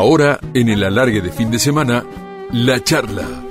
Ahora, 0.00 0.40
en 0.54 0.70
el 0.70 0.82
alargue 0.82 1.20
de 1.20 1.30
fin 1.30 1.50
de 1.50 1.58
semana, 1.58 2.02
la 2.52 2.82
charla. 2.82 3.49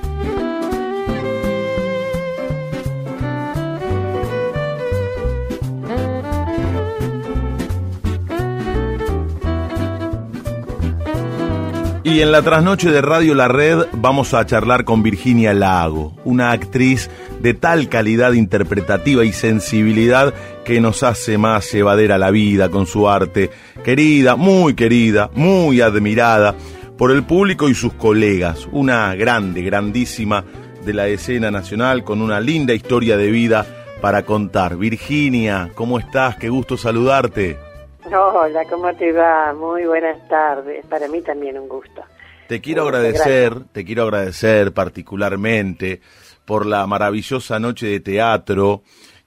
Y 12.10 12.22
en 12.22 12.32
la 12.32 12.42
trasnoche 12.42 12.90
de 12.90 13.04
Radio 13.04 13.36
La 13.36 13.48
Red 13.48 13.86
vamos 13.94 14.34
a 14.34 14.44
charlar 14.44 14.84
con 14.84 15.04
Virginia 15.04 15.54
Lago, 15.54 16.16
una 16.26 16.50
actriz 16.50 17.08
de 17.40 17.54
tal 17.54 17.88
calidad 17.88 18.34
interpretativa 18.34 19.24
y 19.24 19.32
sensibilidad 19.32 20.34
que 20.66 20.82
nos 20.82 21.04
hace 21.04 21.38
más 21.38 21.72
llevadera 21.72 22.18
la 22.18 22.32
vida 22.32 22.70
con 22.70 22.88
su 22.88 23.08
arte, 23.08 23.52
querida, 23.84 24.36
muy 24.36 24.74
querida, 24.74 25.30
muy 25.36 25.82
admirada 25.82 26.56
por 26.98 27.12
el 27.12 27.22
público 27.22 27.70
y 27.70 27.76
sus 27.76 27.94
colegas, 27.94 28.68
una 28.72 29.14
grande, 29.14 29.62
grandísima 29.62 30.44
de 30.84 30.94
la 30.96 31.08
escena 31.08 31.52
nacional 31.52 32.04
con 32.04 32.24
una 32.24 32.40
linda 32.40 32.74
historia 32.74 33.18
de 33.18 33.30
vida 33.30 33.68
para 34.02 34.24
contar. 34.24 34.78
Virginia, 34.78 35.70
¿cómo 35.76 36.00
estás? 36.00 36.38
Qué 36.38 36.50
gusto 36.50 36.76
saludarte. 36.76 37.69
Hola, 38.12 38.66
¿cómo 38.66 38.92
te 38.96 39.12
va? 39.12 39.54
Muy 39.54 39.86
buenas 39.86 40.28
tardes. 40.28 40.84
Para 40.88 41.08
mí 41.08 41.22
también 41.22 41.60
un 41.60 41.70
gusto. 41.70 42.02
Te 42.48 42.60
quiero 42.60 42.84
agradecer, 42.84 43.66
te 43.72 43.86
quiero 43.86 44.04
agradecer 44.04 44.74
particularmente 44.74 46.02
por 46.44 46.66
la 46.66 46.88
maravillosa 46.88 47.60
noche 47.60 47.86
de 47.86 48.00
teatro 48.00 48.82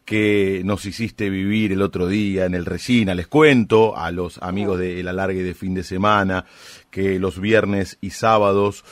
que 0.04 0.62
nos 0.64 0.84
hiciste 0.84 1.30
vivir 1.30 1.70
el 1.70 1.80
otro 1.80 2.08
día 2.08 2.46
en 2.46 2.54
el 2.54 2.66
Resina. 2.66 3.14
Les 3.14 3.28
cuento 3.28 3.96
a 3.96 4.10
los 4.10 4.42
amigos 4.42 4.80
del 4.80 5.06
alargue 5.06 5.44
de 5.44 5.54
fin 5.54 5.74
de 5.74 5.84
semana 5.84 6.44
que 6.90 7.20
los 7.20 7.40
viernes 7.40 7.98
y 8.00 8.10
sábados 8.10 8.84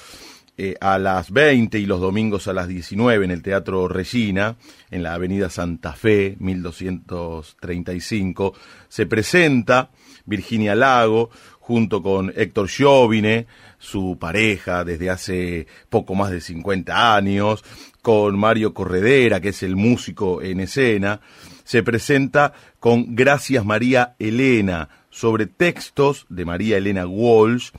eh, 0.62 0.76
a 0.78 0.98
las 0.98 1.30
20 1.30 1.78
y 1.78 1.86
los 1.86 2.02
domingos 2.02 2.46
a 2.46 2.52
las 2.52 2.68
19 2.68 3.24
en 3.24 3.30
el 3.30 3.40
Teatro 3.40 3.88
Regina, 3.88 4.56
en 4.90 5.02
la 5.02 5.14
Avenida 5.14 5.48
Santa 5.48 5.94
Fe, 5.94 6.36
1235, 6.38 8.52
se 8.86 9.06
presenta 9.06 9.88
Virginia 10.26 10.74
Lago 10.74 11.30
junto 11.60 12.02
con 12.02 12.30
Héctor 12.36 12.68
Giovine, 12.68 13.46
su 13.78 14.18
pareja 14.20 14.84
desde 14.84 15.08
hace 15.08 15.66
poco 15.88 16.14
más 16.14 16.30
de 16.30 16.42
50 16.42 17.16
años, 17.16 17.64
con 18.02 18.38
Mario 18.38 18.74
Corredera, 18.74 19.40
que 19.40 19.48
es 19.48 19.62
el 19.62 19.76
músico 19.76 20.42
en 20.42 20.60
escena, 20.60 21.22
se 21.64 21.82
presenta 21.82 22.52
con 22.78 23.16
Gracias 23.16 23.64
María 23.64 24.14
Elena, 24.18 24.90
sobre 25.08 25.46
textos 25.46 26.26
de 26.28 26.44
María 26.44 26.76
Elena 26.76 27.06
Walsh, 27.06 27.70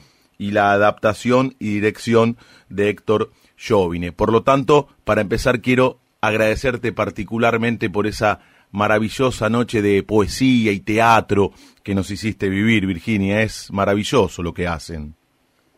y 0.42 0.50
la 0.50 0.72
adaptación 0.72 1.53
y 1.59 1.75
dirección 1.75 2.36
de 2.67 2.89
Héctor 2.89 3.30
Jovine. 3.64 4.11
Por 4.11 4.31
lo 4.31 4.42
tanto, 4.42 4.88
para 5.03 5.22
empezar 5.22 5.61
quiero 5.61 6.00
agradecerte 6.20 6.92
particularmente 6.92 7.92
por 7.92 8.08
esa 8.08 8.39
maravillosa 8.72 9.50
noche 9.50 9.84
de 9.84 10.02
poesía 10.02 10.72
y 10.72 10.80
teatro 10.80 11.52
que 11.84 11.94
nos 11.94 12.09
hiciste 12.09 12.50
vivir, 12.50 12.88
Virginia. 12.88 13.44
Es 13.44 13.72
maravilloso 13.72 14.42
lo 14.42 14.52
que 14.52 14.66
hacen. 14.66 15.14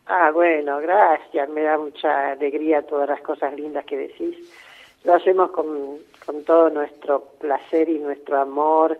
Ah, 0.06 0.30
bueno, 0.32 0.78
gracias. 0.78 1.46
Me 1.50 1.60
da 1.60 1.76
mucha 1.76 2.30
alegría 2.32 2.86
todas 2.86 3.10
las 3.10 3.20
cosas 3.20 3.54
lindas 3.54 3.84
que 3.84 3.98
decís. 3.98 4.34
Lo 5.04 5.12
hacemos 5.12 5.50
con, 5.50 5.98
con 6.24 6.42
todo 6.42 6.70
nuestro 6.70 7.32
placer 7.38 7.90
y 7.90 7.98
nuestro 7.98 8.40
amor 8.40 8.98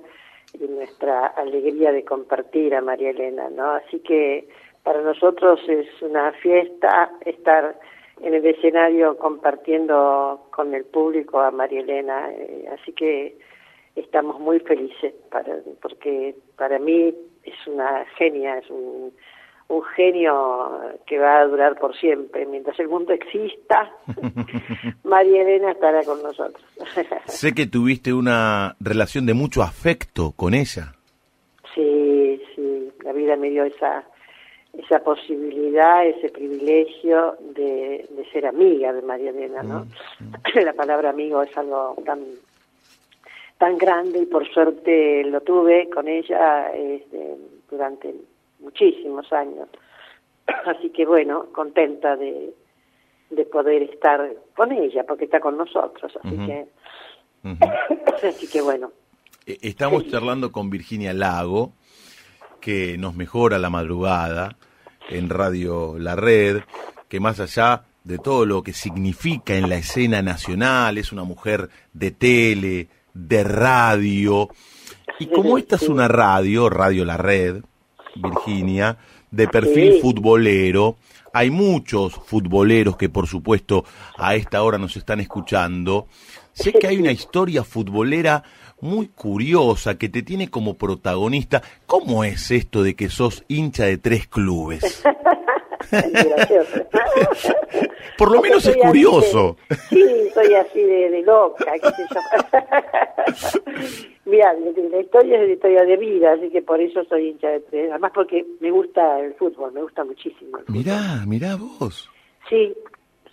y 0.52 0.64
nuestra 0.68 1.28
alegría 1.28 1.90
de 1.90 2.04
compartir 2.04 2.74
a 2.74 2.82
María 2.82 3.10
Elena, 3.10 3.48
¿no? 3.48 3.70
Así 3.70 4.00
que 4.00 4.46
para 4.84 5.00
nosotros 5.00 5.60
es 5.66 5.86
una 6.02 6.30
fiesta 6.32 7.10
estar 7.24 7.76
en 8.20 8.34
el 8.34 8.46
escenario 8.46 9.16
compartiendo 9.16 10.46
con 10.50 10.74
el 10.74 10.84
público 10.84 11.40
a 11.40 11.50
María 11.50 11.80
Elena, 11.80 12.30
eh, 12.30 12.68
así 12.72 12.92
que 12.92 13.36
estamos 13.96 14.38
muy 14.38 14.60
felices 14.60 15.14
para, 15.30 15.56
porque 15.80 16.36
para 16.56 16.78
mí 16.78 17.14
es 17.42 17.66
una 17.66 18.04
genia, 18.16 18.58
es 18.58 18.70
un, 18.70 19.12
un 19.68 19.82
genio 19.96 20.94
que 21.06 21.18
va 21.18 21.40
a 21.40 21.46
durar 21.46 21.78
por 21.78 21.96
siempre. 21.96 22.46
Mientras 22.46 22.78
el 22.78 22.88
mundo 22.88 23.12
exista, 23.12 23.90
María 25.04 25.42
Elena 25.42 25.72
estará 25.72 26.04
con 26.04 26.22
nosotros. 26.22 26.62
sé 27.26 27.54
que 27.54 27.66
tuviste 27.66 28.12
una 28.12 28.76
relación 28.80 29.26
de 29.26 29.34
mucho 29.34 29.62
afecto 29.62 30.32
con 30.36 30.54
ella. 30.54 30.94
Sí, 31.74 32.40
sí, 32.54 32.92
la 33.02 33.12
vida 33.12 33.36
me 33.36 33.50
dio 33.50 33.64
esa 33.64 34.04
esa 34.78 35.00
posibilidad, 35.00 36.06
ese 36.06 36.28
privilegio 36.28 37.36
de, 37.54 38.06
de 38.10 38.30
ser 38.32 38.46
amiga 38.46 38.92
de 38.92 39.02
María 39.02 39.30
Elena, 39.30 39.62
¿no? 39.62 39.86
Mm, 40.20 40.58
La 40.64 40.72
palabra 40.72 41.10
amigo 41.10 41.42
es 41.42 41.56
algo 41.56 41.96
tan 42.04 42.20
tan 43.58 43.78
grande 43.78 44.18
y 44.18 44.26
por 44.26 44.46
suerte 44.52 45.24
lo 45.24 45.40
tuve 45.40 45.88
con 45.88 46.08
ella 46.08 46.72
este, 46.72 47.36
durante 47.70 48.14
muchísimos 48.58 49.32
años. 49.32 49.68
Así 50.66 50.90
que 50.90 51.06
bueno, 51.06 51.46
contenta 51.52 52.16
de, 52.16 52.52
de 53.30 53.44
poder 53.44 53.82
estar 53.82 54.28
con 54.56 54.72
ella, 54.72 55.04
porque 55.06 55.24
está 55.24 55.40
con 55.40 55.56
nosotros, 55.56 56.12
así 56.22 56.36
que 56.46 56.66
así 58.26 58.48
que 58.48 58.62
bueno. 58.62 58.92
E, 59.46 59.58
estamos 59.62 60.06
charlando 60.08 60.52
con 60.52 60.70
Virginia 60.70 61.12
Lago, 61.12 61.72
que 62.64 62.96
nos 62.96 63.14
mejora 63.14 63.58
la 63.58 63.68
madrugada 63.68 64.56
en 65.10 65.28
Radio 65.28 65.96
La 65.98 66.16
Red, 66.16 66.62
que 67.10 67.20
más 67.20 67.38
allá 67.38 67.82
de 68.04 68.16
todo 68.16 68.46
lo 68.46 68.62
que 68.62 68.72
significa 68.72 69.54
en 69.54 69.68
la 69.68 69.76
escena 69.76 70.22
nacional, 70.22 70.96
es 70.96 71.12
una 71.12 71.24
mujer 71.24 71.68
de 71.92 72.10
tele, 72.10 72.88
de 73.12 73.44
radio, 73.44 74.48
y 75.20 75.26
como 75.26 75.58
esta 75.58 75.76
es 75.76 75.82
una 75.90 76.08
radio, 76.08 76.70
Radio 76.70 77.04
La 77.04 77.18
Red, 77.18 77.62
Virginia, 78.16 78.96
de 79.30 79.46
perfil 79.46 80.00
futbolero, 80.00 80.96
hay 81.34 81.50
muchos 81.50 82.14
futboleros 82.14 82.96
que 82.96 83.10
por 83.10 83.26
supuesto 83.26 83.84
a 84.16 84.36
esta 84.36 84.62
hora 84.62 84.78
nos 84.78 84.96
están 84.96 85.20
escuchando. 85.20 86.06
Sé 86.54 86.72
que 86.72 86.86
hay 86.86 86.96
una 86.96 87.12
historia 87.20 87.62
futbolera 87.62 88.42
muy 88.84 89.08
curiosa 89.08 89.98
que 89.98 90.08
te 90.08 90.22
tiene 90.22 90.50
como 90.50 90.74
protagonista. 90.74 91.62
¿Cómo 91.86 92.22
es 92.22 92.50
esto 92.50 92.82
de 92.82 92.94
que 92.94 93.08
sos 93.08 93.44
hincha 93.48 93.86
de 93.86 93.96
tres 93.98 94.28
clubes? 94.28 95.02
Por 98.18 98.30
lo 98.30 98.40
menos 98.40 98.66
es 98.66 98.76
curioso. 98.76 99.56
sí, 99.88 100.30
soy 100.32 100.54
así 100.54 100.82
de, 100.82 101.22
loca, 101.22 101.72
qué 101.72 101.90
sé 101.90 102.06
yo. 102.14 102.20
Mira, 104.30 104.54
la 104.54 105.00
historia 105.00 105.40
es 105.40 105.48
la 105.48 105.54
historia 105.54 105.84
de 105.84 105.96
vida, 105.96 106.32
así 106.32 106.48
que 106.50 106.62
por 106.62 106.80
eso 106.80 107.04
soy 107.04 107.28
hincha 107.28 107.48
de 107.48 107.60
tres. 107.60 107.90
Además 107.90 108.12
porque 108.14 108.46
me 108.60 108.70
gusta 108.70 109.20
el 109.20 109.34
fútbol, 109.34 109.72
me 109.72 109.82
gusta 109.82 110.04
muchísimo. 110.04 110.58
El 110.58 110.64
mirá, 110.68 111.24
mirá 111.26 111.56
vos. 111.56 112.10
Sí, 112.48 112.74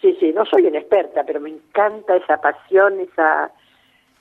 sí, 0.01 0.17
sí, 0.19 0.33
no 0.33 0.45
soy 0.45 0.65
una 0.65 0.79
experta, 0.79 1.23
pero 1.25 1.39
me 1.39 1.49
encanta 1.49 2.17
esa 2.17 2.41
pasión, 2.41 2.99
esa 2.99 3.51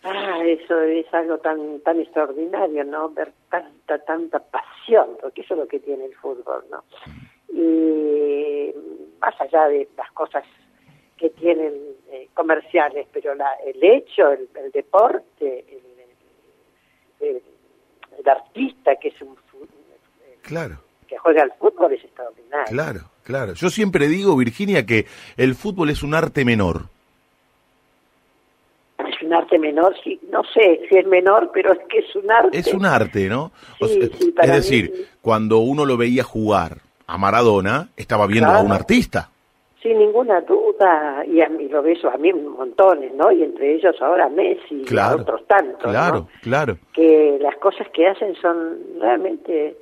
Ah, 0.03 0.41
eso 0.45 0.81
es 0.81 1.13
algo 1.13 1.39
tan 1.39 1.81
tan 1.81 2.01
extraordinario, 2.01 2.85
¿no? 2.85 3.11
Ver 3.11 3.33
tanta, 3.51 3.99
tanta 3.99 4.39
pasión, 4.39 5.19
porque 5.21 5.43
eso 5.43 5.55
es 5.55 5.61
lo 5.61 5.69
que 5.69 5.81
tiene 5.81 6.07
el 6.07 6.15
fútbol, 6.15 6.65
¿no? 6.71 6.85
Y 7.53 8.73
más 9.21 9.39
allá 9.41 9.69
de 9.69 9.89
las 9.97 10.11
cosas 10.13 10.45
que 11.19 11.29
tienen 11.31 11.75
eh, 12.11 12.29
comerciales, 12.33 13.07
pero 13.13 13.35
la, 13.35 13.51
el 13.67 13.83
hecho, 13.85 14.33
el, 14.33 14.49
deporte, 14.73 15.67
el, 17.21 17.43
el, 18.19 18.29
artista 18.29 18.97
que 18.97 19.09
es 19.09 19.21
un 19.21 19.37
claro. 20.43 20.79
que 21.07 21.19
juega 21.19 21.43
al 21.43 21.53
fútbol 21.53 21.93
es 21.93 22.05
extraordinario. 22.05 22.67
Claro, 22.71 23.01
claro. 23.23 23.53
Yo 23.55 23.69
siempre 23.69 24.09
digo, 24.09 24.37
Virginia, 24.37 24.87
que 24.87 25.07
el 25.37 25.55
fútbol 25.55 25.91
es 25.91 26.03
un 26.03 26.15
arte 26.15 26.45
menor 26.45 26.89
un 29.31 29.37
arte 29.37 29.59
menor, 29.59 29.95
sí, 30.03 30.19
no 30.33 30.43
sé 30.53 30.81
si 30.89 30.99
es 30.99 31.07
menor, 31.07 31.51
pero 31.55 31.73
es 31.73 31.79
que 31.89 31.99
es 32.01 32.17
un 32.17 32.31
arte. 32.31 32.59
Es 32.59 32.75
un 32.75 32.85
arte, 32.85 33.29
¿no? 33.29 33.53
es 33.81 34.53
decir, 34.53 35.07
cuando 35.23 35.59
uno 35.59 35.87
lo 35.87 35.97
veía 35.97 36.25
jugar 36.25 36.79
a 37.07 37.17
Maradona, 37.17 37.89
estaba 37.97 38.27
viendo 38.27 38.51
a 38.51 38.61
un 38.61 38.73
artista. 38.73 39.31
Sin 39.81 39.99
ninguna 39.99 40.41
duda, 40.43 41.25
y 41.27 41.41
a 41.41 41.49
mí 41.49 41.69
lo 41.69 41.81
beso 41.83 42.11
a 42.11 42.19
mí 42.19 42.33
montones, 42.33 43.15
¿no? 43.15 43.33
Y 43.33 43.43
entre 43.45 43.77
ellos 43.77 43.97
ahora 44.03 44.29
Messi 44.29 44.85
y 44.87 44.97
otros 44.97 45.47
tantos. 45.47 45.91
Claro, 45.91 46.29
claro. 46.43 46.77
Que 46.93 47.39
las 47.41 47.57
cosas 47.57 47.87
que 47.95 48.07
hacen 48.07 48.35
son 48.43 48.79
realmente 49.01 49.77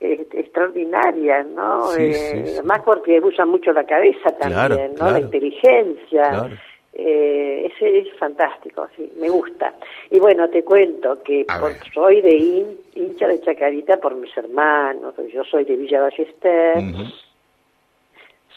eh, 0.00 0.26
extraordinarias, 0.32 1.46
¿no? 1.48 1.94
eh, 1.98 2.60
Más 2.64 2.80
porque 2.82 3.20
usan 3.20 3.50
mucho 3.50 3.72
la 3.72 3.84
cabeza 3.84 4.30
también, 4.38 4.94
¿no? 4.98 5.10
La 5.10 5.20
inteligencia. 5.20 6.48
Eh, 6.94 7.72
ese 7.72 8.00
es 8.00 8.18
fantástico, 8.18 8.86
sí, 8.94 9.10
me 9.18 9.30
gusta. 9.30 9.74
Y 10.10 10.18
bueno, 10.18 10.48
te 10.50 10.62
cuento 10.62 11.22
que 11.22 11.46
soy 11.94 12.20
de 12.20 12.66
hincha 12.94 13.28
de 13.28 13.40
Chacarita 13.40 13.96
por 13.96 14.14
mis 14.14 14.36
hermanos, 14.36 15.14
yo 15.32 15.42
soy 15.44 15.64
de 15.64 15.76
Villa 15.76 16.02
Ballester, 16.02 16.82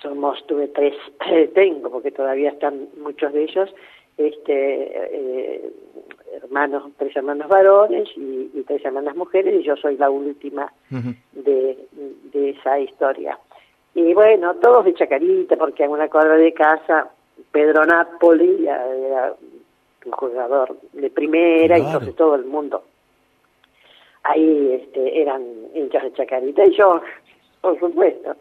somos, 0.01 0.45
tuve 0.47 0.67
tres, 0.67 0.95
tengo, 1.53 1.89
porque 1.89 2.11
todavía 2.11 2.49
están 2.49 2.89
muchos 3.01 3.31
de 3.31 3.43
ellos, 3.43 3.73
este, 4.17 4.91
eh, 5.13 5.71
hermanos, 6.33 6.91
tres 6.97 7.15
hermanos 7.15 7.47
varones 7.47 8.09
y, 8.17 8.63
tres 8.67 8.83
hermanas 8.83 9.15
mujeres, 9.15 9.61
y 9.61 9.63
yo 9.63 9.77
soy 9.77 9.95
la 9.95 10.09
última 10.09 10.73
de, 11.31 11.77
de 12.33 12.49
esa 12.49 12.79
historia. 12.79 13.39
Y 13.93 14.13
bueno, 14.13 14.55
todos 14.55 14.83
de 14.83 14.93
Chacarita, 14.93 15.55
porque 15.55 15.85
en 15.85 15.91
una 15.91 16.09
cuadra 16.09 16.35
de 16.35 16.53
casa, 16.53 17.11
Pedro 17.51 17.85
Napoli 17.85 18.67
era 18.67 19.33
un 20.05 20.11
jugador 20.11 20.77
de 20.93 21.09
primera, 21.09 21.77
y 21.77 21.81
entonces 21.81 22.15
todo 22.15 22.35
el 22.35 22.45
mundo 22.45 22.83
ahí 24.25 24.79
este, 24.81 25.21
eran 25.21 25.43
hinchas 25.73 26.03
de 26.03 26.13
Chacarita, 26.13 26.65
y 26.65 26.75
yo, 26.75 27.01
por 27.61 27.79
supuesto. 27.79 28.35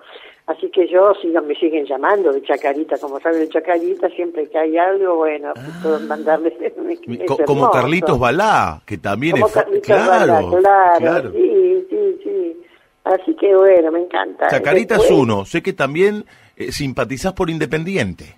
Así 0.47 0.69
que 0.71 0.87
yo, 0.89 1.15
si 1.23 1.29
me 1.29 1.55
siguen 1.55 1.87
llamando 1.87 2.31
de 2.31 2.43
Chacarita, 2.43 2.99
como 2.99 3.19
saben 3.19 3.41
de 3.41 3.49
Chacarita, 3.49 4.11
siempre 4.11 4.47
que 4.51 4.59
hay 4.59 4.77
algo, 4.77 5.17
bueno, 5.17 5.55
ah. 5.57 5.81
puedo 5.83 6.01
mandarles. 6.01 6.53
como 7.47 7.71
Carlitos 7.71 8.19
Balá, 8.19 8.83
que 8.85 8.99
también 8.99 9.33
como 9.33 9.47
es. 9.47 9.53
Carlitos 9.53 9.87
claro, 9.87 10.51
Balá, 10.51 10.97
claro, 10.99 11.33
sí, 11.33 11.87
sí, 11.89 12.21
sí. 12.23 12.57
Así 13.05 13.35
que 13.37 13.57
bueno, 13.57 13.91
me 13.91 14.01
encanta. 14.01 14.49
Chacarita 14.49 14.97
es 14.97 15.11
uno, 15.11 15.47
sé 15.47 15.63
que 15.63 15.73
también 15.73 16.27
eh, 16.57 16.73
simpatizás 16.73 17.33
por 17.33 17.49
Independiente. 17.49 18.37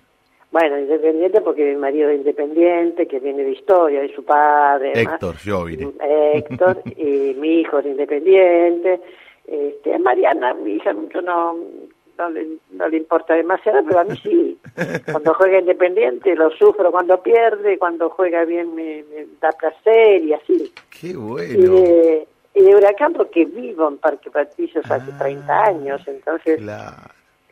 Bueno, 0.51 0.79
Independiente 0.79 1.41
porque 1.41 1.63
mi 1.65 1.75
marido 1.75 2.09
es 2.09 2.19
Independiente, 2.19 3.07
que 3.07 3.19
viene 3.19 3.43
de 3.43 3.51
historia, 3.51 4.01
de 4.01 4.13
su 4.15 4.23
padre. 4.23 4.93
Héctor, 4.95 5.35
yo 5.43 5.65
vine. 5.65 5.91
Héctor, 5.99 6.81
y 6.97 7.35
mi 7.37 7.61
hijo 7.61 7.79
es 7.79 7.85
Independiente. 7.85 9.01
Este, 9.45 9.97
Mariana, 9.99 10.53
mi 10.53 10.73
hija, 10.73 10.93
mucho 10.93 11.21
no, 11.21 11.55
no 12.17 12.29
le, 12.29 12.47
no 12.71 12.87
le 12.87 12.97
importa 12.97 13.33
demasiado, 13.33 13.83
pero 13.85 13.99
a 13.99 14.03
mí 14.03 14.17
sí. 14.21 14.57
Cuando 15.11 15.33
juega 15.33 15.59
independiente 15.59 16.35
lo 16.35 16.51
sufro 16.51 16.91
cuando 16.91 17.21
pierde, 17.21 17.77
cuando 17.77 18.09
juega 18.09 18.45
bien 18.45 18.75
me, 18.75 19.03
da 19.41 19.51
placer 19.51 20.23
y 20.23 20.33
así. 20.33 20.73
Qué 20.99 21.15
bueno. 21.15 21.53
Y 22.53 22.61
de, 22.61 22.75
Huracán 22.75 23.13
porque 23.13 23.45
vivo 23.45 23.87
en 23.87 23.97
Parque 23.97 24.29
Patricios 24.29 24.89
hace 24.89 25.11
30 25.13 25.53
ah, 25.53 25.67
años, 25.67 26.01
entonces 26.07 26.59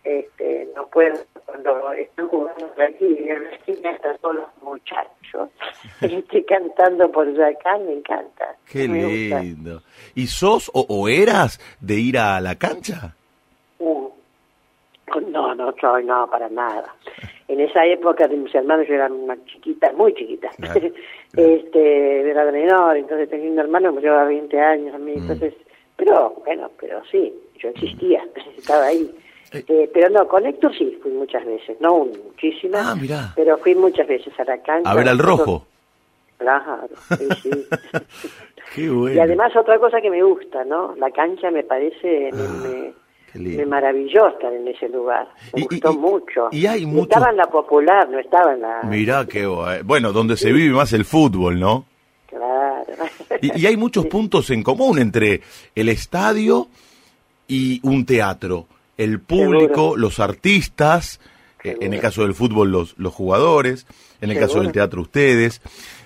este, 0.05 0.69
no 0.75 0.87
puedo, 0.87 1.17
cuando 1.45 1.91
están 1.93 2.27
jugando 2.27 2.71
aquí 2.77 3.05
y 3.05 3.29
en 3.29 3.43
la 3.43 3.49
esquina 3.51 3.91
están 3.91 4.17
todos 4.19 4.35
los 4.35 4.47
muchachos 4.61 5.15
estoy 6.01 6.43
cantando 6.43 7.11
por 7.11 7.27
Huracán, 7.27 7.85
me 7.85 7.93
encanta. 7.93 8.55
Qué 8.71 8.87
lindo. 8.87 9.81
¿Y 10.13 10.27
sos 10.27 10.69
o, 10.73 10.85
o, 10.87 11.07
eras 11.07 11.59
de 11.79 11.95
ir 11.95 12.17
a 12.17 12.39
la 12.41 12.55
cancha? 12.55 13.15
Uh, 13.79 14.09
no, 15.29 15.55
no 15.55 15.73
soy, 15.79 16.05
no, 16.05 16.29
para 16.29 16.49
nada. 16.49 16.95
En 17.47 17.59
esa 17.59 17.85
época 17.85 18.27
de 18.27 18.37
mis 18.37 18.53
hermanos 18.55 18.87
yo 18.87 18.95
era 18.95 19.09
más 19.09 19.37
chiquita, 19.45 19.91
muy 19.93 20.13
chiquita. 20.13 20.49
este, 21.35 22.29
era 22.29 22.51
menor, 22.51 22.97
entonces 22.97 23.29
tenía 23.29 23.51
un 23.51 23.59
hermano 23.59 23.89
que 23.89 23.95
me 23.97 24.01
llevaba 24.01 24.25
20 24.25 24.59
años 24.59 24.95
a 24.95 24.97
mí, 24.97 25.13
mm. 25.13 25.17
entonces, 25.21 25.53
pero 25.95 26.33
bueno, 26.45 26.71
pero 26.79 27.01
sí, 27.11 27.33
yo 27.59 27.69
existía, 27.69 28.25
estaba 28.57 28.85
ahí. 28.85 29.13
Eh. 29.55 29.65
eh, 29.67 29.91
pero 29.93 30.09
no, 30.09 30.27
con 30.27 30.45
Héctor 30.45 30.75
sí 30.77 30.97
fui 31.01 31.11
muchas 31.11 31.45
veces, 31.45 31.77
no 31.79 32.05
muchísimas, 32.05 32.85
ah, 32.85 33.33
pero 33.35 33.57
fui 33.57 33.75
muchas 33.75 34.07
veces 34.07 34.33
a 34.39 34.43
la 34.43 34.57
cancha. 34.61 34.89
A 34.89 34.95
ver 34.95 35.09
al 35.09 35.19
rojo. 35.19 35.65
Claro, 36.37 36.89
sí, 37.17 37.27
sí. 37.43 37.49
Qué 38.75 38.89
bueno. 38.89 39.15
Y 39.15 39.19
además 39.19 39.55
otra 39.55 39.79
cosa 39.79 40.01
que 40.01 40.09
me 40.09 40.21
gusta, 40.21 40.65
¿no? 40.65 40.95
La 40.97 41.09
cancha 41.11 41.49
me 41.49 41.63
parece, 41.63 42.29
me 42.33 42.41
ah 42.41 42.91
me 43.39 43.65
maravilló 43.65 44.27
estar 44.29 44.51
en 44.53 44.67
ese 44.67 44.89
lugar. 44.89 45.27
Me 45.53 45.63
gustó 45.63 45.93
mucho. 45.93 46.47
Y 46.51 46.65
hay 46.65 46.85
mucho... 46.85 47.03
Estaba 47.03 47.29
en 47.31 47.37
la 47.37 47.45
popular, 47.45 48.09
no 48.09 48.19
estaba 48.19 48.53
en 48.53 48.61
la. 48.61 48.83
Mirá 48.83 49.25
qué 49.25 49.45
bueno, 49.83 50.11
donde 50.11 50.37
se 50.37 50.51
vive 50.51 50.73
más 50.73 50.93
el 50.93 51.05
fútbol, 51.05 51.59
¿no? 51.59 51.85
Claro. 52.27 52.85
Y, 53.41 53.65
hay 53.65 53.75
muchos 53.75 54.05
puntos 54.05 54.49
en 54.49 54.63
común 54.63 54.97
entre 54.99 55.41
el 55.75 55.89
estadio 55.89 56.67
y 57.47 57.81
un 57.83 58.05
teatro. 58.05 58.65
El 58.97 59.19
público, 59.19 59.97
los 59.97 60.19
artistas, 60.19 61.19
eh, 61.63 61.77
en 61.81 61.93
el 61.93 61.99
caso 61.99 62.21
del 62.21 62.33
fútbol 62.33 62.71
los, 62.71 62.95
los 62.97 63.13
jugadores, 63.13 63.87
en 64.21 64.31
el 64.31 64.39
caso 64.39 64.61
del 64.61 64.71
teatro 64.71 65.01
ustedes. 65.01 65.61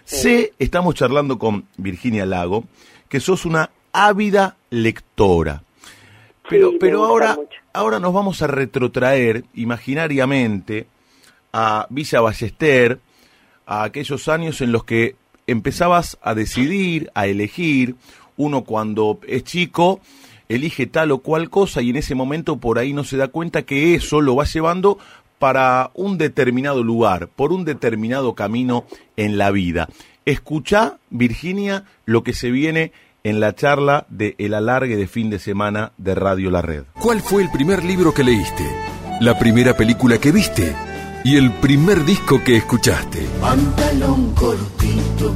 Sé, 0.05 0.53
estamos 0.57 0.95
charlando 0.95 1.37
con 1.37 1.65
Virginia 1.77 2.25
Lago, 2.25 2.63
que 3.09 3.19
sos 3.19 3.45
una 3.45 3.69
ávida 3.91 4.57
lectora. 4.69 5.63
Pero, 6.49 6.73
pero 6.79 7.05
ahora, 7.05 7.37
ahora 7.73 7.99
nos 7.99 8.13
vamos 8.13 8.41
a 8.41 8.47
retrotraer 8.47 9.43
imaginariamente 9.53 10.87
a 11.53 11.85
Villa 11.89 12.21
Ballester, 12.21 12.99
a 13.65 13.83
aquellos 13.83 14.27
años 14.27 14.61
en 14.61 14.71
los 14.71 14.83
que 14.83 15.15
empezabas 15.45 16.17
a 16.21 16.33
decidir, 16.33 17.11
a 17.13 17.27
elegir, 17.27 17.95
uno 18.37 18.63
cuando 18.63 19.19
es 19.27 19.43
chico 19.43 19.99
elige 20.49 20.87
tal 20.87 21.11
o 21.11 21.19
cual 21.19 21.49
cosa 21.49 21.81
y 21.81 21.91
en 21.91 21.95
ese 21.95 22.15
momento 22.15 22.57
por 22.57 22.79
ahí 22.79 22.91
no 22.91 23.03
se 23.03 23.17
da 23.17 23.27
cuenta 23.27 23.61
que 23.61 23.95
eso 23.95 24.19
lo 24.19 24.35
va 24.35 24.45
llevando 24.45 24.97
para 25.37 25.91
un 25.93 26.17
determinado 26.17 26.83
lugar, 26.83 27.29
por 27.29 27.53
un 27.53 27.63
determinado 27.63 28.33
camino 28.33 28.85
en 29.15 29.37
la 29.37 29.51
vida. 29.51 29.87
Escucha, 30.25 30.97
Virginia, 31.09 31.85
lo 32.05 32.23
que 32.23 32.33
se 32.33 32.51
viene 32.51 32.91
en 33.23 33.39
la 33.39 33.55
charla 33.55 34.05
de 34.09 34.35
El 34.37 34.53
Alargue 34.53 34.97
de 34.97 35.07
fin 35.07 35.29
de 35.29 35.39
semana 35.39 35.93
de 35.97 36.15
Radio 36.15 36.51
La 36.51 36.61
Red. 36.61 36.83
¿Cuál 36.99 37.21
fue 37.21 37.43
el 37.43 37.51
primer 37.51 37.83
libro 37.85 38.13
que 38.13 38.23
leíste? 38.23 38.65
¿La 39.21 39.37
primera 39.37 39.77
película 39.77 40.17
que 40.17 40.31
viste? 40.31 40.75
¿Y 41.23 41.35
el 41.35 41.51
primer 41.51 42.05
disco 42.05 42.41
que 42.43 42.57
escuchaste? 42.57 43.19
Pantalón 43.41 44.33
cortito, 44.33 45.33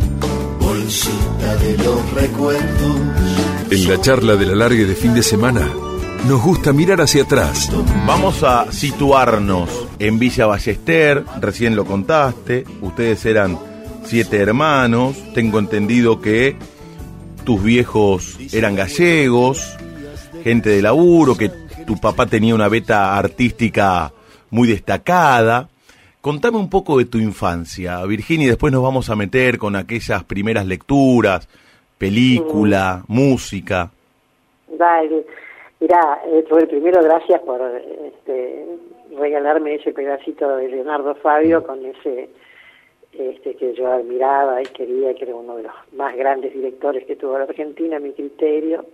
bolsita 0.59 1.56
de 1.57 1.77
los 1.77 2.13
recuerdos. 2.13 3.32
En 3.74 3.90
la 3.90 4.00
charla 4.00 4.36
del 4.36 4.52
alargue 4.52 4.86
de 4.86 4.94
fin 4.94 5.16
de 5.16 5.24
semana, 5.24 5.68
nos 6.28 6.44
gusta 6.44 6.72
mirar 6.74 7.02
hacia 7.02 7.24
atrás. 7.24 7.72
Vamos 8.06 8.44
a 8.44 8.72
situarnos 8.72 9.88
en 9.98 10.20
Villa 10.20 10.46
Ballester, 10.46 11.24
recién 11.42 11.75
lo 11.75 11.84
contaste, 11.84 12.66
ustedes 12.81 13.25
eran 13.25 13.58
siete 14.06 14.38
hermanos, 14.38 15.16
tengo 15.34 15.58
entendido 15.58 16.22
que 16.22 16.56
tus 17.46 17.64
viejos 17.64 18.38
eran 18.52 18.76
gallegos, 18.76 19.76
gente 20.44 20.69
de 20.69 20.83
laburo, 20.83 21.36
que 21.36 21.50
tu 21.88 22.00
papá 22.00 22.28
tenía 22.28 22.54
una 22.54 22.68
beta 22.68 23.18
artística 23.18 24.14
muy 24.52 24.68
destacada. 24.68 25.68
Contame 26.21 26.57
un 26.59 26.69
poco 26.69 27.00
de 27.00 27.06
tu 27.06 27.18
infancia, 27.18 28.04
Virginia, 28.06 28.45
y 28.45 28.50
después 28.50 28.71
nos 28.71 28.83
vamos 28.83 29.09
a 29.09 29.16
meter 29.16 29.57
con 29.57 29.76
aquellas 29.76 30.24
primeras 30.26 30.68
lecturas, 30.68 31.47
película, 31.97 33.04
música. 33.07 33.90
Dale, 34.68 35.26
mirá, 35.80 36.21
eh, 36.26 36.45
primero 36.68 37.02
gracias 37.04 37.42
por 37.42 37.62
este, 37.62 38.66
regalarme 39.18 39.76
ese 39.76 39.94
pedacito 39.94 40.57
de 40.57 40.69
Leonardo 40.69 41.16
Fabio 41.16 41.64
con 41.64 41.85
ese 41.85 42.30
este, 43.14 43.56
que 43.56 43.73
yo 43.76 43.92
admiraba 43.92 44.62
y 44.62 44.66
quería, 44.66 45.14
que 45.14 45.26
era 45.26 45.35
uno 45.35 45.56
de 45.57 45.64
los 45.64 45.73
más 45.95 46.16
grandes 46.16 46.54
directores 46.54 47.06
que 47.06 47.16
tuvo 47.16 47.38
la 47.38 47.44
Argentina, 47.44 47.97
a 47.97 48.00
mi 48.00 48.12
criterio. 48.12 48.85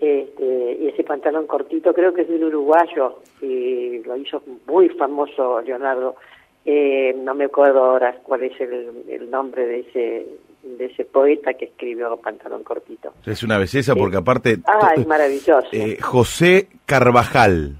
Este, 0.00 0.78
y 0.80 0.88
ese 0.88 1.04
pantalón 1.04 1.46
cortito 1.46 1.94
creo 1.94 2.12
que 2.12 2.22
es 2.22 2.28
de 2.28 2.34
un 2.34 2.44
uruguayo 2.44 3.20
y 3.40 4.02
lo 4.02 4.16
hizo 4.16 4.42
muy 4.66 4.88
famoso 4.88 5.60
Leonardo. 5.60 6.16
Eh, 6.64 7.14
no 7.18 7.34
me 7.34 7.44
acuerdo 7.44 7.84
ahora 7.84 8.16
cuál 8.22 8.42
es 8.44 8.60
el, 8.60 9.30
nombre 9.30 9.66
de 9.66 9.80
ese 9.80 10.26
de 10.62 10.86
ese 10.86 11.04
poeta 11.04 11.54
que 11.54 11.66
escribió 11.66 12.16
Pantalón 12.16 12.62
Cortito. 12.62 13.12
Es 13.26 13.42
una 13.42 13.58
belleza 13.58 13.94
porque 13.94 14.16
aparte... 14.16 14.60
Ah, 14.66 14.92
es 14.96 15.06
maravilloso. 15.06 15.68
Eh, 15.72 15.98
José 16.00 16.68
Carvajal. 16.86 17.76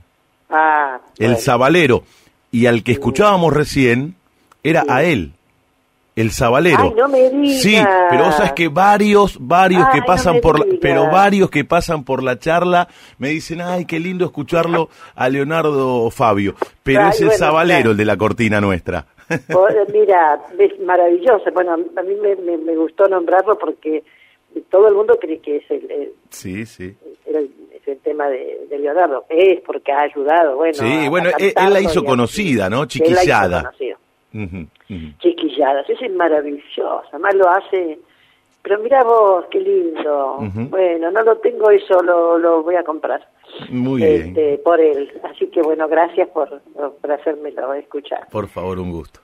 Ah. 0.50 1.00
El 1.18 1.36
Zabalero. 1.36 2.04
Y 2.50 2.66
al 2.66 2.82
que 2.82 2.92
escuchábamos 2.92 3.52
recién 3.52 4.16
era 4.62 4.84
a 4.88 5.02
él 5.04 5.32
el 6.14 6.30
Zabalero. 6.30 6.82
Ay, 6.82 6.94
no 6.96 7.08
me 7.08 7.30
digas. 7.30 7.62
Sí, 7.62 7.78
pero 8.10 8.24
vos 8.24 8.36
sabes 8.36 8.52
que 8.52 8.68
varios, 8.68 9.38
varios 9.40 9.88
que 9.92 10.02
pasan 10.02 10.40
por 10.40 10.58
la, 10.58 10.66
pero 10.80 11.10
varios 11.10 11.50
que 11.50 11.64
pasan 11.64 12.04
por 12.04 12.22
la 12.22 12.38
charla 12.38 12.88
me 13.18 13.28
dicen, 13.28 13.60
ay, 13.60 13.86
qué 13.86 13.98
lindo 13.98 14.24
escucharlo 14.24 14.90
a 15.14 15.28
Leonardo 15.28 16.10
Fabio, 16.10 16.54
pero 16.82 17.08
es 17.08 17.20
el 17.20 17.32
Zabalero 17.32 17.92
el 17.92 17.96
de 17.96 18.04
la 18.04 18.16
cortina 18.16 18.60
nuestra. 18.60 19.06
Mira, 19.92 20.40
es 20.58 20.80
maravilloso. 20.80 21.50
Bueno, 21.52 21.72
a 21.74 22.02
mí 22.02 22.14
me, 22.14 22.76
gustó 22.76 23.06
nombrarlo 23.08 23.58
porque 23.58 24.02
todo 24.70 24.88
el 24.88 24.94
mundo 24.94 25.18
cree 25.20 25.38
que 25.38 25.56
es 25.56 25.70
el, 25.70 26.12
sí, 26.30 26.66
sí. 26.66 26.94
es 27.26 27.88
el 27.88 27.98
tema 27.98 28.28
de, 28.28 28.66
Leonardo. 28.70 29.24
Es 29.28 29.60
porque 29.60 29.92
ha 29.92 30.02
ayudado, 30.02 30.56
bueno. 30.56 30.74
Sí, 30.74 31.08
bueno, 31.08 31.30
él, 31.38 31.54
la 31.54 31.80
hizo 31.80 32.04
conocida, 32.04 32.68
¿no? 32.68 32.86
Chiquillada 32.86 33.72
chiquilladas. 35.18 35.88
Ese 35.88 36.06
es 36.06 36.12
maravilloso. 36.12 37.02
Además 37.10 37.34
lo 37.34 37.48
hace 37.48 37.98
Pero 38.62 38.78
mira 38.78 39.02
vos, 39.02 39.46
qué 39.50 39.60
lindo. 39.60 40.38
Bueno, 40.70 41.10
no 41.10 41.22
lo 41.22 41.36
tengo 41.38 41.70
eso, 41.70 42.00
lo, 42.02 42.38
lo 42.38 42.62
voy 42.62 42.76
a 42.76 42.84
comprar. 42.84 43.26
Muy 43.70 44.02
bien. 44.02 44.28
Este, 44.28 44.58
por 44.58 44.80
él. 44.80 45.12
Así 45.24 45.48
que 45.48 45.60
bueno, 45.62 45.88
gracias 45.88 46.28
por, 46.28 46.60
por 46.60 47.12
hacérmelo 47.12 47.74
escuchar. 47.74 48.28
Por 48.30 48.48
favor, 48.48 48.78
un 48.78 48.92
gusto. 48.92 49.20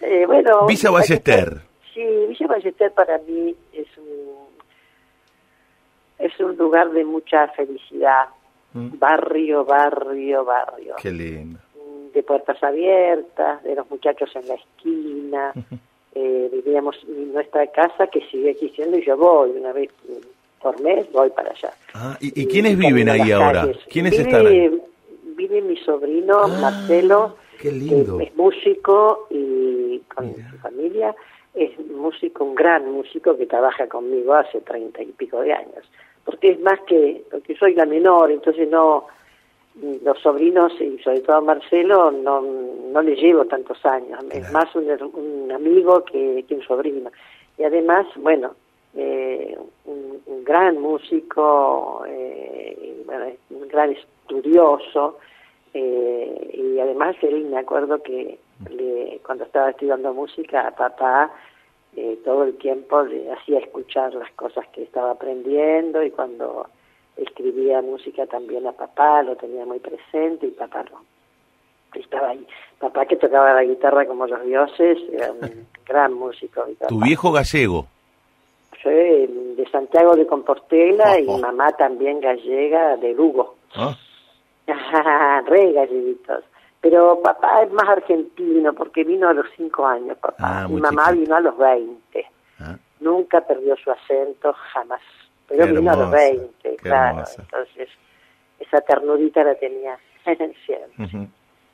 Eh, 0.00 0.26
bueno, 0.26 0.66
Villa 0.66 0.90
Ballester. 0.90 1.60
Sí, 1.94 2.04
Villa 2.28 2.46
Ballester 2.48 2.92
para 2.92 3.18
mí 3.18 3.54
es 3.72 3.86
un 3.98 4.32
es 6.18 6.38
un 6.40 6.56
lugar 6.56 6.90
de 6.90 7.04
mucha 7.04 7.48
felicidad. 7.48 8.28
Mm. 8.72 8.98
Barrio, 8.98 9.64
barrio, 9.64 10.44
barrio. 10.44 10.94
Qué 11.00 11.10
lindo. 11.10 11.58
De 12.12 12.22
puertas 12.22 12.62
abiertas, 12.62 13.62
de 13.62 13.74
los 13.74 13.88
muchachos 13.90 14.30
en 14.34 14.48
la 14.48 14.54
esquina. 14.54 15.52
Eh, 16.14 16.48
vivíamos 16.52 16.96
en 17.08 17.32
nuestra 17.32 17.66
casa 17.68 18.06
que 18.06 18.20
sigue 18.30 18.50
existiendo 18.50 18.98
y 18.98 19.04
yo 19.04 19.16
voy 19.16 19.50
una 19.52 19.72
vez 19.72 19.90
por 20.60 20.78
mes, 20.80 21.10
voy 21.12 21.30
para 21.30 21.50
allá. 21.50 21.72
Ah, 21.94 22.16
¿y, 22.20 22.42
y 22.42 22.46
quiénes 22.46 22.76
viven 22.76 23.08
ahí 23.08 23.32
ahora? 23.32 23.62
calles. 23.62 23.78
¿Quiénes 23.90 24.12
Vive- 24.12 24.22
están 24.22 24.46
ahí? 24.46 24.82
Vive 25.36 25.62
mi 25.62 25.76
sobrino 25.78 26.38
Ah, 26.42 26.48
Marcelo, 26.48 27.36
qué 27.60 27.70
que 27.70 28.00
es 28.24 28.36
músico 28.36 29.26
y 29.30 30.00
con 30.14 30.26
Mira. 30.28 30.50
su 30.50 30.58
familia 30.58 31.14
es 31.54 31.70
músico, 31.86 32.44
un 32.44 32.54
gran 32.54 32.90
músico 32.92 33.36
que 33.36 33.46
trabaja 33.46 33.86
conmigo 33.88 34.34
hace 34.34 34.60
treinta 34.60 35.02
y 35.02 35.06
pico 35.06 35.40
de 35.40 35.52
años. 35.54 35.90
Porque 36.24 36.50
es 36.50 36.60
más 36.60 36.78
que, 36.86 37.24
porque 37.30 37.56
soy 37.56 37.74
la 37.74 37.86
menor, 37.86 38.30
entonces 38.30 38.68
no, 38.68 39.06
los 40.04 40.18
sobrinos 40.20 40.72
y 40.80 40.98
sobre 40.98 41.20
todo 41.20 41.40
Marcelo 41.42 42.10
no, 42.10 42.40
no 42.42 43.02
le 43.02 43.16
llevo 43.16 43.44
tantos 43.46 43.84
años, 43.86 44.18
es 44.30 44.50
más 44.52 44.74
un, 44.74 44.86
un 45.14 45.50
amigo 45.52 46.04
que, 46.04 46.44
que 46.46 46.54
un 46.54 46.62
sobrino. 46.62 47.10
Y 47.58 47.64
además, 47.64 48.06
bueno, 48.16 48.54
eh, 48.94 49.56
un, 49.86 50.20
un 50.26 50.44
gran 50.44 50.78
músico, 50.80 52.04
eh, 52.06 53.02
bueno, 53.06 53.26
un 53.50 53.68
gran 53.68 53.92
estudioso, 53.92 55.18
eh, 55.74 56.50
y 56.52 56.78
además 56.78 57.16
él 57.22 57.44
me 57.46 57.58
acuerdo 57.58 58.02
que 58.02 58.38
le- 58.70 59.20
cuando 59.24 59.44
estaba 59.44 59.70
estudiando 59.70 60.12
música 60.12 60.68
a 60.68 60.70
papá 60.76 61.30
eh, 61.96 62.18
todo 62.24 62.44
el 62.44 62.56
tiempo 62.58 63.02
le 63.02 63.30
hacía 63.32 63.58
escuchar 63.58 64.14
las 64.14 64.30
cosas 64.32 64.66
que 64.68 64.82
estaba 64.82 65.10
aprendiendo 65.12 66.02
y 66.02 66.10
cuando 66.10 66.66
escribía 67.16 67.82
música 67.82 68.26
también 68.26 68.66
a 68.66 68.72
papá 68.72 69.22
lo 69.22 69.36
tenía 69.36 69.64
muy 69.64 69.78
presente 69.78 70.46
y 70.46 70.50
papá 70.50 70.84
no 70.90 71.02
estaba 71.94 72.28
ahí 72.30 72.46
papá 72.78 73.06
que 73.06 73.16
tocaba 73.16 73.52
la 73.52 73.64
guitarra 73.64 74.06
como 74.06 74.26
los 74.26 74.42
dioses 74.44 74.98
era 75.12 75.32
un 75.32 75.66
gran 75.86 76.14
músico 76.14 76.64
Tu 76.88 77.00
viejo 77.00 77.32
gallego. 77.32 77.86
Soy 78.82 79.54
de 79.56 79.68
Santiago 79.70 80.16
de 80.16 80.26
Compostela 80.26 81.20
y 81.20 81.26
mamá 81.26 81.70
también 81.72 82.20
gallega 82.20 82.96
de 82.96 83.12
Lugo 83.14 83.56
¿Ah? 83.74 83.96
re 85.46 85.72
galletitos. 85.72 86.44
Pero 86.80 87.20
papá 87.22 87.62
es 87.62 87.72
más 87.72 87.88
argentino 87.88 88.72
porque 88.72 89.04
vino 89.04 89.28
a 89.28 89.32
los 89.32 89.46
cinco 89.56 89.86
años, 89.86 90.18
papá. 90.18 90.36
Ah, 90.40 90.66
y 90.68 90.72
mamá 90.72 91.12
vino 91.12 91.36
a 91.36 91.40
los 91.40 91.56
20. 91.56 92.26
Ah, 92.58 92.76
Nunca 93.00 93.40
perdió 93.40 93.76
su 93.76 93.90
acento, 93.90 94.52
jamás. 94.72 95.00
Pero 95.56 95.66
Qué 95.66 95.72
vino 95.80 95.90
a 95.92 95.96
los 95.96 96.04
hermosa, 96.12 96.22
20, 96.30 96.52
qué 96.62 96.76
claro. 96.76 97.08
hermosa. 97.10 97.42
Entonces, 97.42 97.88
esa 98.58 98.80
ternurita 98.80 99.44
la 99.44 99.54
tenía 99.56 99.98
siempre. 100.24 101.04
ujú, 101.04 101.28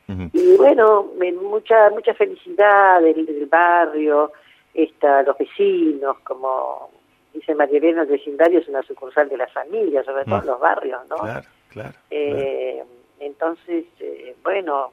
ujú. 0.08 0.30
Y 0.32 0.56
bueno, 0.56 1.08
mucha 1.42 1.90
mucha 1.90 2.14
felicidad 2.14 3.00
del, 3.00 3.24
del 3.26 3.46
barrio, 3.46 4.32
esta, 4.74 5.22
los 5.22 5.36
vecinos, 5.38 6.18
como 6.24 6.90
dice 7.32 7.54
María 7.54 7.78
Elena, 7.78 8.02
el 8.02 8.08
vecindario 8.08 8.58
es 8.60 8.68
una 8.68 8.82
sucursal 8.82 9.28
de 9.28 9.36
la 9.36 9.46
familia, 9.48 10.02
sobre 10.04 10.24
todo 10.24 10.36
Mm. 10.38 10.40
en 10.40 10.46
los 10.46 10.60
barrios, 10.60 11.08
¿no? 11.08 11.16
Claro, 11.16 11.46
claro. 11.70 11.90
claro. 11.90 11.94
Eh, 12.10 12.82
entonces, 13.20 13.84
eh, 14.00 14.34
bueno, 14.42 14.92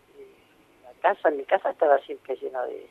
la 0.83 0.91
casa, 1.01 1.29
mi 1.31 1.43
casa 1.43 1.69
estaba 1.71 1.97
siempre 1.99 2.35
llena 2.35 2.63
de, 2.65 2.87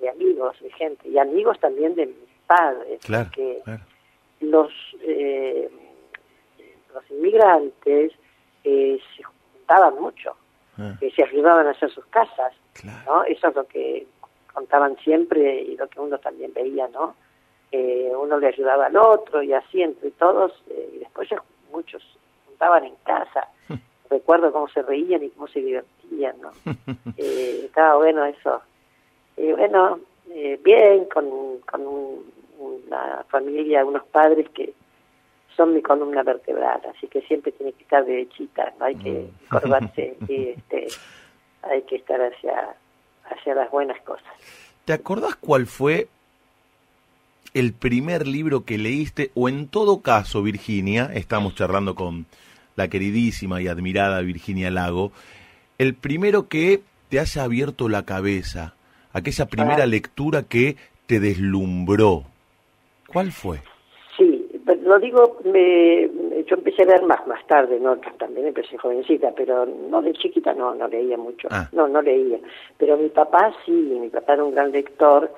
de 0.00 0.08
amigos, 0.08 0.56
de 0.60 0.70
gente, 0.72 1.08
y 1.08 1.18
amigos 1.18 1.58
también 1.60 1.94
de 1.94 2.06
mis 2.06 2.16
padres, 2.46 3.00
Claro, 3.04 3.30
claro. 3.64 3.82
Los, 4.50 4.70
eh, 5.02 5.70
los 6.92 7.10
inmigrantes 7.10 8.12
eh, 8.64 8.98
se 9.16 9.22
juntaban 9.22 9.94
mucho, 10.00 10.36
Ah, 10.76 10.96
que 10.98 11.08
se 11.12 11.22
ayudaban 11.22 11.68
a 11.68 11.70
hacer 11.70 11.88
sus 11.90 12.04
casas, 12.06 12.52
claro. 12.72 12.98
¿no? 13.06 13.24
Eso 13.24 13.46
es 13.48 13.54
lo 13.54 13.64
que 13.68 14.08
contaban 14.52 14.96
siempre 15.04 15.60
y 15.62 15.76
lo 15.76 15.86
que 15.88 16.00
uno 16.00 16.18
también 16.18 16.52
veía, 16.52 16.88
¿no? 16.88 17.14
Eh, 17.70 18.10
uno 18.16 18.38
le 18.40 18.48
ayudaba 18.48 18.86
al 18.86 18.96
otro 18.96 19.40
y 19.42 19.52
así 19.52 19.82
entre 19.82 20.10
todos, 20.12 20.52
eh, 20.70 20.90
y 20.94 20.98
después 20.98 21.28
ya 21.28 21.40
muchos 21.72 22.02
juntaban 22.46 22.84
en 22.86 22.94
casa. 23.04 23.46
Recuerdo 24.10 24.50
cómo 24.52 24.66
se 24.68 24.82
reían 24.82 25.22
y 25.22 25.30
cómo 25.30 25.46
se 25.46 25.60
divertían, 25.60 26.40
¿no? 26.40 26.50
Eh, 27.18 27.62
estaba 27.66 27.94
bueno 27.96 28.24
eso. 28.24 28.60
Y 29.36 29.52
bueno, 29.52 30.00
eh, 30.30 30.58
bien, 30.64 31.04
con, 31.04 31.58
con 31.70 31.86
un- 31.86 32.32
una 32.64 33.24
familia, 33.28 33.84
unos 33.84 34.04
padres 34.06 34.48
que 34.50 34.72
son 35.56 35.74
mi 35.74 35.82
columna 35.82 36.22
vertebral, 36.22 36.80
así 36.94 37.06
que 37.06 37.20
siempre 37.22 37.52
tiene 37.52 37.72
que 37.72 37.82
estar 37.84 38.04
derechita, 38.04 38.72
no 38.78 38.86
hay 38.86 38.96
que 38.96 39.10
Mm. 39.10 39.48
corvarse 39.48 40.16
y 40.28 40.48
este, 40.48 40.88
hay 41.62 41.82
que 41.82 41.96
estar 41.96 42.20
hacia, 42.20 42.74
hacia 43.30 43.54
las 43.54 43.70
buenas 43.70 44.00
cosas. 44.02 44.26
¿Te 44.84 44.92
acordás 44.92 45.36
cuál 45.36 45.66
fue 45.66 46.08
el 47.54 47.72
primer 47.72 48.26
libro 48.26 48.64
que 48.64 48.78
leíste? 48.78 49.30
O 49.34 49.48
en 49.48 49.68
todo 49.68 50.00
caso, 50.02 50.42
Virginia, 50.42 51.10
estamos 51.14 51.54
charlando 51.54 51.94
con 51.94 52.26
la 52.76 52.88
queridísima 52.88 53.62
y 53.62 53.68
admirada 53.68 54.20
Virginia 54.22 54.70
Lago, 54.70 55.12
el 55.78 55.94
primero 55.94 56.48
que 56.48 56.82
te 57.08 57.20
haya 57.20 57.44
abierto 57.44 57.88
la 57.88 58.04
cabeza, 58.04 58.74
aquella 59.12 59.46
primera 59.46 59.84
Ah. 59.84 59.86
lectura 59.86 60.42
que 60.42 60.76
te 61.06 61.20
deslumbró. 61.20 62.24
¿Cuál 63.14 63.30
fue? 63.32 63.60
Sí, 64.18 64.46
pero 64.66 64.80
lo 64.82 64.98
digo, 64.98 65.38
me, 65.44 66.08
yo 66.46 66.56
empecé 66.56 66.82
a 66.82 66.86
leer 66.86 67.02
más 67.04 67.26
más 67.26 67.44
tarde, 67.46 67.80
no 67.80 67.96
también 68.18 68.48
empecé 68.48 68.76
jovencita, 68.76 69.32
pero 69.36 69.66
no 69.66 70.02
de 70.02 70.12
chiquita 70.12 70.52
no, 70.54 70.74
no 70.74 70.86
leía 70.86 71.16
mucho, 71.16 71.48
Ah. 71.50 71.68
no, 71.72 71.88
no 71.88 72.02
leía. 72.02 72.38
Pero 72.76 72.96
mi 72.96 73.08
papá 73.08 73.52
sí, 73.64 73.72
mi 73.72 74.08
papá 74.10 74.34
era 74.34 74.44
un 74.44 74.54
gran 74.54 74.70
lector 74.70 75.30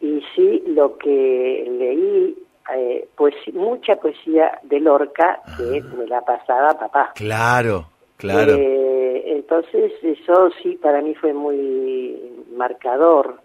y 0.00 0.22
sí 0.34 0.62
lo 0.68 0.96
que 0.96 1.66
leí, 1.78 2.36
eh, 2.74 3.08
pues 3.16 3.34
mucha 3.52 3.96
poesía 3.96 4.58
de 4.62 4.80
Lorca 4.80 5.40
que 5.58 5.82
me 5.96 6.06
la 6.06 6.20
pasaba 6.22 6.78
papá. 6.78 7.12
Claro, 7.14 7.88
claro. 8.16 8.54
Eh, 8.54 9.22
entonces 9.26 9.92
eso 10.02 10.50
sí 10.62 10.78
para 10.80 11.02
mí 11.02 11.14
fue 11.14 11.34
muy 11.34 12.18
marcador 12.56 13.43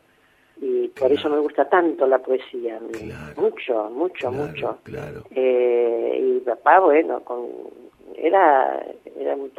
y 0.61 0.87
por 0.89 1.07
Claro. 1.07 1.13
eso 1.15 1.29
me 1.29 1.39
gusta 1.39 1.69
tanto 1.69 2.05
la 2.07 2.19
poesía, 2.19 2.79
Claro. 2.91 3.41
mucho, 3.41 3.89
mucho, 3.91 4.29
claro, 4.83 5.17
mucho. 5.17 5.25
Eh, 5.31 6.19
y 6.21 6.39
papá, 6.41 6.79
bueno, 6.79 7.21
con, 7.21 7.47
era, 8.15 8.85
era 9.17 9.35
un 9.35 9.51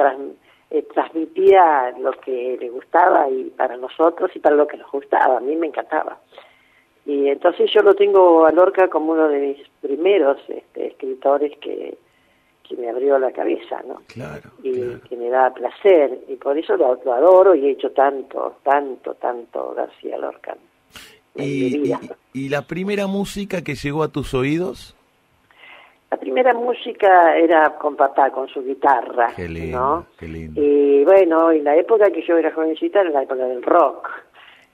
eh, 0.71 0.83
transmitía 0.95 1.92
lo 1.99 2.12
que 2.12 2.57
le 2.61 2.69
gustaba 2.71 3.28
y 3.28 3.45
para 3.50 3.76
nosotros 3.76 4.30
y 4.35 4.38
para 4.38 4.54
lo 4.54 4.66
que 4.66 4.76
nos 4.76 4.90
gustaba, 4.90 5.38
a 5.38 5.40
mí 5.40 5.57
me 5.57 5.66
encantaba. 5.66 6.19
Y 7.07 7.28
entonces 7.28 7.71
yo 7.73 7.83
lo 7.83 7.95
tengo 7.95 8.45
a 8.47 8.52
Lorca 8.52 8.88
como 8.88 9.12
uno 9.12 9.28
de 9.28 9.40
mis 9.40 9.69
primeros 9.80 10.38
este, 10.49 10.88
escritores 10.88 11.57
que, 11.59 11.97
que 12.62 12.76
me 12.76 12.88
abrió 12.88 13.19
la 13.19 13.33
cabeza, 13.33 13.83
¿no? 13.85 14.02
Claro, 14.07 14.50
y 14.62 14.73
claro. 14.75 15.00
que 15.09 15.16
me 15.16 15.28
da 15.28 15.52
placer 15.52 16.21
y 16.28 16.37
por 16.37 16.57
eso 16.57 16.76
lo, 16.76 17.00
lo 17.04 17.12
adoro 17.14 17.54
y 17.57 17.66
he 17.66 17.71
hecho 17.71 17.90
tanto, 17.90 18.57
tanto, 18.62 19.14
tanto 19.14 19.75
García 19.75 20.19
Lorca. 20.19 20.57
¿Y, 21.37 21.88
y- 21.90 21.94
y 22.32 22.49
la 22.49 22.62
primera 22.62 23.06
música 23.06 23.62
que 23.62 23.75
llegó 23.75 24.02
a 24.02 24.08
tus 24.08 24.34
oídos? 24.34 24.94
La 26.10 26.16
primera 26.16 26.52
música 26.54 27.37
era 27.37 27.76
con 27.78 27.94
papá, 27.94 28.30
con 28.30 28.49
su 28.49 28.62
guitarra, 28.64 29.32
Qué 29.37 29.49
lindo, 29.49 29.78
¿no? 29.78 30.06
qué 30.18 30.26
lindo. 30.26 30.60
Y 30.60 31.04
bueno, 31.04 31.52
en 31.52 31.62
la 31.62 31.76
época 31.76 32.10
que 32.10 32.22
yo 32.26 32.37
era 32.37 32.52
jovencita 32.52 33.00
era 33.02 33.10
la 33.10 33.22
época 33.22 33.44
del 33.44 33.62
rock, 33.62 34.08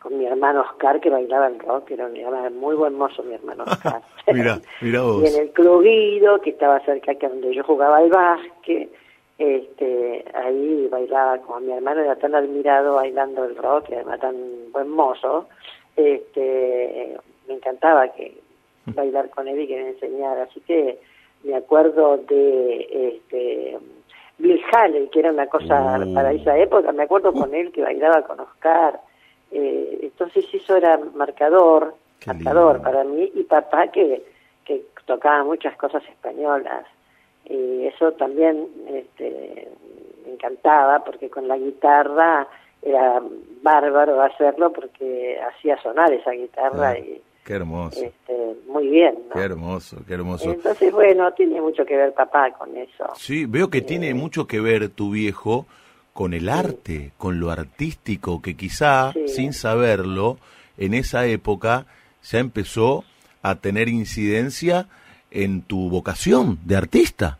con 0.00 0.16
mi 0.16 0.24
hermano 0.24 0.62
Oscar 0.62 0.98
que 0.98 1.10
bailaba 1.10 1.48
el 1.48 1.58
rock, 1.58 1.90
era 1.90 2.06
un 2.06 2.58
muy 2.58 2.74
buen 2.74 2.94
mozo 2.94 3.22
mi 3.22 3.34
hermano 3.34 3.64
Oscar. 3.66 4.00
Mira, 4.32 4.58
mira 4.80 5.02
vos. 5.02 5.22
Y 5.24 5.26
en 5.34 5.42
el 5.42 5.50
Club 5.50 5.82
Guido, 5.82 6.40
que 6.40 6.50
estaba 6.50 6.80
cerca 6.86 7.14
que 7.16 7.28
donde 7.28 7.54
yo 7.54 7.62
jugaba 7.64 7.98
al 7.98 8.08
básquet, 8.08 8.90
este, 9.36 10.24
ahí 10.34 10.88
bailaba, 10.90 11.36
como 11.42 11.60
mi 11.60 11.72
hermano 11.72 12.00
era 12.00 12.16
tan 12.16 12.34
admirado 12.34 12.94
bailando 12.94 13.44
el 13.44 13.56
rock, 13.56 13.90
y 13.90 13.94
además 13.94 14.20
tan 14.20 14.34
buen 14.72 14.88
mozo, 14.88 15.48
este, 15.96 17.16
me 17.48 17.54
encantaba 17.54 18.08
que 18.08 18.36
bailar 18.86 19.30
con 19.30 19.48
él 19.48 19.60
y 19.60 19.66
que 19.66 19.76
me 19.82 19.88
enseñara, 19.90 20.44
así 20.44 20.60
que 20.60 20.98
me 21.44 21.56
acuerdo 21.56 22.18
de 22.18 23.18
este 23.24 23.78
Bill 24.38 24.60
Haley, 24.72 25.08
que 25.08 25.20
era 25.20 25.32
una 25.32 25.46
cosa 25.46 25.98
Uh. 25.98 26.14
para 26.14 26.32
esa 26.32 26.56
época, 26.58 26.92
me 26.92 27.04
acuerdo 27.04 27.32
con 27.32 27.54
él 27.54 27.72
que 27.72 27.82
bailaba 27.82 28.22
con 28.22 28.38
Oscar, 28.40 29.00
eh, 29.50 29.98
entonces 30.02 30.44
eso 30.52 30.76
era 30.76 30.98
marcador, 31.14 31.94
Qué 32.20 32.32
marcador 32.32 32.74
lindo. 32.76 32.90
para 32.90 33.04
mí, 33.04 33.30
y 33.34 33.42
papá 33.44 33.88
que, 33.88 34.22
que 34.64 34.82
tocaba 35.06 35.44
muchas 35.44 35.76
cosas 35.76 36.02
españolas. 36.08 36.84
Y 37.48 37.86
eso 37.86 38.10
también 38.12 38.66
este, 38.88 39.68
me 40.24 40.32
encantaba 40.32 41.04
porque 41.04 41.30
con 41.30 41.46
la 41.46 41.56
guitarra 41.56 42.48
era 42.86 43.20
bárbaro 43.62 44.20
hacerlo 44.22 44.72
porque 44.72 45.38
hacía 45.40 45.80
sonar 45.82 46.12
esa 46.12 46.30
guitarra 46.32 46.90
Ah, 46.90 46.98
y 46.98 47.20
Qué 47.44 47.52
hermoso, 47.54 48.02
este, 48.04 48.56
muy 48.68 48.88
bien. 48.88 49.14
¿no? 49.28 49.34
qué 49.34 49.40
hermoso, 49.40 49.98
qué 50.06 50.14
hermoso. 50.14 50.50
Entonces, 50.50 50.92
bueno, 50.92 51.30
tiene 51.32 51.60
mucho 51.60 51.84
que 51.84 51.96
ver 51.96 52.12
papá 52.12 52.50
con 52.52 52.76
eso. 52.76 53.06
Sí, 53.14 53.46
veo 53.46 53.70
que 53.70 53.82
tiene 53.82 54.12
mucho 54.14 54.48
que 54.48 54.60
ver 54.60 54.88
tu 54.88 55.12
viejo 55.12 55.66
con 56.12 56.34
el 56.34 56.48
arte, 56.48 57.12
con 57.18 57.38
lo 57.38 57.50
artístico, 57.52 58.42
que 58.42 58.56
quizá, 58.56 59.12
Sí. 59.12 59.28
sin 59.28 59.52
saberlo, 59.52 60.38
en 60.76 60.94
esa 60.94 61.26
época 61.26 61.86
ya 62.24 62.40
empezó 62.40 63.04
a 63.42 63.54
tener 63.54 63.88
incidencia 63.88 64.88
en 65.30 65.62
tu 65.62 65.88
vocación 65.88 66.58
de 66.64 66.76
artista. 66.76 67.38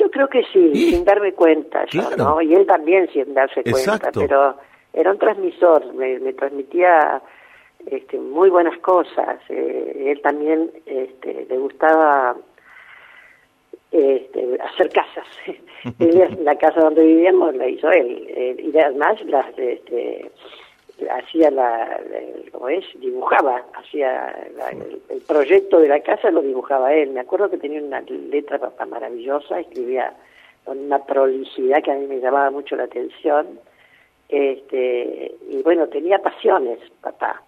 Yo 0.00 0.10
creo 0.10 0.28
que 0.28 0.42
sí, 0.50 0.74
sin 0.74 1.04
darme 1.04 1.34
cuenta, 1.34 1.84
yo. 1.90 2.02
¿no? 2.16 2.40
Y 2.40 2.54
él 2.54 2.66
también 2.66 3.06
sin 3.12 3.34
darse 3.34 3.62
cuenta, 3.62 4.10
pero 4.14 4.56
era 4.94 5.10
un 5.10 5.18
transmisor, 5.18 5.92
me, 5.92 6.18
me 6.20 6.32
transmitía 6.32 7.20
este, 7.86 8.18
muy 8.18 8.48
buenas 8.48 8.78
cosas. 8.78 9.38
Eh, 9.50 10.06
él 10.06 10.22
también 10.22 10.70
este, 10.86 11.46
le 11.50 11.58
gustaba 11.58 12.34
este, 13.90 14.58
hacer 14.62 14.88
casas. 14.88 15.26
La 16.42 16.56
casa 16.56 16.80
donde 16.80 17.04
vivíamos 17.04 17.54
la 17.54 17.68
hizo 17.68 17.90
él. 17.90 18.26
Eh, 18.28 18.70
y 18.72 18.78
además 18.78 19.20
las, 19.26 19.46
este, 19.58 20.30
hacía 21.08 21.50
la, 21.50 22.00
¿cómo 22.52 22.68
es? 22.68 22.84
Dibujaba, 22.98 23.64
hacía 23.74 24.28
el, 24.70 25.00
el 25.08 25.20
proyecto 25.22 25.80
de 25.80 25.88
la 25.88 26.00
casa 26.00 26.30
lo 26.30 26.42
dibujaba 26.42 26.92
él. 26.92 27.10
Me 27.10 27.20
acuerdo 27.20 27.50
que 27.50 27.58
tenía 27.58 27.82
una 27.82 28.00
letra 28.02 28.58
papá 28.58 28.86
maravillosa, 28.86 29.60
escribía 29.60 30.14
con 30.64 30.78
una 30.78 31.04
prolijidad 31.04 31.82
que 31.82 31.92
a 31.92 31.96
mí 31.96 32.06
me 32.06 32.20
llamaba 32.20 32.50
mucho 32.50 32.76
la 32.76 32.84
atención. 32.84 33.58
Este, 34.28 35.34
y 35.48 35.62
bueno, 35.62 35.88
tenía 35.88 36.20
pasiones, 36.20 36.78
papá. 37.00 37.42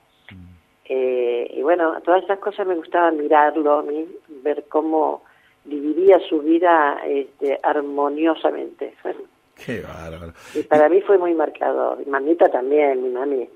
Eh, 0.85 1.51
y 1.55 1.63
bueno, 1.63 2.01
todas 2.03 2.25
esas 2.25 2.39
cosas 2.41 2.67
me 2.67 2.75
gustaba 2.75 3.11
mirarlo 3.13 3.79
a 3.79 3.83
mí, 3.83 4.07
ver 4.43 4.65
cómo 4.69 5.23
dividía 5.65 6.19
su 6.29 6.41
vida 6.41 7.01
este, 7.07 7.61
armoniosamente. 7.63 8.95
Qué 9.67 9.81
bárbaro. 9.81 10.33
Y 10.55 10.63
para 10.63 10.89
mí 10.89 11.01
fue 11.03 11.19
muy 11.19 11.35
marcador. 11.35 11.99
Mi 11.99 12.07
mamita 12.07 12.49
también, 12.49 13.03
mi 13.03 13.11
mami 13.11 13.49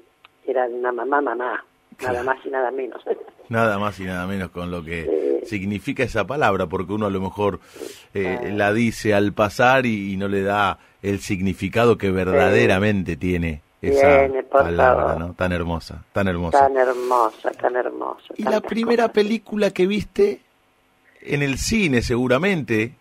era 0.46 0.66
una 0.66 0.92
mamá, 0.92 1.20
mamá, 1.20 1.64
Claro. 1.96 2.14
nada 2.14 2.24
más 2.34 2.44
y 2.46 2.50
nada 2.50 2.70
menos. 2.70 3.02
Nada 3.48 3.78
más 3.78 3.98
y 4.00 4.04
nada 4.04 4.26
menos 4.26 4.50
con 4.50 4.72
lo 4.72 4.82
que 4.82 5.40
Sí. 5.44 5.50
significa 5.60 6.02
esa 6.02 6.26
palabra, 6.26 6.66
porque 6.66 6.92
uno 6.92 7.06
a 7.06 7.10
lo 7.10 7.20
mejor 7.20 7.60
eh, 8.12 8.38
Ah. 8.40 8.44
la 8.52 8.72
dice 8.72 9.14
al 9.14 9.32
pasar 9.32 9.86
y, 9.86 10.12
y 10.12 10.16
no 10.16 10.26
le 10.26 10.42
da 10.42 10.78
el 11.00 11.20
significado 11.20 11.96
que 11.96 12.10
verdaderamente 12.10 13.16
tiene 13.16 13.62
esa 13.80 14.26
palabra. 14.50 15.14
¿no? 15.14 15.32
Tan 15.34 15.52
hermosa, 15.52 16.02
tan 16.12 16.26
hermosa. 16.26 16.58
tan 16.58 16.76
hermosa, 16.76 17.50
tan 17.52 17.76
hermosa. 17.76 18.34
Y 18.36 18.42
la 18.42 18.60
primera 18.60 19.04
cosas. 19.04 19.14
película 19.14 19.70
que 19.70 19.86
viste 19.86 20.40
en 21.22 21.42
el 21.44 21.58
cine, 21.58 22.02
seguramente, 22.02 22.94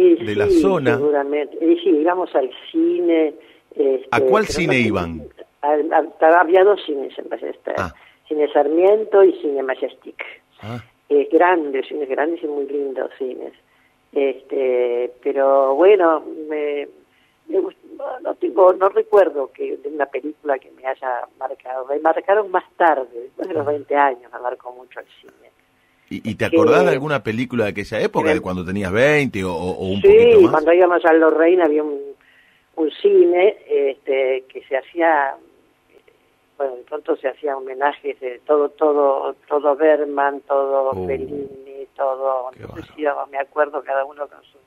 Y 0.00 0.24
de 0.24 0.34
la 0.36 0.48
zona. 0.48 0.96
Seguramente. 0.96 1.56
Y 1.64 1.76
sí, 1.80 1.90
íbamos 1.90 2.34
al 2.34 2.50
cine. 2.70 3.34
este, 3.74 4.08
¿A 4.10 4.20
cuál 4.20 4.46
cine 4.46 4.78
iban? 4.78 5.22
al- 5.62 5.92
al- 5.92 6.12
había 6.34 6.64
dos 6.64 6.80
cines 6.86 7.16
en 7.18 7.28
Ballester. 7.28 7.74
Ah. 7.78 7.94
Cine 8.28 8.50
Sarmiento 8.52 9.22
y 9.24 9.32
Cine 9.40 9.62
Majestic. 9.62 10.22
ah, 10.62 10.82
eh, 11.08 11.28
grandes, 11.32 11.86
cines 11.88 12.08
grandes 12.08 12.42
y 12.42 12.46
muy 12.46 12.66
lindos 12.66 13.10
cines. 13.18 13.52
Este, 14.12 15.12
pero 15.22 15.74
bueno, 15.74 16.22
me, 16.48 16.88
no, 17.48 17.68
no 18.22 18.34
tengo, 18.36 18.72
no 18.72 18.88
recuerdo 18.88 19.50
que 19.52 19.76
de 19.76 19.88
una 19.88 20.06
película 20.06 20.58
que 20.58 20.70
me 20.72 20.86
haya 20.86 21.26
marcado. 21.38 21.86
Me 21.86 21.98
marcaron 22.00 22.50
más 22.50 22.64
tarde, 22.76 23.08
después 23.12 23.48
de 23.48 23.54
los 23.54 23.66
20 23.66 23.94
años, 23.96 24.30
me 24.32 24.38
marcó 24.40 24.72
mucho 24.72 25.00
el 25.00 25.06
cine. 25.20 25.50
¿Y, 26.10 26.28
y 26.30 26.34
te 26.34 26.44
acordás 26.44 26.80
Sí. 26.80 26.86
de 26.86 26.90
alguna 26.92 27.22
película 27.22 27.64
de 27.64 27.70
aquella 27.70 28.00
época, 28.00 28.26
Era- 28.26 28.34
de 28.34 28.40
cuando 28.42 28.64
tenías 28.64 28.90
20 28.92 29.44
o, 29.44 29.52
o 29.54 29.86
un 29.86 30.00
sí, 30.02 30.08
poquito 30.08 30.40
más? 30.42 30.50
cuando 30.50 30.72
íbamos 30.72 31.04
a 31.04 31.12
Lorraine 31.14 31.62
había 31.62 31.82
un, 31.84 32.00
un 32.76 32.90
cine 33.00 33.56
este, 33.68 34.44
que 34.48 34.62
se 34.64 34.76
hacía, 34.76 35.34
bueno, 36.58 36.76
de 36.76 36.82
pronto 36.82 37.16
se 37.16 37.28
hacía 37.28 37.56
homenajes 37.56 38.18
de 38.20 38.40
todo, 38.40 38.70
todo, 38.70 39.34
todo 39.48 39.76
Berman, 39.76 40.40
todo 40.42 40.90
Oh. 40.90 41.06
Fellini, 41.06 41.86
todo, 41.96 42.50
entonces 42.52 42.80
bárbaro. 42.88 43.00
íbamos, 43.00 43.30
me 43.30 43.38
acuerdo 43.38 43.82
cada 43.82 44.04
uno 44.04 44.26
con 44.26 44.40
su 44.42 44.58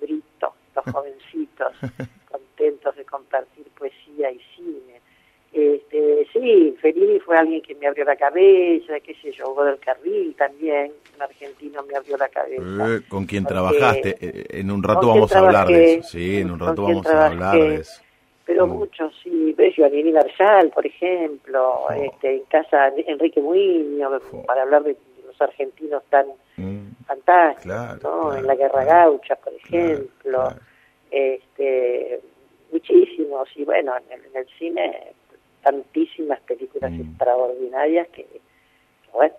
librito, 0.00 0.54
los 0.74 0.84
jovencitos, 0.94 1.72
contentos 2.30 2.96
de 2.96 3.04
compartir 3.04 3.66
poesía 3.78 4.30
y 4.30 4.40
cine. 4.56 4.95
Este, 5.58 6.26
sí, 6.34 6.76
Fellini 6.82 7.18
fue 7.20 7.38
alguien 7.38 7.62
que 7.62 7.74
me 7.76 7.86
abrió 7.86 8.04
la 8.04 8.14
cabeza, 8.16 9.00
qué 9.00 9.14
sé 9.22 9.32
yo, 9.32 9.54
del 9.64 9.78
Carril 9.78 10.34
también, 10.36 10.92
un 11.16 11.22
argentino 11.22 11.82
me 11.84 11.96
abrió 11.96 12.18
la 12.18 12.28
cabeza. 12.28 12.62
Eh, 12.62 13.00
¿Con 13.08 13.24
quién 13.24 13.44
Porque- 13.44 13.54
trabajaste? 13.54 14.16
Eh, 14.20 14.44
en 14.50 14.70
un 14.70 14.82
rato 14.82 15.00
¿Con 15.00 15.08
quién 15.12 15.14
vamos 15.20 15.32
a 15.34 15.38
hablar 15.38 15.66
de 15.68 15.94
eso. 15.94 16.08
Sí, 16.10 16.36
en 16.40 16.50
un 16.50 16.58
¿Con 16.58 16.68
rato 16.68 16.82
vamos 16.82 17.06
a 17.06 17.26
hablar 17.28 17.54
de 17.58 17.74
eso. 17.76 18.02
Pero 18.44 18.66
Mm. 18.66 18.70
muchos, 18.70 19.14
sí, 19.24 19.56
Giovanni 19.74 20.12
Marsal, 20.12 20.68
por 20.70 20.86
ejemplo, 20.86 21.86
Oh. 21.88 21.90
este, 21.92 22.34
en 22.36 22.42
casa 22.44 22.92
Enrique 22.94 23.40
Muiño, 23.40 24.10
Oh. 24.32 24.42
para 24.44 24.60
hablar 24.62 24.82
de, 24.84 24.94
los 25.26 25.40
argentinos 25.40 26.02
tan 26.10 26.26
Mm, 26.58 26.92
fantásticos, 27.06 27.62
Claro, 27.64 27.94
¿no? 27.94 27.98
claro, 28.28 28.36
en 28.36 28.46
la 28.46 28.54
Guerra 28.56 28.82
claro, 28.84 29.10
Gaucha, 29.12 29.36
por 29.36 29.52
ejemplo, 29.54 30.48
este, 31.10 32.20
muchísimos, 32.72 33.48
y 33.56 33.64
bueno, 33.64 33.94
en 33.96 34.12
el, 34.20 34.26
en 34.26 34.36
el 34.36 34.46
cine 34.58 35.12
tantísimas 35.66 36.38
películas 36.42 36.92
Mm. 36.92 37.00
extraordinarias 37.00 38.06
que, 38.14 38.24
bueno, 39.12 39.34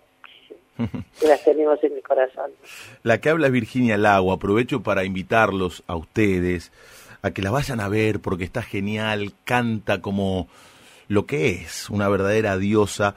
que 1.20 1.28
las 1.28 1.42
tenemos 1.44 1.82
en 1.84 1.94
el 1.94 2.04
corazón. 2.04 2.52
La 3.04 3.20
que 3.22 3.30
habla 3.30 3.48
es 3.48 3.54
Virginia 3.54 3.98
Lago. 3.98 4.34
Aprovecho 4.34 4.84
para 4.84 5.06
invitarlos 5.06 5.84
a 5.88 5.96
ustedes 5.96 6.72
a 7.22 7.32
que 7.32 7.42
la 7.42 7.50
vayan 7.52 7.80
a 7.80 7.88
ver 7.88 8.20
porque 8.20 8.44
está 8.44 8.62
genial, 8.62 9.32
canta 9.46 10.02
como 10.02 10.48
lo 11.08 11.26
que 11.26 11.50
es, 11.52 11.90
una 11.90 12.10
verdadera 12.10 12.58
diosa. 12.58 13.16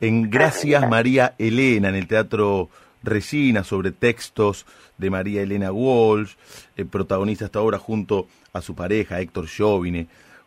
En 0.00 0.30
Gracias 0.30 0.88
María 0.88 1.34
Elena, 1.38 1.90
en 1.90 1.94
el 1.94 2.08
Teatro 2.08 2.70
Resina, 3.02 3.64
sobre 3.64 3.92
textos 3.92 4.64
de 4.96 5.10
María 5.10 5.42
Elena 5.42 5.70
Walsh, 5.72 6.34
el 6.76 6.86
protagonista 6.86 7.44
hasta 7.44 7.58
ahora 7.58 7.78
junto 7.78 8.26
a 8.54 8.62
su 8.62 8.74
pareja 8.74 9.20
Héctor 9.20 9.46
Chauvine, 9.46 10.06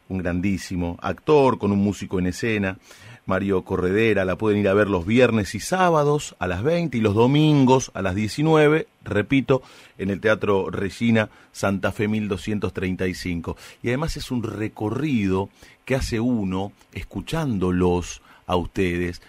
un 0.09 0.17
grandísimo 0.17 0.97
actor 1.01 1.57
con 1.57 1.71
un 1.71 1.79
músico 1.79 2.19
en 2.19 2.27
escena. 2.27 2.77
Mario 3.25 3.63
Corredera, 3.63 4.25
la 4.25 4.37
pueden 4.37 4.59
ir 4.59 4.67
a 4.67 4.73
ver 4.73 4.89
los 4.89 5.05
viernes 5.05 5.53
y 5.53 5.59
sábados 5.59 6.35
a 6.39 6.47
las 6.47 6.63
20 6.63 6.97
y 6.97 7.01
los 7.01 7.13
domingos 7.13 7.91
a 7.93 8.01
las 8.01 8.15
19, 8.15 8.87
repito, 9.03 9.61
en 9.99 10.09
el 10.09 10.19
Teatro 10.19 10.71
Regina 10.71 11.29
Santa 11.51 11.91
Fe 11.91 12.07
1235. 12.07 13.55
Y 13.83 13.89
además 13.89 14.17
es 14.17 14.31
un 14.31 14.41
recorrido 14.41 15.49
que 15.85 15.93
hace 15.93 16.19
uno 16.19 16.71
escuchándolos 16.91 18.23
a 18.47 18.55
ustedes 18.55 19.21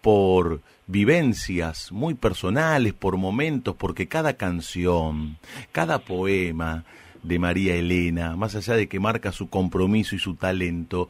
por 0.00 0.60
vivencias 0.88 1.92
muy 1.92 2.14
personales, 2.14 2.92
por 2.92 3.16
momentos, 3.16 3.76
porque 3.76 4.08
cada 4.08 4.34
canción, 4.34 5.38
cada 5.70 6.00
poema 6.00 6.84
de 7.24 7.38
María 7.38 7.74
Elena, 7.74 8.36
más 8.36 8.54
allá 8.54 8.74
de 8.74 8.86
que 8.86 9.00
marca 9.00 9.32
su 9.32 9.48
compromiso 9.48 10.14
y 10.14 10.18
su 10.18 10.36
talento, 10.36 11.08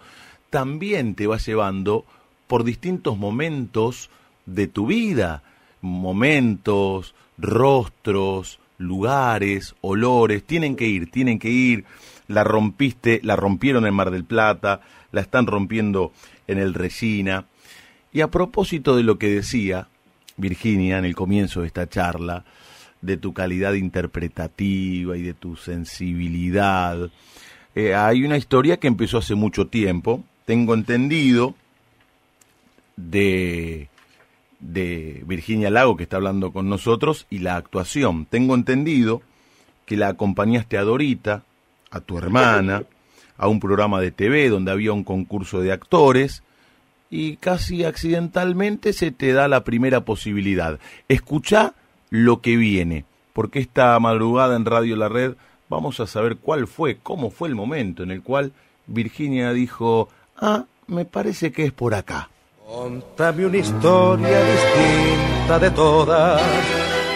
también 0.49 1.15
te 1.15 1.27
va 1.27 1.37
llevando 1.37 2.07
por 2.47 2.65
distintos 2.65 3.19
momentos 3.19 4.11
de 4.47 4.69
tu 4.69 4.87
vida, 4.87 5.43
momentos, 5.81 7.15
rostros, 7.37 8.61
lugares, 8.79 9.75
olores, 9.81 10.45
tienen 10.45 10.77
que 10.77 10.87
ir, 10.87 11.11
tienen 11.11 11.39
que 11.39 11.51
ir, 11.51 11.85
la 12.29 12.45
rompiste, 12.45 13.21
la 13.23 13.37
rompieron 13.37 13.87
en 13.87 13.95
Mar 13.95 14.11
del 14.11 14.25
Plata, 14.25 14.81
la 15.13 15.21
están 15.21 15.47
rompiendo 15.47 16.13
en 16.47 16.59
el 16.59 16.75
Regina. 16.75 17.47
Y 18.13 18.21
a 18.21 18.31
propósito 18.31 18.97
de 18.97 19.03
lo 19.03 19.19
que 19.19 19.29
decía 19.29 19.89
Virginia 20.37 20.99
en 20.99 21.05
el 21.05 21.15
comienzo 21.15 21.61
de 21.61 21.67
esta 21.67 21.89
charla, 21.89 22.45
de 23.05 23.17
tu 23.17 23.35
calidad 23.35 23.75
interpretativa 23.75 25.17
y 25.17 25.23
de 25.23 25.35
tu 25.35 25.57
sensibilidad, 25.57 27.11
eh, 27.75 27.95
hay 27.95 28.25
una 28.25 28.37
historia 28.37 28.79
que 28.79 28.89
empezó 28.89 29.19
hace 29.19 29.35
mucho 29.35 29.67
tiempo, 29.67 30.25
tengo 30.47 30.75
entendido, 30.75 31.55
de, 32.97 33.89
de 34.61 35.23
Virginia 35.27 35.71
Lago, 35.71 35.97
que 35.97 36.05
está 36.05 36.17
hablando 36.17 36.53
con 36.53 36.69
nosotros, 36.69 37.27
y 37.31 37.41
la 37.41 37.57
actuación. 37.57 38.27
Tengo 38.27 38.55
entendido 38.55 39.23
que 39.87 39.97
la 39.97 40.09
acompañaste 40.09 40.79
a 40.79 40.83
Dorita, 40.83 41.43
a 41.91 42.01
tu 42.01 42.17
hermana, 42.17 42.85
a 43.37 43.49
un 43.49 43.61
programa 43.61 44.01
de 44.01 44.13
TV 44.13 44.49
donde 44.49 44.71
había 44.71 44.93
un 44.93 45.05
concurso 45.05 45.61
de 45.61 45.73
actores, 45.73 46.43
y 47.11 47.37
casi 47.37 47.85
accidentalmente 47.85 48.93
se 48.93 49.11
te 49.11 49.33
da 49.33 49.47
la 49.47 49.63
primera 49.63 50.05
posibilidad. 50.05 50.79
Escucha 51.09 51.75
lo 52.15 52.41
que 52.41 52.57
viene, 52.57 53.05
porque 53.33 53.59
esta 53.59 53.99
madrugada 53.99 54.55
en 54.55 54.65
Radio 54.65 54.95
La 54.95 55.09
Red 55.09 55.35
vamos 55.69 55.99
a 55.99 56.07
saber 56.07 56.37
cuál 56.37 56.69
fue, 56.69 56.99
cómo 57.03 57.29
fue 57.31 57.49
el 57.49 57.57
momento 57.57 58.05
en 58.05 58.13
el 58.13 58.23
cual 58.23 58.53
Virginia 58.87 59.53
dijo, 59.53 60.09
ah, 60.37 60.65
me 60.87 61.07
parece 61.07 61.51
que 61.51 61.65
es 61.65 61.73
por 61.73 61.93
acá. 61.93 62.31
Contame 62.65 63.47
una 63.47 63.57
historia 63.57 64.39
distinta 64.45 65.59
de 65.59 65.71
todas. 65.73 66.41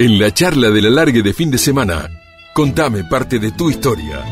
En 0.01 0.19
la 0.19 0.35
charla 0.35 0.69
de 0.71 0.83
la 0.83 0.91
largue 0.91 1.23
de 1.23 1.33
fin 1.33 1.53
de 1.53 1.59
semana, 1.59 2.09
contame 2.53 3.05
parte 3.05 3.39
de 3.39 3.53
tu 3.53 3.71
historia. 3.71 4.25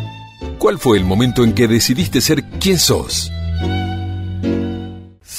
¿Cuál 0.59 0.81
fue 0.81 0.99
el 0.99 1.05
momento 1.05 1.45
en 1.45 1.55
que 1.55 1.69
decidiste 1.69 2.21
ser 2.21 2.43
quien 2.59 2.81
sos? 2.81 3.31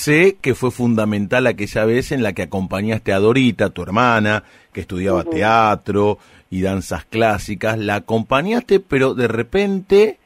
Sé 0.07 0.37
que 0.39 0.55
fue 0.55 0.71
fundamental 0.71 1.47
aquella 1.47 1.83
vez 1.83 2.13
en 2.13 2.23
la 2.23 2.31
que 2.31 2.43
acompañaste 2.43 3.11
a 3.11 3.19
Dorita, 3.19 3.71
tu 3.71 3.83
hermana, 3.83 4.45
que 4.71 4.79
estudiaba 4.79 5.25
teatro 5.25 6.17
y 6.49 6.61
danzas 6.61 7.03
clásicas. 7.03 7.77
La 7.77 7.95
acompañaste, 7.95 8.79
pero 8.79 9.15
de 9.15 9.27
repente 9.27 10.17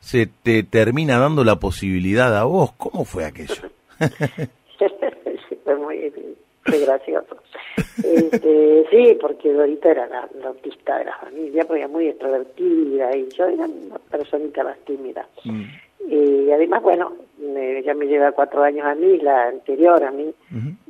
se 0.00 0.26
te 0.26 0.64
termina 0.64 1.16
dando 1.16 1.44
la 1.44 1.60
posibilidad 1.60 2.36
a 2.36 2.42
vos. 2.42 2.72
¿Cómo 2.72 3.04
fue 3.04 3.24
aquello? 3.24 3.54
fue 5.64 5.76
muy, 5.76 6.12
gracioso. 6.64 7.36
Este, 8.02 8.84
sí, 8.90 9.18
porque 9.20 9.52
Dorita 9.52 9.90
era 9.90 10.06
la, 10.06 10.28
autista 10.46 10.98
de 10.98 11.06
la 11.06 11.16
familia, 11.18 11.64
porque 11.64 11.80
era 11.80 11.88
muy 11.88 12.08
extrovertida 12.08 13.16
y 13.16 13.28
yo 13.30 13.46
era 13.46 13.64
una 13.66 13.98
personita 14.10 14.64
más 14.64 14.78
tímida. 14.80 15.26
Mm. 15.44 15.62
Y 16.06 16.50
además, 16.50 16.82
bueno, 16.82 17.12
ella 17.40 17.94
me 17.94 18.06
lleva 18.06 18.32
cuatro 18.32 18.62
años 18.62 18.86
a 18.86 18.94
mí, 18.94 19.18
la 19.18 19.48
anterior 19.48 20.04
a 20.04 20.10
mí, 20.10 20.34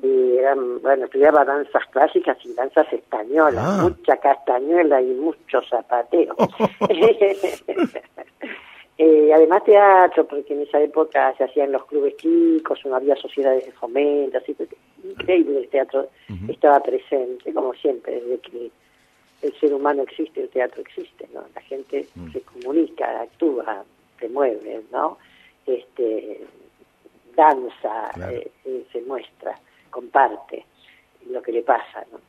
y 0.03 0.37
eran, 0.39 0.83
bueno, 0.83 1.05
estudiaba 1.05 1.45
danzas 1.45 1.87
clásicas 1.93 2.37
y 2.45 2.53
danzas 2.55 2.93
españolas, 2.93 3.65
ah. 3.65 3.83
mucha 3.85 4.17
castañuela 4.17 5.01
y 5.01 5.15
mucho 5.15 5.63
zapateo. 5.71 6.35
Eh, 8.97 9.33
además 9.35 9.65
teatro, 9.65 10.25
porque 10.25 10.55
en 10.55 10.63
esa 10.63 10.81
época 10.81 11.35
se 11.37 11.45
hacían 11.45 11.73
los 11.73 11.85
clubes 11.87 12.17
chicos, 12.17 12.79
no 12.85 12.95
había 12.95 13.17
sociedades 13.17 13.67
de 13.67 13.73
fomento, 13.73 14.39
así 14.39 14.55
que 14.55 14.69
increíble 15.03 15.59
el 15.59 15.69
teatro 15.69 16.09
estaba 16.49 16.81
presente, 16.81 17.53
como 17.53 17.75
siempre, 17.75 18.21
desde 18.21 18.39
que 18.39 18.71
el 19.43 19.53
ser 19.59 19.75
humano 19.75 20.03
existe, 20.03 20.43
el 20.43 20.49
teatro 20.49 20.81
existe, 20.81 21.29
¿no? 21.35 21.43
La 21.55 21.61
gente 21.63 22.07
mm. 22.15 22.33
se 22.33 22.41
comunica, 22.43 23.23
actúa, 23.23 23.85
se 24.21 24.29
mueve, 24.29 24.83
¿no? 24.93 25.19
Este, 25.67 26.41
danza, 27.35 28.13
eh, 28.31 28.49
eh, 28.65 28.85
se 28.93 29.01
muestra, 29.03 29.59
comparte 29.91 30.65
lo 31.29 31.43
que 31.43 31.51
le 31.53 31.63
pasa, 31.63 32.05
¿no? 32.13 32.21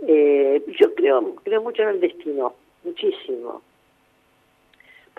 yo 0.00 0.94
creo, 0.94 1.34
creo 1.44 1.62
mucho 1.62 1.82
en 1.82 1.90
el 1.90 2.00
destino, 2.00 2.54
muchísimo 2.84 3.60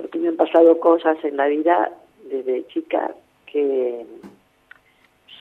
porque 0.02 0.20
me 0.20 0.30
han 0.30 0.36
pasado 0.36 0.80
cosas 0.80 1.18
en 1.24 1.38
la 1.38 1.48
vida 1.48 1.92
desde 2.24 2.68
chica 2.68 3.14
que 3.46 4.06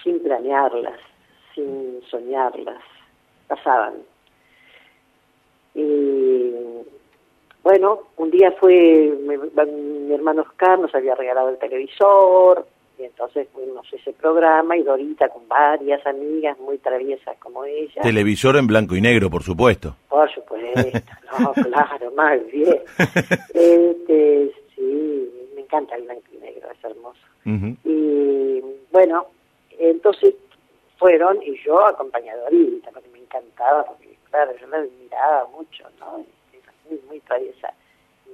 sin 0.02 0.22
planearlas, 0.22 0.98
sin 1.54 2.00
soñarlas, 2.08 2.82
pasaban. 3.48 3.94
Y 5.74 6.52
bueno, 7.62 8.00
un 8.16 8.30
día 8.30 8.52
fue 8.52 9.16
mi, 9.20 9.36
mi 9.36 10.14
hermano 10.14 10.42
Oscar, 10.42 10.78
nos 10.78 10.94
había 10.94 11.14
regalado 11.14 11.50
el 11.50 11.58
televisor, 11.58 12.66
y 13.00 13.04
entonces 13.04 13.48
fuimos 13.52 13.86
ese 13.92 14.12
programa 14.12 14.76
y 14.76 14.82
Dorita 14.82 15.28
con 15.28 15.48
varias 15.48 16.04
amigas 16.06 16.58
muy 16.58 16.78
traviesas 16.78 17.36
como 17.38 17.64
ella. 17.64 18.02
Televisor 18.02 18.56
en 18.56 18.66
blanco 18.66 18.94
y 18.94 19.00
negro, 19.00 19.30
por 19.30 19.42
supuesto. 19.42 19.96
Por 20.08 20.30
supuesto, 20.32 20.98
no, 21.38 21.52
claro, 21.52 22.10
más 22.12 22.38
bien. 22.52 22.80
Este, 23.54 24.52
sí, 24.74 25.30
me 25.54 25.62
encanta 25.62 25.96
el 25.96 26.02
blanco 26.02 26.26
y 26.32 26.38
negro, 26.38 26.68
es 26.70 26.84
hermoso. 26.84 27.20
Y 27.84 28.62
bueno, 28.92 29.26
entonces 29.78 30.34
fueron 30.98 31.42
y 31.42 31.56
yo 31.64 31.84
acompañado 31.86 32.46
a 32.46 32.50
Dorita, 32.50 32.90
porque 32.92 33.08
me 33.08 33.20
encantaba, 33.20 33.84
porque 33.84 34.14
claro, 34.30 34.52
yo 34.60 34.66
la 34.66 34.78
admiraba 34.78 35.48
mucho, 35.48 35.84
¿no? 35.98 36.24
Muy, 36.88 37.00
muy 37.08 37.20
traviesa 37.20 37.72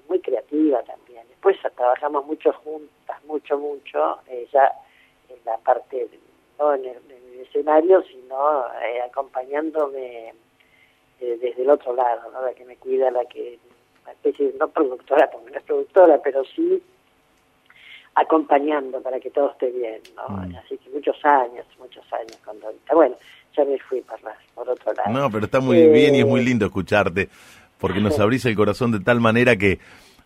muy 0.08 0.20
creativa 0.20 0.82
también. 0.82 1.05
Después 1.46 1.74
trabajamos 1.76 2.26
mucho 2.26 2.52
juntas, 2.52 3.24
mucho, 3.24 3.56
mucho, 3.56 4.18
ella 4.28 4.72
en 5.28 5.36
la 5.44 5.56
parte, 5.58 6.08
no 6.58 6.74
en 6.74 6.86
el, 6.86 6.96
escenario, 7.40 8.02
sino 8.02 8.66
eh, 8.82 9.00
acompañándome 9.02 10.34
eh, 11.20 11.38
desde 11.40 11.62
el 11.62 11.70
otro 11.70 11.94
lado, 11.94 12.32
¿no? 12.32 12.42
la 12.42 12.52
que 12.52 12.64
me 12.64 12.76
cuida, 12.76 13.12
la 13.12 13.24
que, 13.26 13.60
una 14.02 14.12
especie 14.12 14.52
no 14.58 14.66
productora, 14.68 15.30
porque 15.30 15.52
no 15.52 15.58
es 15.58 15.62
productora, 15.62 16.20
pero 16.20 16.42
sí 16.44 16.82
acompañando 18.16 19.00
para 19.00 19.20
que 19.20 19.30
todo 19.30 19.52
esté 19.52 19.70
bien, 19.70 20.00
¿no? 20.16 20.28
Mm. 20.28 20.56
Así 20.56 20.76
que 20.78 20.90
muchos 20.90 21.16
años, 21.24 21.64
muchos 21.78 22.04
años 22.12 22.36
con 22.44 22.58
Dorita. 22.58 22.92
Bueno, 22.92 23.14
ya 23.56 23.64
me 23.64 23.78
fui 23.78 24.00
por, 24.00 24.18
por 24.54 24.68
otro 24.68 24.92
lado. 24.94 25.10
No, 25.10 25.30
pero 25.30 25.44
está 25.44 25.60
muy 25.60 25.86
bien 25.86 26.16
y 26.16 26.20
es 26.20 26.26
muy 26.26 26.40
eh, 26.40 26.44
lindo 26.44 26.66
escucharte 26.66 27.28
porque 27.78 28.00
nos 28.00 28.18
abrís 28.18 28.44
el 28.46 28.56
corazón 28.56 28.90
de 28.90 29.00
tal 29.00 29.20
manera 29.20 29.56
que 29.56 29.78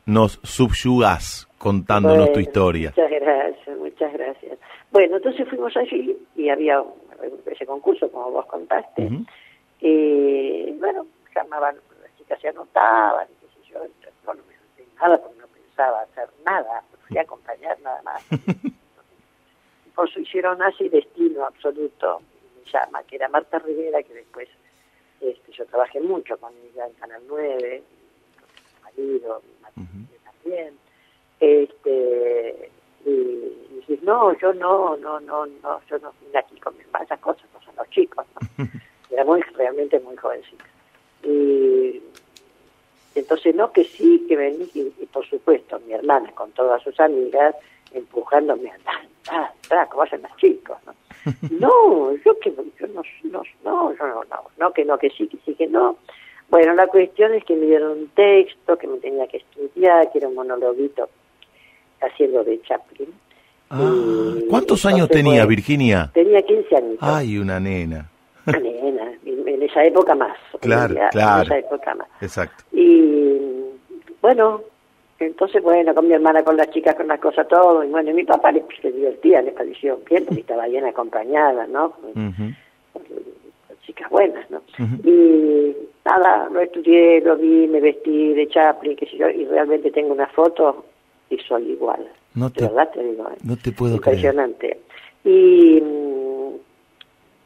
nos 0.07 0.41
subyugás 0.43 1.49
contándonos 1.59 2.33
tu 2.33 2.41
historia. 2.41 2.93
Muchas 2.97 3.11
gracias, 3.11 3.79
muchas 3.79 4.13
gracias. 4.13 4.59
Bueno, 4.91 5.17
entonces 5.17 5.49
fuimos 5.49 5.77
allí 5.77 6.17
y 6.37 6.49
había 6.49 6.83
ese 7.47 7.67
concurso, 7.67 8.11
como 8.11 8.31
vos 8.31 8.47
contaste. 8.47 9.09
y 9.81 10.73
bueno, 10.73 11.07
llamaban, 11.35 11.77
las 12.03 12.17
chicas 12.17 12.41
se 12.41 12.49
anotaban, 12.49 13.27
y 13.29 13.35
qué 13.41 13.47
sé 13.55 13.73
yo, 13.73 13.81
no, 14.27 14.35
no 14.35 14.43
me 14.49 14.85
nada 15.01 15.19
porque 15.19 15.41
no 15.41 15.47
pensaba 15.49 16.03
hacer 16.03 16.29
nada, 16.45 16.83
fui 17.07 17.19
a 17.19 17.23
acompañar 17.23 17.79
nada 17.81 18.03
más. 18.03 18.25
Por 19.95 20.09
eso 20.09 20.21
hicieron 20.21 20.63
así 20.63 20.89
destino 20.89 21.45
absoluto, 21.45 22.21
me 22.57 22.71
llama, 22.71 23.03
que 23.05 23.17
era 23.17 23.29
Marta 23.29 23.59
Rivera, 23.59 24.03
que 24.03 24.15
después 24.15 24.49
este, 25.21 25.53
yo 25.53 25.67
trabajé 25.67 26.01
mucho 26.01 26.37
con 26.39 26.53
ella 26.65 26.87
en 26.87 26.95
Canal 26.95 27.23
9, 27.29 27.83
mi 27.83 28.83
marido, 28.83 29.43
mi 29.77 29.85
marido 29.85 30.19
también. 30.25 30.75
Este, 31.41 32.71
y, 33.05 33.11
y 33.89 34.01
no, 34.03 34.37
yo 34.39 34.53
no, 34.53 34.97
no, 34.97 35.21
no, 35.21 35.47
no, 35.47 35.81
yo 35.89 35.99
no 35.99 36.13
vine 36.21 36.39
aquí 36.39 36.59
con 36.61 36.77
mis 36.77 36.87
esas 37.03 37.19
cosas 37.21 37.45
no 37.55 37.61
son 37.63 37.75
los 37.77 37.89
chicos, 37.91 38.27
¿no? 38.35 38.69
Era 39.11 39.25
muy, 39.25 39.41
realmente 39.57 39.99
muy 40.01 40.17
jovencita. 40.17 40.65
Y 41.25 42.01
entonces, 43.15 43.55
no, 43.55 43.73
que 43.73 43.85
sí, 43.85 44.25
que 44.29 44.37
vení, 44.37 44.71
y, 44.75 45.07
por 45.07 45.27
supuesto, 45.29 45.81
mi 45.81 45.93
hermana 45.93 46.31
con 46.33 46.53
todas 46.53 46.83
sus 46.83 46.99
amigas 47.01 47.57
empujándome 47.93 48.71
a 48.71 48.75
andar, 48.75 49.53
andar, 49.65 49.89
como 49.89 50.03
hacen 50.03 50.23
los 50.23 50.37
chicos, 50.37 50.79
¿no? 50.87 50.95
No, 51.51 52.15
yo 52.25 52.39
que 52.39 52.51
yo 52.51 52.87
no, 52.89 53.03
no, 53.25 53.43
no, 53.65 53.93
no, 53.93 54.25
no, 54.25 54.45
no, 54.59 54.73
que 54.73 54.85
no, 54.85 54.97
que 54.97 55.11
sí, 55.11 55.27
que 55.27 55.39
sí, 55.45 55.55
que 55.55 55.67
no. 55.67 55.97
Bueno, 56.51 56.75
la 56.75 56.89
cuestión 56.89 57.33
es 57.35 57.45
que 57.45 57.55
me 57.55 57.67
dieron 57.67 57.93
un 57.93 58.09
texto 58.09 58.77
que 58.77 58.87
me 58.87 58.99
tenía 58.99 59.27
que 59.29 59.39
estudiar, 59.39 60.11
que 60.11 60.19
era 60.19 60.29
un 60.29 60.35
monologuito 60.35 61.09
haciendo 62.01 62.43
de 62.43 62.61
Chaplin. 62.63 63.09
Ah, 63.71 64.35
¿Cuántos 64.49 64.85
años 64.85 65.09
tenía 65.09 65.47
Virginia? 65.47 66.11
Tenía 66.13 66.43
15 66.43 66.77
años. 66.77 66.97
Ay, 67.01 67.39
una 67.39 67.61
nena. 67.61 68.11
Una 68.47 68.59
nena, 68.59 69.13
en 69.25 69.63
esa 69.63 69.85
época 69.85 70.15
más. 70.17 70.37
Claro, 70.61 70.97
claro. 71.13 71.43
En 71.43 71.47
esa 71.47 71.59
época 71.59 71.95
más. 71.95 72.09
Exacto. 72.21 72.65
Y 72.73 73.39
bueno, 74.21 74.63
entonces, 75.21 75.63
bueno, 75.63 75.95
con 75.95 76.09
mi 76.09 76.15
hermana, 76.15 76.43
con 76.43 76.57
las 76.57 76.71
chicas, 76.71 76.97
con 76.97 77.07
las 77.07 77.21
cosas, 77.21 77.47
todo. 77.47 77.85
Y 77.85 77.89
bueno, 77.89 78.11
y 78.11 78.15
mi 78.15 78.25
papá 78.25 78.51
le, 78.51 78.65
se 78.83 78.91
divertía, 78.91 79.41
le 79.43 79.53
pareció 79.53 80.01
bien, 80.09 80.25
porque 80.25 80.41
estaba 80.41 80.67
bien 80.67 80.87
acompañada, 80.87 81.67
¿no? 81.69 81.95
Chicas 83.91 84.11
buenas, 84.11 84.49
¿no? 84.51 84.63
Y 85.05 85.77
nada, 86.05 86.49
lo 86.51 86.61
estudié, 86.61 87.21
lo 87.21 87.37
vi, 87.37 87.67
me 87.67 87.81
vestí 87.81 88.33
de 88.35 88.49
Chaplin, 88.49 88.97
qué 88.97 89.07
sé 89.07 89.17
yo, 89.17 89.29
y 89.29 89.45
realmente 89.47 89.91
tengo 89.91 90.13
una 90.13 90.27
foto 90.29 90.85
y 91.29 91.39
soy 91.39 91.73
igual. 91.73 92.09
No 92.35 92.51
te, 92.51 92.63
verdad 92.63 92.91
te 92.93 93.03
digo, 93.03 93.29
¿eh? 93.29 93.39
No 93.43 93.57
te 93.57 93.73
puedo 93.73 93.97
Impresionante. 93.97 94.81
Y, 95.25 95.81
mm, 95.81 96.55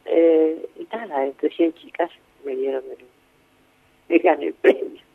eh, 0.05 0.67
y 0.79 0.87
nada, 0.93 1.25
entre 1.25 1.49
100 1.49 1.73
chicas 1.73 2.11
me 2.43 2.55
dieron 2.55 2.83
el, 2.91 3.05
me 4.07 4.17
gané 4.19 4.47
el 4.47 4.53
premio 4.53 5.05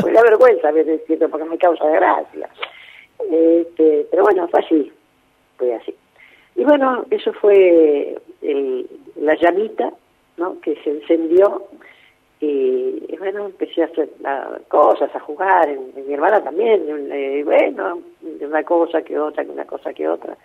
con 0.00 0.12
la 0.12 0.22
vergüenza 0.22 0.68
a 0.68 0.72
veces 0.72 1.00
siento 1.06 1.28
porque 1.28 1.48
me 1.48 1.58
causa 1.58 1.88
gracia. 1.88 2.48
Este, 3.30 4.06
pero 4.10 4.24
bueno, 4.24 4.48
fue 4.48 4.60
así, 4.60 4.92
fue 5.56 5.74
así. 5.74 5.94
Y 6.56 6.64
bueno, 6.64 7.04
eso 7.10 7.32
fue 7.34 8.16
el, 8.42 8.88
la 9.16 9.34
llamita, 9.36 9.92
¿no? 10.36 10.60
Que 10.60 10.76
se 10.82 10.90
encendió 10.90 11.66
y, 12.40 13.16
bueno, 13.18 13.46
empecé 13.46 13.82
a 13.82 13.86
hacer 13.86 14.10
cosas, 14.68 15.14
a 15.14 15.20
jugar, 15.20 15.68
mi 16.06 16.12
hermana 16.12 16.42
también, 16.44 16.82
eh, 17.10 17.42
bueno, 17.44 18.02
una 18.40 18.62
cosa 18.62 19.00
que 19.02 19.18
otra, 19.18 19.42
una 19.44 19.64
cosa 19.64 19.94
que 19.94 20.06
otra. 20.06 20.36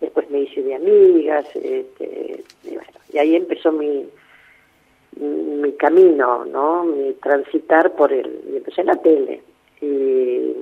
Después 0.00 0.30
me 0.30 0.40
hice 0.40 0.62
de 0.62 0.76
amigas, 0.76 1.44
este, 1.56 2.44
Y 3.12 3.18
ahí 3.18 3.34
empezó 3.34 3.72
mi, 3.72 4.08
mi 5.16 5.72
camino, 5.72 6.44
¿no? 6.46 6.84
Mi 6.84 7.12
transitar 7.14 7.92
por 7.92 8.12
el... 8.12 8.40
Y 8.50 8.56
empecé 8.56 8.80
en 8.80 8.86
la 8.86 8.96
tele. 8.96 9.42
Y 9.82 10.54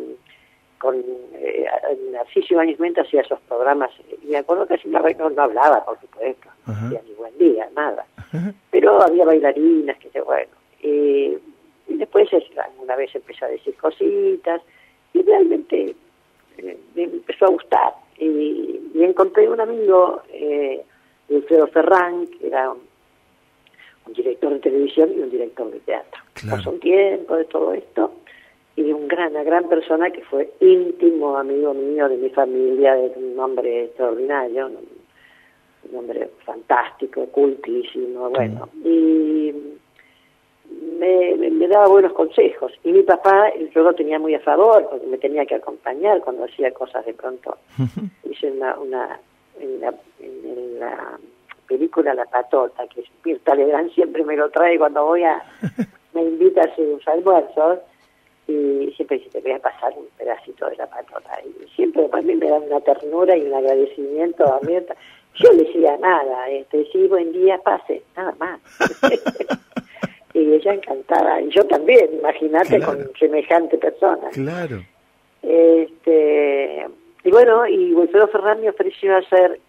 con 0.79 0.97
eh, 1.35 1.67
Narciso 2.11 2.59
Áñez 2.59 2.81
Menta 2.81 3.03
hacía 3.03 3.21
esos 3.21 3.41
programas. 3.43 3.91
Y 4.23 4.29
me 4.29 4.39
acuerdo 4.39 4.67
que 4.67 4.75
así 4.75 4.89
no, 4.89 5.01
no 5.01 5.43
hablaba, 5.43 5.85
por 5.85 6.01
supuesto. 6.01 6.49
No 6.67 6.73
hacía 6.73 7.03
ni 7.07 7.15
buen 7.15 7.37
día, 7.39 7.69
nada. 7.77 8.05
Pero 8.71 9.03
había 9.03 9.25
bailarinas, 9.25 9.97
que 9.99 10.21
bueno. 10.21 10.51
y 10.83 11.37
después 11.89 12.29
alguna 12.33 12.97
vez 12.97 13.15
empecé 13.15 13.45
a 13.45 13.49
decir 13.49 13.75
cositas. 13.77 14.61
Y 15.15 15.23
realmente 15.23 15.95
eh, 16.59 16.79
me 16.95 17.03
empezó 17.05 17.47
a 17.47 17.51
gustar. 17.51 17.95
Y, 18.19 18.81
y 18.95 19.05
encontré 19.05 19.49
un 19.49 19.61
amigo, 19.61 20.23
eh, 20.33 20.83
Wilfredo 21.29 21.69
Ferrán, 21.69 22.27
que 22.27 22.49
era 22.49 22.71
un, 22.71 22.79
director 24.15 24.53
de 24.55 24.61
televisión 24.61 25.13
y 25.15 25.21
un 25.21 25.31
director 25.31 25.71
de 25.71 25.81
teatro. 25.81 26.23
Pasó 26.49 26.71
un 26.71 26.81
tiempo 26.81 27.37
de 27.37 27.45
todo 27.45 27.75
esto 27.75 28.11
y 28.75 28.91
un 28.93 29.07
gran, 29.07 29.33
una 29.33 29.43
gran 29.43 29.69
persona 29.69 30.11
que 30.11 30.23
fue 30.23 30.51
íntimo 30.61 31.37
amigo 31.37 31.75
mío 31.75 32.09
de 32.09 32.17
mi 32.17 32.31
familia, 32.31 32.95
de 32.95 33.13
un 33.17 33.39
hombre 33.39 33.85
extraordinario, 33.85 34.71
un, 35.91 35.99
hombre 35.99 36.31
fantástico, 36.45 37.27
cultísimo, 37.27 38.31
bueno. 38.31 38.69
Y 38.85 39.53
me, 40.99 41.37
me, 41.37 41.69
daba 41.69 41.89
buenos 41.89 42.13
consejos. 42.13 42.73
Y 42.85 42.93
mi 42.93 43.03
papá, 43.03 43.53
yo 43.75 43.83
lo 43.83 43.95
tenía 43.95 44.19
muy 44.19 44.35
a 44.35 44.41
favor, 44.41 44.87
porque 44.89 45.07
me 45.07 45.19
tenía 45.19 45.47
que 45.47 45.57
acompañar 45.57 46.21
cuando 46.21 46.45
hacía 46.45 46.71
cosas 46.73 47.05
de 47.07 47.15
pronto. 47.15 47.57
Hice 48.31 48.51
una, 48.51 48.79
una 48.79 49.21
en, 49.61 49.81
la, 49.81 49.95
en 50.21 50.81
la 50.81 51.19
película 51.67 52.15
La 52.15 52.25
Patota, 52.25 52.87
que 52.89 53.05
Pirta 53.23 53.55
Legrand 53.55 53.93
siempre 53.93 54.25
me 54.25 54.37
lo 54.37 54.51
trae 54.51 54.79
cuando 54.79 55.05
voy 55.05 55.25
a, 55.25 55.43
me 56.15 56.23
invita 56.23 56.63
a 56.63 56.75
sus 56.75 57.07
almuerzos, 57.09 57.79
y 58.49 58.91
siempre 58.97 59.19
dice, 59.19 59.29
te 59.31 59.41
voy 59.41 59.53
a 59.53 59.59
pasar 59.59 59.93
un 59.95 60.07
pedacito 60.17 60.69
de 60.71 60.77
la 60.77 60.87
patota. 60.87 61.39
Y 61.45 61.69
siempre 61.69 62.05
para 62.05 62.23
mí 62.23 62.35
me 62.35 62.49
da 62.49 62.57
una 62.57 62.81
ternura 62.81 63.37
y 63.37 63.43
un 63.43 63.53
agradecimiento 63.53 64.43
a 64.45 64.59
Mirta. 64.63 64.97
Yo 65.35 65.53
le 65.53 65.65
decía 65.65 65.97
nada, 65.99 66.49
este, 66.51 66.85
sí, 66.91 67.07
buen 67.07 67.33
día, 67.33 67.59
pase, 67.59 68.03
nada 68.17 68.35
más. 68.39 68.61
y 70.35 70.55
ella 70.55 70.75
encantada, 70.75 71.41
y 71.41 71.51
yo 71.51 71.65
también, 71.67 72.15
imagínate 72.15 72.81
con 72.81 73.11
semejante 73.19 73.79
persona. 73.79 74.29
Claro. 74.33 74.83
Este, 75.43 76.87
y 77.25 77.31
bueno, 77.31 77.67
y 77.67 77.95
Wilfredo 77.95 78.29
Ferran 78.29 78.61
me 78.61 78.71
ofreció 78.71 79.17
hacer 79.17 79.61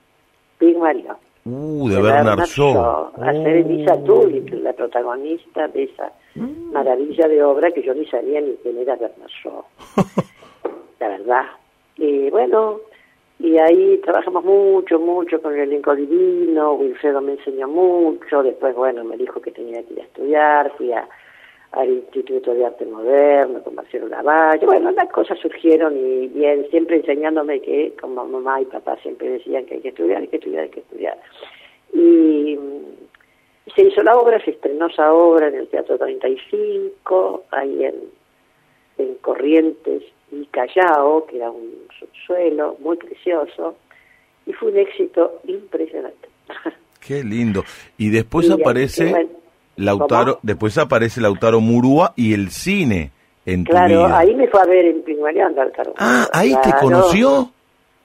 Big 0.59 0.77
Mario. 0.77 1.17
Uh, 1.45 1.89
de 1.89 2.01
Bernard 2.01 2.45
Shaw. 2.45 3.11
Hacer 3.21 3.47
Elisa 3.47 3.97
Tulik, 4.03 4.51
la 4.61 4.73
protagonista 4.73 5.67
de 5.69 5.83
esa 5.83 6.11
mm. 6.35 6.71
maravilla 6.71 7.27
de 7.27 7.43
obra 7.43 7.71
que 7.71 7.81
yo 7.81 7.93
ni 7.93 8.05
sabía 8.07 8.41
ni 8.41 8.55
quién 8.61 8.77
era 8.77 8.95
Bernard 8.95 9.29
Shaw. 9.43 9.63
la 10.99 11.07
verdad. 11.07 11.45
Y 11.97 12.29
bueno, 12.29 12.79
y 13.49 13.57
ahí 13.57 13.97
trabajamos 14.03 14.45
mucho, 14.45 14.99
mucho 14.99 15.41
con 15.41 15.55
el 15.55 15.61
elenco 15.61 15.95
divino, 15.95 16.73
Wilfredo 16.73 17.19
me 17.19 17.31
enseñó 17.31 17.67
mucho, 17.67 18.43
después, 18.43 18.75
bueno, 18.75 19.03
me 19.03 19.17
dijo 19.17 19.41
que 19.41 19.49
tenía 19.49 19.81
que 19.81 19.93
ir 19.93 20.01
a 20.01 20.03
estudiar, 20.03 20.71
fui 20.77 20.93
a, 20.93 21.07
al 21.71 21.89
Instituto 21.89 22.53
de 22.53 22.67
Arte 22.67 22.85
Moderno 22.85 23.63
con 23.63 23.73
Marcelo 23.73 24.07
Lavalle, 24.07 24.67
bueno, 24.67 24.91
las 24.91 25.09
cosas 25.09 25.39
surgieron 25.39 25.97
y 25.97 26.27
bien, 26.27 26.67
siempre 26.69 26.97
enseñándome 26.97 27.59
que, 27.59 27.95
como 27.99 28.23
mamá 28.23 28.61
y 28.61 28.65
papá 28.65 28.97
siempre 28.97 29.29
decían 29.29 29.65
que 29.65 29.75
hay 29.75 29.81
que 29.81 29.89
estudiar, 29.89 30.21
hay 30.21 30.27
que 30.27 30.37
estudiar, 30.37 30.63
hay 30.65 30.69
que 30.69 30.81
estudiar. 30.81 31.17
Y, 31.93 32.59
se 33.75 33.83
hizo 33.83 34.01
la 34.01 34.17
obra, 34.17 34.43
se 34.43 34.51
estrenó 34.51 34.87
esa 34.87 35.13
obra 35.13 35.47
en 35.47 35.55
el 35.55 35.67
Teatro 35.67 35.97
35, 35.97 37.43
ahí 37.51 37.85
en, 37.85 37.95
en 38.97 39.15
Corrientes 39.15 40.03
y 40.31 40.45
Callao, 40.47 41.25
que 41.25 41.37
era 41.37 41.49
un 41.49 41.71
subsuelo 41.99 42.77
muy 42.79 42.97
precioso, 42.97 43.75
y 44.45 44.53
fue 44.53 44.71
un 44.71 44.77
éxito 44.77 45.41
impresionante. 45.45 46.29
Qué 47.05 47.23
lindo. 47.23 47.63
Y 47.97 48.09
después 48.09 48.49
aparece 48.49 49.29
Lautaro, 49.77 50.39
después 50.41 50.77
aparece 50.77 51.21
Lautaro 51.21 51.61
Murúa 51.61 52.13
y 52.15 52.33
el 52.33 52.49
cine 52.49 53.11
en 53.45 53.63
tu 53.63 53.71
Claro, 53.71 54.05
ahí 54.07 54.35
me 54.35 54.47
fue 54.47 54.61
a 54.61 54.65
ver 54.65 54.85
en 54.85 55.01
Pingüineando 55.03 55.63
Lautaro. 55.63 55.93
Ah, 55.97 56.27
ahí 56.33 56.53
te 56.61 56.71
conoció. 56.79 57.51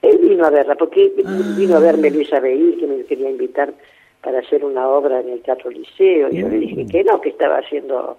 Él 0.01 0.19
vino 0.19 0.45
a 0.45 0.49
verla, 0.49 0.75
porque 0.75 1.11
vino 1.57 1.75
a 1.75 1.79
verme 1.79 2.11
Luisa 2.11 2.39
Beí, 2.39 2.77
que 2.77 2.85
me 2.85 3.03
quería 3.05 3.29
invitar 3.29 3.73
para 4.23 4.39
hacer 4.39 4.63
una 4.63 4.87
obra 4.87 5.19
en 5.19 5.29
el 5.29 5.41
Teatro 5.41 5.69
Liceo, 5.69 6.29
y 6.31 6.37
yo 6.37 6.47
le 6.47 6.57
dije 6.57 6.85
que 6.87 7.03
no, 7.03 7.19
que 7.21 7.29
estaba 7.29 7.57
haciendo 7.57 8.17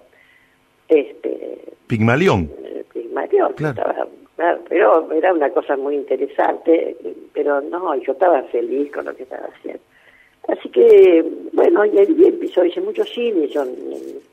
este 0.87 1.63
Pigmalión. 1.87 2.51
Eh, 2.63 2.83
Pigmalión, 2.93 3.53
claro. 3.53 4.09
pero 4.69 5.11
era 5.11 5.33
una 5.33 5.49
cosa 5.49 5.77
muy 5.77 5.95
interesante, 5.95 6.95
pero 7.33 7.61
no, 7.61 7.95
yo 7.95 8.13
estaba 8.13 8.43
feliz 8.43 8.91
con 8.91 9.05
lo 9.05 9.15
que 9.15 9.23
estaba 9.23 9.47
haciendo. 9.47 9.81
Así 10.47 10.69
que, 10.69 11.25
bueno, 11.51 11.85
y 11.85 11.97
ahí 11.97 12.15
empezó, 12.25 12.63
hice 12.63 12.79
muchos 12.79 13.09
cines, 13.09 13.51
yo 13.51 13.63
en 13.63 13.75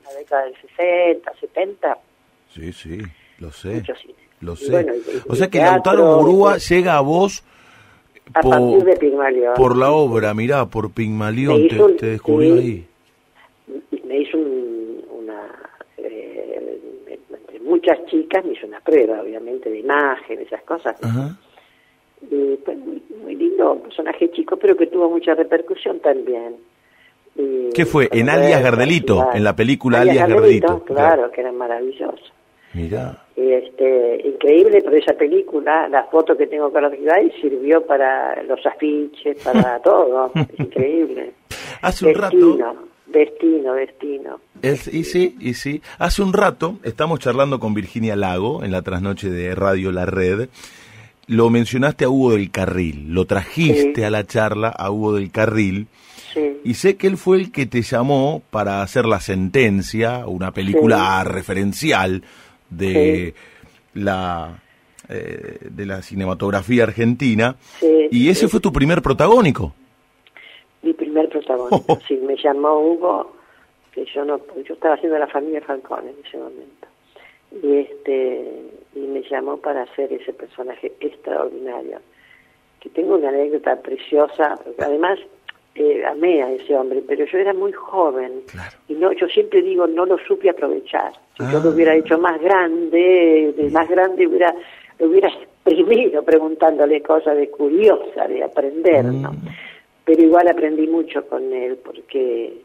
la 0.05 0.13
década 0.17 0.45
del 0.45 0.55
60, 0.77 1.31
70. 1.41 1.97
Sí, 2.53 2.71
sí, 2.71 2.99
lo 3.39 3.51
sé. 3.51 3.75
Muchos 3.75 3.99
cines. 3.99 4.15
Lo 4.41 4.55
sé. 4.55 4.85
o 5.27 5.35
sea 5.35 5.49
que 5.49 5.59
Lautaro 5.59 6.17
Murúa 6.17 6.57
llega 6.57 6.97
a 6.97 7.01
vos 7.01 7.43
a 8.33 8.41
por, 8.41 8.51
partir 8.51 8.83
de 8.83 8.95
Pigmalión. 8.97 9.53
Por 9.55 9.77
la 9.77 9.91
obra, 9.91 10.33
mirá, 10.33 10.65
por 10.65 10.91
Pigmalión 10.91 11.67
te, 11.67 11.77
te, 11.97 12.05
descubrió 12.07 12.55
ahí. 12.55 12.85
Me 14.05 14.19
hizo 14.19 14.37
una... 14.37 15.47
Eh, 15.97 16.79
entre 17.07 17.59
muchas 17.75 18.05
chicas 18.05 18.45
me 18.45 18.53
hizo 18.53 18.67
una 18.67 18.79
prueba, 18.79 19.21
obviamente, 19.21 19.69
de 19.69 19.79
imagen, 19.79 20.39
esas 20.41 20.63
cosas. 20.63 20.95
Ajá. 21.03 21.37
Y, 22.29 22.55
pues, 22.63 22.77
muy, 22.77 23.03
muy 23.21 23.35
lindo, 23.35 23.73
un 23.73 23.81
personaje 23.81 24.31
chico, 24.31 24.57
pero 24.57 24.75
que 24.75 24.87
tuvo 24.87 25.09
mucha 25.09 25.35
repercusión 25.35 25.99
también. 25.99 26.55
¿Qué 27.73 27.85
fue? 27.85 28.07
En 28.11 28.29
Alias 28.29 28.63
Gardelito, 28.63 29.29
en 29.33 29.43
la 29.43 29.53
película 29.55 30.01
Alias, 30.01 30.29
Gardelito. 30.29 30.83
Claro, 30.85 31.29
que 31.31 31.41
era 31.41 31.51
maravilloso. 31.51 32.23
Mira. 32.73 33.25
Este, 33.35 34.21
increíble, 34.25 34.81
pero 34.81 34.95
esa 34.95 35.13
película, 35.13 35.89
la 35.89 36.05
foto 36.05 36.37
que 36.37 36.47
tengo 36.47 36.71
con 36.71 36.83
la 36.83 37.21
y 37.21 37.31
sirvió 37.41 37.85
para 37.85 38.41
los 38.43 38.65
afiches, 38.65 39.37
para 39.43 39.79
todo. 39.83 40.31
increíble. 40.57 41.33
Hace 41.81 42.05
un 42.05 42.13
destino, 42.13 42.57
rato. 42.57 42.87
Destino, 43.15 43.73
destino. 43.73 44.39
Es, 44.61 44.87
y 44.93 45.05
sí, 45.05 45.35
y 45.39 45.53
sí. 45.53 45.81
Hace 45.97 46.21
un 46.21 46.33
rato 46.33 46.79
estamos 46.83 47.19
charlando 47.19 47.59
con 47.59 47.73
Virginia 47.73 48.15
Lago 48.15 48.63
en 48.63 48.71
la 48.71 48.81
trasnoche 48.81 49.29
de 49.29 49.55
Radio 49.55 49.91
La 49.91 50.05
Red 50.05 50.49
lo 51.27 51.49
mencionaste 51.49 52.05
a 52.05 52.09
Hugo 52.09 52.33
del 52.33 52.51
Carril, 52.51 53.07
lo 53.09 53.25
trajiste 53.25 54.05
a 54.05 54.09
la 54.09 54.25
charla 54.25 54.69
a 54.69 54.91
Hugo 54.91 55.15
del 55.15 55.31
Carril. 55.31 55.87
Y 56.65 56.73
sé 56.73 56.97
que 56.97 57.07
él 57.07 57.15
fue 57.15 57.37
el 57.37 57.51
que 57.51 57.65
te 57.65 57.81
llamó 57.81 58.43
para 58.49 58.81
hacer 58.81 59.05
La 59.05 59.21
Sentencia, 59.21 60.27
una 60.27 60.51
película 60.51 61.23
referencial 61.23 62.23
de 62.69 63.33
la 63.93 64.61
eh, 65.07 65.59
de 65.69 65.85
la 65.85 66.01
cinematografía 66.01 66.83
argentina. 66.83 67.55
y 68.11 68.29
ese 68.29 68.49
fue 68.49 68.59
tu 68.59 68.73
primer 68.73 69.01
protagónico. 69.01 69.73
Mi 70.85 70.93
primer 70.93 71.27
protagónico, 71.29 71.97
sí, 72.07 72.15
me 72.17 72.37
llamó 72.37 72.79
Hugo, 72.79 73.33
que 73.91 74.05
yo 74.05 74.23
no, 74.23 74.39
yo 74.63 74.75
estaba 74.75 74.93
haciendo 74.93 75.17
la 75.17 75.27
familia 75.27 75.61
Falcón 75.61 76.07
en 76.07 76.15
ese 76.23 76.37
momento. 76.37 76.87
Y 77.51 77.77
este 77.79 78.61
y 78.93 78.99
me 78.99 79.21
llamó 79.23 79.57
para 79.57 79.81
hacer 79.81 80.13
ese 80.13 80.31
personaje 80.31 80.93
extraordinario. 80.99 81.99
Que 82.79 82.89
tengo 82.89 83.15
una 83.15 83.29
anécdota 83.29 83.75
preciosa, 83.81 84.59
porque 84.63 84.83
además 84.83 85.19
eh, 85.73 86.05
amé 86.05 86.43
a 86.43 86.51
ese 86.51 86.75
hombre, 86.75 87.03
pero 87.05 87.25
yo 87.25 87.37
era 87.37 87.53
muy 87.53 87.73
joven 87.73 88.43
y 88.87 88.93
no, 88.93 89.11
yo 89.11 89.27
siempre 89.27 89.61
digo 89.61 89.87
no 89.87 90.05
lo 90.05 90.17
supe 90.19 90.49
aprovechar. 90.49 91.13
Si 91.35 91.43
yo 91.51 91.59
lo 91.59 91.69
ah. 91.69 91.73
hubiera 91.73 91.95
hecho 91.95 92.17
más 92.19 92.39
grande, 92.39 93.53
de 93.57 93.69
más 93.71 93.89
grande 93.89 94.27
hubiera 94.27 94.53
lo 94.99 95.07
hubiera 95.07 95.29
exprimido 95.65 96.23
preguntándole 96.23 97.01
cosas 97.01 97.35
de 97.37 97.49
curiosa, 97.49 98.27
de 98.27 98.43
aprender, 98.43 99.03
¿no? 99.05 99.31
Mm. 99.31 99.47
Pero 100.05 100.21
igual 100.21 100.47
aprendí 100.47 100.87
mucho 100.87 101.27
con 101.27 101.51
él 101.51 101.77
porque 101.77 102.61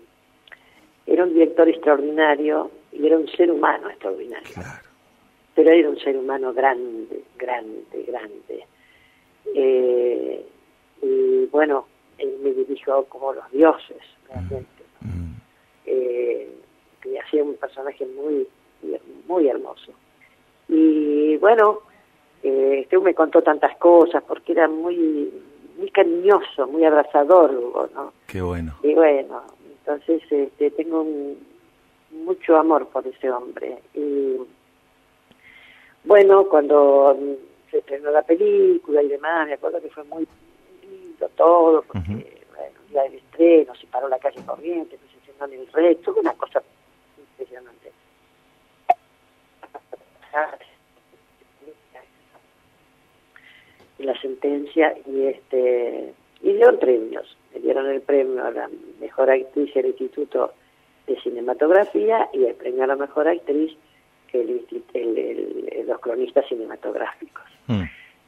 era 1.06 1.24
un 1.24 1.32
director 1.32 1.68
extraordinario 1.68 2.70
y 2.92 3.06
era 3.06 3.18
un 3.18 3.28
ser 3.28 3.50
humano 3.50 3.88
extraordinario. 3.88 4.52
Claro 4.54 4.90
pero 5.54 5.72
era 5.72 5.90
un 5.90 5.98
ser 5.98 6.16
humano 6.16 6.54
grande, 6.54 7.22
grande, 7.36 8.04
grande. 8.06 8.64
Eh, 9.54 10.46
y 11.02 11.46
bueno, 11.52 11.86
él 12.16 12.34
me 12.42 12.52
dirigió 12.52 13.04
como 13.04 13.32
los 13.32 13.50
dioses, 13.50 14.02
realmente. 14.28 14.84
Mm. 15.00 15.34
Eh, 15.86 16.48
y 17.04 17.16
hacía 17.18 17.42
un 17.42 17.56
personaje 17.56 18.06
muy, 18.06 18.46
muy 19.26 19.48
hermoso. 19.48 19.92
Y 20.68 21.36
bueno, 21.38 21.80
eh, 22.42 22.80
este 22.82 22.98
me 22.98 23.14
contó 23.14 23.42
tantas 23.42 23.76
cosas 23.76 24.22
porque 24.26 24.52
era 24.52 24.66
muy 24.66 25.30
muy 25.80 25.90
cariñoso, 25.90 26.66
muy 26.66 26.84
abrazador, 26.84 27.54
Hugo, 27.54 27.88
¿no? 27.94 28.12
Qué 28.26 28.42
bueno. 28.42 28.76
Y 28.82 28.94
bueno, 28.94 29.42
entonces 29.64 30.22
este, 30.30 30.70
tengo 30.72 31.06
mucho 32.10 32.56
amor 32.58 32.86
por 32.88 33.06
ese 33.06 33.30
hombre. 33.30 33.78
Y 33.94 34.36
bueno, 36.04 36.44
cuando 36.44 37.16
se 37.70 37.78
estrenó 37.78 38.10
la 38.10 38.22
película 38.22 39.02
y 39.02 39.08
demás, 39.08 39.46
me 39.46 39.54
acuerdo 39.54 39.80
que 39.80 39.88
fue 39.88 40.04
muy 40.04 40.28
lindo 40.82 41.28
todo, 41.34 41.82
porque 41.82 42.44
bueno, 42.54 42.78
día 42.90 43.02
del 43.04 43.14
estreno, 43.14 43.74
se 43.74 43.86
paró 43.86 44.06
la 44.08 44.18
calle 44.18 44.44
corriente, 44.44 44.98
se 44.98 45.16
estrenó 45.16 45.46
en 45.46 45.60
el 45.60 45.72
resto, 45.72 46.14
una 46.20 46.34
cosa 46.34 46.62
impresionante. 47.18 47.90
La 54.04 54.18
sentencia 54.20 54.94
y 55.06 55.26
este 55.26 56.12
y 56.42 56.52
dieron 56.52 56.78
premios 56.78 57.36
me 57.54 57.60
dieron 57.60 57.86
el 57.88 58.00
premio 58.00 58.44
a 58.44 58.50
la 58.50 58.68
mejor 59.00 59.30
actriz 59.30 59.72
del 59.74 59.86
Instituto 59.86 60.52
de 61.06 61.20
Cinematografía 61.20 62.28
y 62.32 62.44
el 62.44 62.54
premio 62.54 62.84
a 62.84 62.86
la 62.86 62.96
mejor 62.96 63.28
actriz 63.28 63.72
que 64.30 64.40
el, 64.40 64.64
el, 64.94 65.18
el, 65.18 65.86
los 65.86 65.98
cronistas 66.00 66.46
cinematográficos 66.48 67.44
Mm. 67.68 67.82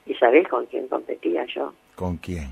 y 0.06 0.14
sabés 0.14 0.46
con 0.46 0.66
quién 0.66 0.86
competía 0.88 1.44
yo 1.54 1.72
¿Con 1.96 2.16
quién? 2.18 2.48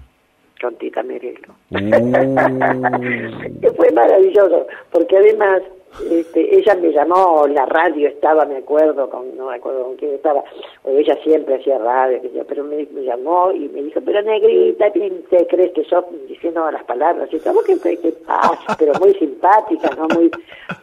con 0.61 0.75
Tita 0.77 1.03
Merelo 1.03 1.55
Uh. 1.71 1.77
que 3.61 3.71
fue 3.77 3.91
maravilloso, 3.93 4.67
porque 4.91 5.17
además 5.17 5.63
este, 6.11 6.57
ella 6.57 6.75
me 6.77 6.93
llamó, 6.93 7.47
la 7.49 7.67
radio 7.67 8.09
estaba, 8.09 8.45
me 8.45 8.57
acuerdo, 8.59 9.11
con, 9.11 9.37
no 9.37 9.49
me 9.49 9.57
acuerdo 9.57 9.85
con 9.85 9.97
quién 9.97 10.15
estaba, 10.15 10.43
o 10.85 10.91
ella 10.91 11.17
siempre 11.23 11.57
hacía 11.57 11.79
radio, 11.79 12.21
que 12.23 12.31
yo, 12.33 12.45
pero 12.45 12.65
me, 12.65 12.87
me 12.93 13.03
llamó 13.03 13.53
y 13.53 13.69
me 13.69 13.83
dijo, 13.83 14.01
pero 14.05 14.23
negrita, 14.23 14.91
¿quién 14.93 15.23
te 15.29 15.47
crees 15.47 15.73
que 15.73 15.85
sos 15.85 16.05
diciendo 16.29 16.71
las 16.71 16.85
palabras? 16.85 17.29
Y 17.33 17.39
yo, 17.41 17.53
¿qué, 17.67 17.79
qué, 17.79 17.97
qué 17.99 18.13
pasa? 18.13 18.77
Pero 18.79 18.93
muy 19.01 19.15
simpática, 19.15 19.91
¿no? 19.97 20.07
Muy, 20.15 20.31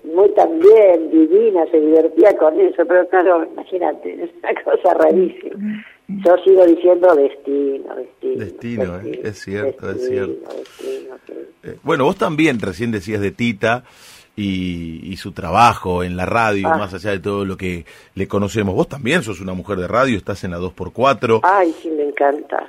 muy 0.04 0.30
también 0.30 1.10
divina, 1.10 1.66
se 1.72 1.80
divertía 1.80 2.38
con 2.38 2.60
eso, 2.60 2.86
pero 2.86 3.08
claro, 3.08 3.46
imagínate, 3.46 4.24
es 4.24 4.30
una 4.44 4.64
cosa 4.64 4.94
rarísima. 4.94 5.84
Yo 6.10 6.38
sigo 6.38 6.66
diciendo 6.66 7.14
destino, 7.16 7.96
destino. 7.96 8.46
Destino, 8.46 9.00
¿eh? 9.02 9.22
Es 9.24 9.40
cierto, 9.40 9.90
es 9.92 10.08
cierto. 10.08 10.54
destino, 10.56 11.16
sí. 11.28 11.34
Eh, 11.64 11.78
bueno, 11.84 12.06
vos 12.06 12.16
también 12.16 12.60
recién 12.62 12.92
decías 12.92 13.20
de 13.20 13.32
Tita 13.32 13.84
y, 14.38 15.02
y 15.12 15.18
su 15.18 15.32
trabajo 15.34 16.04
en 16.04 16.16
la 16.16 16.26
radio, 16.28 16.68
Ah. 16.70 16.78
más 16.78 16.94
allá 16.94 17.12
de 17.12 17.20
todo 17.20 17.44
lo 17.44 17.58
que 17.58 17.86
le 18.16 18.28
conocemos. 18.28 18.76
Vos 18.76 18.88
también 18.88 19.24
sos 19.24 19.42
una 19.42 19.54
mujer 19.54 19.78
de 19.80 19.88
radio, 19.88 20.16
estás 20.16 20.44
en 20.44 20.52
la 20.52 20.60
2x4. 20.60 21.42
Ay, 21.44 21.76
sí, 21.82 21.90
me 21.90 22.04
encanta, 22.04 22.66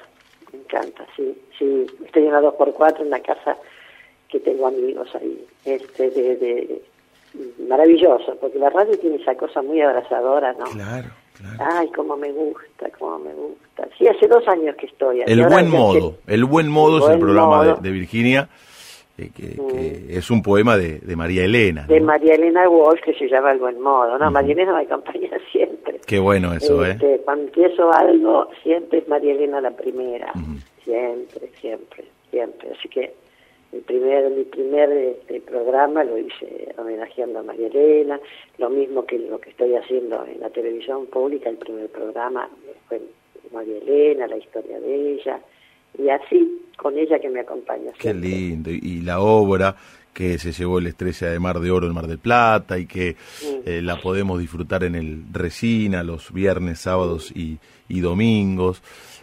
me 0.52 0.60
encanta, 0.60 1.04
sí, 1.14 1.36
sí. 1.58 1.86
Estoy 2.06 2.24
en 2.26 2.32
la 2.32 2.40
2x4 2.40 3.02
en 3.02 3.06
una 3.08 3.20
casa 3.20 3.56
que 4.28 4.40
tengo 4.40 4.66
amigos 4.66 5.08
ahí, 5.14 5.44
este, 5.64 6.10
de, 6.10 6.36
de, 6.36 6.82
maravilloso, 7.68 8.36
porque 8.40 8.58
la 8.58 8.70
radio 8.70 8.98
tiene 8.98 9.16
esa 9.16 9.34
cosa 9.36 9.60
muy 9.62 9.80
abrazadora, 9.82 10.54
¿no? 10.54 10.64
Claro, 10.66 11.08
claro. 11.36 11.56
Ay, 11.74 11.88
cómo 11.94 12.16
me 12.16 12.32
gusta, 12.32 12.88
cómo 12.98 13.18
me 13.18 13.32
gusta. 13.34 13.86
Sí, 13.98 14.06
hace 14.06 14.26
dos 14.26 14.46
años 14.48 14.74
que 14.76 14.86
estoy. 14.86 15.22
El 15.26 15.46
buen 15.46 15.68
modo, 15.70 16.16
el 16.26 16.44
buen 16.46 16.68
modo 16.68 17.06
es 17.06 17.14
el 17.14 17.20
programa 17.20 17.74
de 17.76 17.90
Virginia, 17.90 18.48
que, 19.18 19.56
que 19.56 20.16
es 20.16 20.30
un 20.30 20.42
poema 20.42 20.76
de, 20.76 21.00
de 21.00 21.16
María 21.16 21.44
Elena. 21.44 21.86
De. 21.88 22.00
María 22.00 22.34
Elena 22.34 22.68
Walsh, 22.68 23.00
que 23.00 23.14
se 23.14 23.28
llama 23.28 23.50
El 23.50 23.58
Buen 23.58 23.80
Modo, 23.80 24.16
¿no? 24.16 24.30
María 24.30 24.52
Elena 24.52 24.74
me 24.74 24.82
acompaña 24.82 25.30
siempre. 25.52 26.00
Qué 26.06 26.20
bueno 26.20 26.54
eso, 26.54 26.84
¿eh? 26.84 26.92
Este, 26.92 27.20
Cuando 27.24 27.44
empiezo 27.44 27.92
algo, 27.92 28.48
siempre 28.62 29.00
es 29.00 29.08
María 29.08 29.32
Elena 29.32 29.60
la 29.60 29.72
primera. 29.72 30.32
Siempre, 30.84 31.50
siempre, 31.60 32.04
siempre. 32.30 32.70
Así 32.70 32.88
que 32.88 33.12
el 33.72 33.80
primer, 33.80 34.30
mi 34.30 34.44
primer 34.44 34.90
este, 34.90 35.40
programa 35.40 36.04
lo 36.04 36.16
hice 36.16 36.72
homenajeando 36.78 37.40
a 37.40 37.42
María 37.42 37.66
Elena, 37.66 38.20
lo 38.56 38.70
mismo 38.70 39.04
que 39.04 39.18
lo 39.18 39.40
que 39.40 39.50
estoy 39.50 39.74
haciendo 39.74 40.24
en 40.26 40.40
la 40.40 40.50
televisión 40.50 41.06
pública, 41.06 41.50
el 41.50 41.56
primer 41.58 41.88
programa 41.88 42.48
fue 42.88 43.02
María 43.52 43.78
Elena, 43.78 44.28
la 44.28 44.36
historia 44.36 44.78
de 44.80 45.12
ella, 45.14 45.40
y 45.96 46.08
así, 46.10 46.60
con 46.76 46.96
ella 46.98 47.18
que 47.20 47.28
me 47.28 47.40
acompaña. 47.40 47.92
Qué 47.98 48.12
lindo. 48.14 48.70
Y, 48.70 49.00
la 49.02 49.20
obra 49.20 49.76
que 50.12 50.38
se 50.38 50.52
llevó 50.52 50.80
la 50.80 50.88
estrella 50.88 51.28
de 51.28 51.38
Mar 51.38 51.60
de 51.60 51.70
Oro 51.70 51.86
en 51.86 51.94
Mar 51.94 52.06
del 52.08 52.18
Plata 52.18 52.78
y 52.78 52.86
que 52.86 53.16
eh, 53.64 53.80
la 53.82 54.00
podemos 54.00 54.40
disfrutar 54.40 54.82
en 54.84 54.94
el 54.96 55.22
Resina 55.32 56.02
los 56.02 56.32
viernes, 56.32 56.80
sábados 56.80 57.30
y, 57.34 57.58
y 57.88 58.00
domingos. 58.00 58.82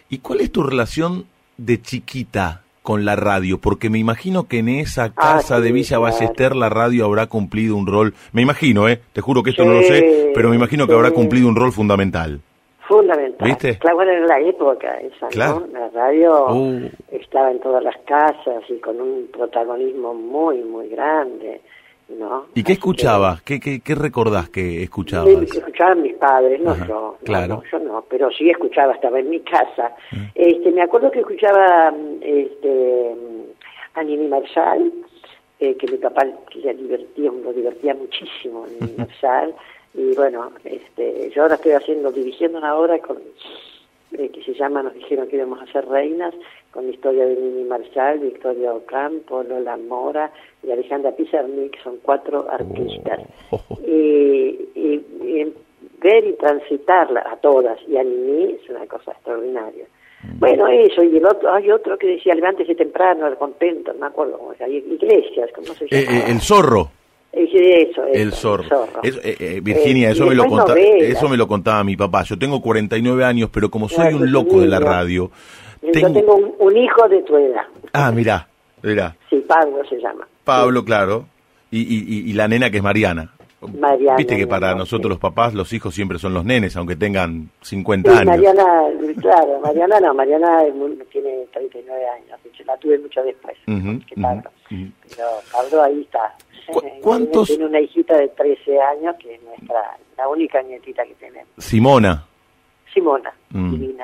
¿Y 0.10 0.20
cuál 0.20 0.42
es 0.42 0.52
tu 0.52 0.64
relación 0.64 1.26
de 1.58 1.82
chiquita 1.82 2.62
con 2.82 3.04
la 3.04 3.16
radio? 3.16 3.58
Porque 3.60 3.90
me 3.90 4.00
imagino 4.00 4.48
que 4.48 4.60
en 4.60 4.70
esa 4.70 5.14
casa 5.14 5.56
Ah, 5.58 5.60
de 5.60 5.68
sí, 5.68 5.74
Villa 5.74 5.98
claro. 5.98 6.02
Ballester 6.04 6.56
la 6.56 6.70
radio 6.70 7.06
habrá 7.06 7.28
cumplido 7.28 7.76
un 7.76 7.88
rol, 7.88 8.14
me 8.32 8.42
imagino, 8.42 8.88
¿eh? 8.88 9.02
Te 9.12 9.22
juro 9.22 9.44
que 9.44 9.50
esto 9.50 9.66
no 9.66 9.74
lo 9.74 9.82
sé, 9.82 10.32
pero 10.34 10.50
me 10.50 10.56
imagino 10.56 10.88
que 10.88 10.94
habrá 10.94 11.12
cumplido 11.12 11.48
un 11.50 11.56
rol 11.56 11.74
fundamental. 11.74 12.40
Fundamental. 12.88 13.48
¿Viste? 13.48 13.78
Claro, 13.80 13.96
bueno, 13.98 14.12
en 14.12 14.28
la 14.28 14.40
época 14.40 15.00
esa, 15.00 15.28
Claro. 15.30 15.66
¿no? 15.72 15.80
La 15.80 15.90
radio 15.90 16.48
Uh. 16.54 16.90
estaba 17.12 17.52
en 17.52 17.60
todas 17.60 17.84
las 17.84 17.98
casas 18.06 18.64
y 18.70 18.78
con 18.80 19.00
un 19.02 19.28
protagonismo 19.34 20.14
muy, 20.14 20.58
muy 20.64 20.88
grande, 20.90 21.62
¿no? 22.10 22.46
¿Y 22.54 22.56
qué 22.56 22.60
Así 22.62 22.64
que- 22.64 22.74
escuchabas? 22.74 23.42
¿Qué, 23.42 23.60
qué, 23.60 23.80
qué 23.80 23.96
recordás 23.96 24.50
que 24.50 24.84
escuchabas? 24.84 25.30
Escuchaban 25.30 26.02
mis 26.04 26.14
padres, 26.16 26.62
no 26.62 26.72
Ajá, 26.72 26.88
yo. 26.88 27.18
claro. 27.24 27.48
no, 27.56 27.64
yo 27.72 27.80
no, 27.80 28.06
pero 28.08 28.30
sí 28.32 28.50
escuchaba, 28.50 28.94
estaba 28.94 29.20
en 29.20 29.30
mi 29.30 29.40
casa. 29.40 29.96
Este, 30.36 30.72
me 30.72 30.84
acuerdo 30.84 31.10
que 31.10 31.20
escuchaba 31.22 31.92
mm, 31.92 32.18
este, 32.22 33.16
mm, 33.16 33.98
a 34.00 34.04
Nini 34.04 34.28
Marshall, 34.28 34.92
eh, 35.60 35.76
que 35.78 35.88
mi 35.92 35.98
papá 35.98 36.24
le 36.54 36.74
divertía, 36.76 37.32
lo 37.44 37.52
divertía 37.54 37.96
muchísimo, 37.96 38.66
Nini 38.80 38.94
Marshall. 38.98 39.56
Y 39.98 40.14
bueno, 40.16 40.52
este, 40.64 41.30
yo 41.34 41.44
ahora 41.44 41.56
estoy 41.56 41.72
haciendo, 41.72 42.12
dirigiendo 42.12 42.58
una 42.58 42.76
obra 42.76 43.00
con, 43.00 43.18
eh, 44.18 44.30
que 44.30 44.44
se 44.44 44.54
llama 44.54 44.84
Nos 44.84 44.94
dijeron 44.94 45.28
que 45.28 45.38
íbamos 45.38 45.62
a 45.62 45.72
ser 45.72 45.86
reinas, 45.88 46.34
con 46.72 46.86
la 46.86 46.92
historia 46.92 47.26
de 47.26 47.36
Nini 47.36 47.64
Marshall, 47.64 48.20
Victoria 48.20 48.74
Ocampo, 48.74 49.44
Lola 49.44 49.78
Mora 49.78 50.32
y 50.64 50.72
Alejandra 50.72 51.12
Pizarnik, 51.14 51.72
que 51.78 51.84
son 51.84 51.98
cuatro 52.02 52.46
artistas 52.50 53.22
Oh. 53.52 53.60
y, 53.88 54.68
y- 54.76 55.06
y 55.24 55.54
ver 56.02 56.26
y 56.28 56.34
transitarla 56.34 57.22
a 57.32 57.38
todas 57.38 57.78
y 57.88 57.96
a 57.98 58.04
Nini 58.04 58.54
es 58.62 58.70
una 58.70 58.86
cosa 58.88 59.12
extraordinaria. 59.14 59.86
Mm. 60.24 60.40
Bueno, 60.40 60.68
eso, 60.68 61.04
y 61.04 61.16
el 61.18 61.26
otro, 61.26 61.54
hay 61.54 61.72
otro 61.72 61.98
que 61.98 62.08
decía, 62.08 62.36
levántese 62.36 62.76
temprano, 62.76 63.26
al 63.26 63.38
contento, 63.38 63.94
no 63.94 64.00
me 64.00 64.08
acuerdo 64.08 64.38
cómo 64.38 64.54
se 64.56 64.70
Iglesias, 64.70 65.50
¿cómo 65.56 65.68
se 65.68 65.86
Eh, 65.86 66.04
llama? 66.06 66.18
eh, 66.18 66.24
el 66.32 66.42
zorro. 66.42 66.90
Ese- 67.36 67.82
eso, 67.82 68.04
eso, 68.06 68.14
El 68.14 68.32
zorro. 68.32 68.88
Eso, 69.04 69.20
eh, 69.24 69.36
eh, 69.40 69.60
Virginia, 69.62 70.10
Eh, 70.10 70.12
eso, 70.14 70.26
me 70.26 70.36
lo 70.36 70.46
conta- 70.46 70.74
eso 70.78 71.28
me 71.30 71.38
lo 71.38 71.48
contaba 71.48 71.84
mi 71.84 71.98
papá. 71.98 72.24
Yo 72.24 72.38
tengo 72.40 72.62
49 72.62 73.26
años, 73.26 73.50
pero 73.52 73.70
como 73.70 73.90
soy 73.90 73.98
Claro, 74.06 74.18
un 74.18 74.32
loco 74.32 74.62
de 74.62 74.68
la 74.68 74.80
radio, 74.80 75.30
Yo 75.82 75.92
tengo... 75.92 76.36
un, 76.36 76.54
un 76.60 76.78
hijo 76.78 77.08
de 77.10 77.22
tu 77.24 77.36
edad, 77.38 77.64
Ah, 77.94 78.12
mirá, 78.12 78.48
mirá. 78.82 79.16
sí, 79.30 79.44
Pablo 79.48 79.84
se 79.90 79.98
llama. 80.00 80.28
Pablo, 80.44 80.84
claro. 80.86 81.26
Y, 81.72 82.30
y, 82.30 82.34
la 82.34 82.48
nena 82.48 82.70
que 82.70 82.78
es 82.78 82.84
Mariana. 82.84 83.32
Mariana, 83.80 84.16
Viste 84.18 84.38
que 84.38 84.48
para 84.48 84.72
no, 84.72 84.80
nosotros 84.80 85.10
los 85.10 85.20
papás 85.20 85.54
los 85.54 85.74
hijos 85.74 85.94
siempre 85.94 86.20
son 86.20 86.34
los 86.34 86.46
nenes, 86.46 86.78
aunque 86.78 86.96
tengan 86.96 87.50
50 87.62 88.12
Sí, 88.12 88.18
años. 88.18 88.28
Mariana, 88.28 88.66
claro, 89.20 89.60
Mariana 89.62 90.00
no, 90.00 90.14
Mariana 90.14 90.60
tiene 91.12 91.46
39 91.52 92.06
años, 92.08 92.40
la 92.66 92.78
tuve 92.78 92.98
mucho 93.00 93.22
después 93.24 93.58
Ujú, 93.68 94.00
que 94.08 94.22
Pablo. 94.22 94.44
Pero 94.70 95.26
Pablo 95.52 95.84
ahí 95.84 96.02
está. 96.02 96.34
¿Cu- 96.68 96.82
Tiene- 96.82 97.00
cuántos- 97.02 97.48
Tiene 97.48 97.66
una 97.66 97.80
hijita 97.80 98.18
de 98.18 98.28
13 98.30 98.80
años 98.82 99.16
que 99.20 99.36
es 99.36 99.44
nuestra, 99.44 99.98
la 100.18 100.28
única 100.28 100.62
nietita 100.62 101.04
que 101.06 101.14
tenemos. 101.16 101.48
Simona, 101.58 102.26
Simona, 102.94 103.34
Mm. 103.50 103.72
divina. 103.72 104.04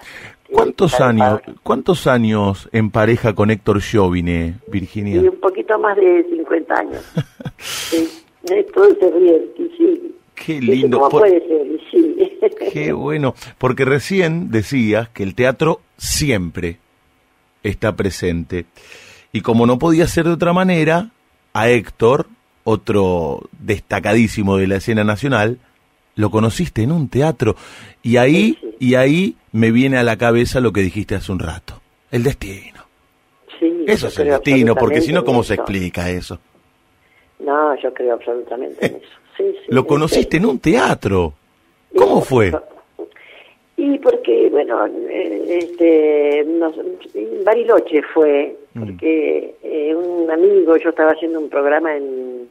¿cuántos 0.52 1.00
años, 1.00 1.41
cuántos 1.63 2.08
años 2.08 2.67
en 2.74 2.91
pareja 2.91 3.34
con 3.34 3.50
Héctor 3.51 3.80
Jovine, 3.82 4.55
Virginia? 4.68 5.22
Y 5.22 5.28
un 5.30 5.39
poquito 5.39 5.80
más 5.80 5.95
de 5.95 6.26
50 6.30 6.76
años. 6.78 7.03
sí. 7.57 8.07
Eh, 8.49 8.66
Todos 8.74 8.97
se 8.99 9.09
ríen, 9.12 9.43
y 9.57 9.78
sí. 9.78 10.16
Qué 10.36 10.59
lindo. 10.59 10.97
¿Cómo 10.97 11.09
por- 11.12 11.22
puede 11.22 11.39
ser? 11.47 11.68
Y 11.68 11.80
sí. 11.91 12.39
Qué 12.74 12.91
bueno, 12.91 13.34
porque 13.57 13.86
recién 13.86 14.49
decías 14.51 15.07
que 15.09 15.24
el 15.24 15.36
teatro 15.36 15.80
siempre 15.97 16.80
está 17.64 17.95
presente. 17.95 18.66
Y 19.32 19.41
como 19.41 19.66
no 19.66 19.78
podía 19.80 20.07
ser 20.07 20.26
de 20.26 20.32
otra 20.32 20.51
manera, 20.51 21.12
a 21.53 21.70
Héctor, 21.70 22.26
otro 22.64 23.41
destacadísimo 23.59 24.57
de 24.57 24.68
la 24.68 24.76
escena 24.78 25.03
nacional, 25.03 25.59
lo 26.16 26.30
conociste 26.30 26.84
en 26.84 26.91
un 26.91 27.09
teatro. 27.09 27.55
Y 28.03 28.18
ahí, 28.18 28.57
Sí, 28.59 28.59
sí. 28.62 28.76
y 28.80 28.95
ahí 28.95 29.36
me 29.51 29.72
viene 29.72 29.97
a 29.97 30.03
la 30.03 30.18
cabeza 30.18 30.59
lo 30.59 30.72
que 30.74 30.82
dijiste 30.82 31.16
hace 31.16 31.32
un 31.32 31.39
rato. 31.39 31.82
El 32.12 32.24
destino. 32.24 32.82
Sí, 33.59 33.86
Eso 33.88 34.07
es 34.07 34.20
el 34.20 34.30
destino, 34.30 34.76
porque 34.76 35.01
si 35.01 35.14
no, 35.14 35.24
¿cómo 35.24 35.43
se 35.43 35.53
explica 35.55 36.09
eso? 36.09 36.39
No, 37.39 37.76
yo 37.82 37.93
creo 37.93 38.14
absolutamente 38.16 38.86
en 38.86 38.95
eso. 38.97 39.05
Sí, 39.38 39.43
sí, 39.47 39.66
Lo 39.70 39.88
conociste 39.88 40.38
en 40.38 40.45
un 40.45 40.59
teatro. 40.59 41.34
¿Cómo 41.97 42.22
fue? 42.22 42.51
Y 43.84 43.98
porque, 43.98 44.48
bueno, 44.52 44.86
eh, 45.10 45.58
este, 45.60 46.44
nos, 46.46 46.76
Bariloche 47.44 48.04
fue, 48.14 48.56
Mm. 48.74 48.80
porque 48.80 49.56
eh, 49.64 49.94
un 49.96 50.30
amigo, 50.32 50.78
yo 50.78 50.90
estaba 50.92 51.12
haciendo 51.12 51.40
un 51.40 51.50
programa 51.50 51.96
en, 51.98 52.48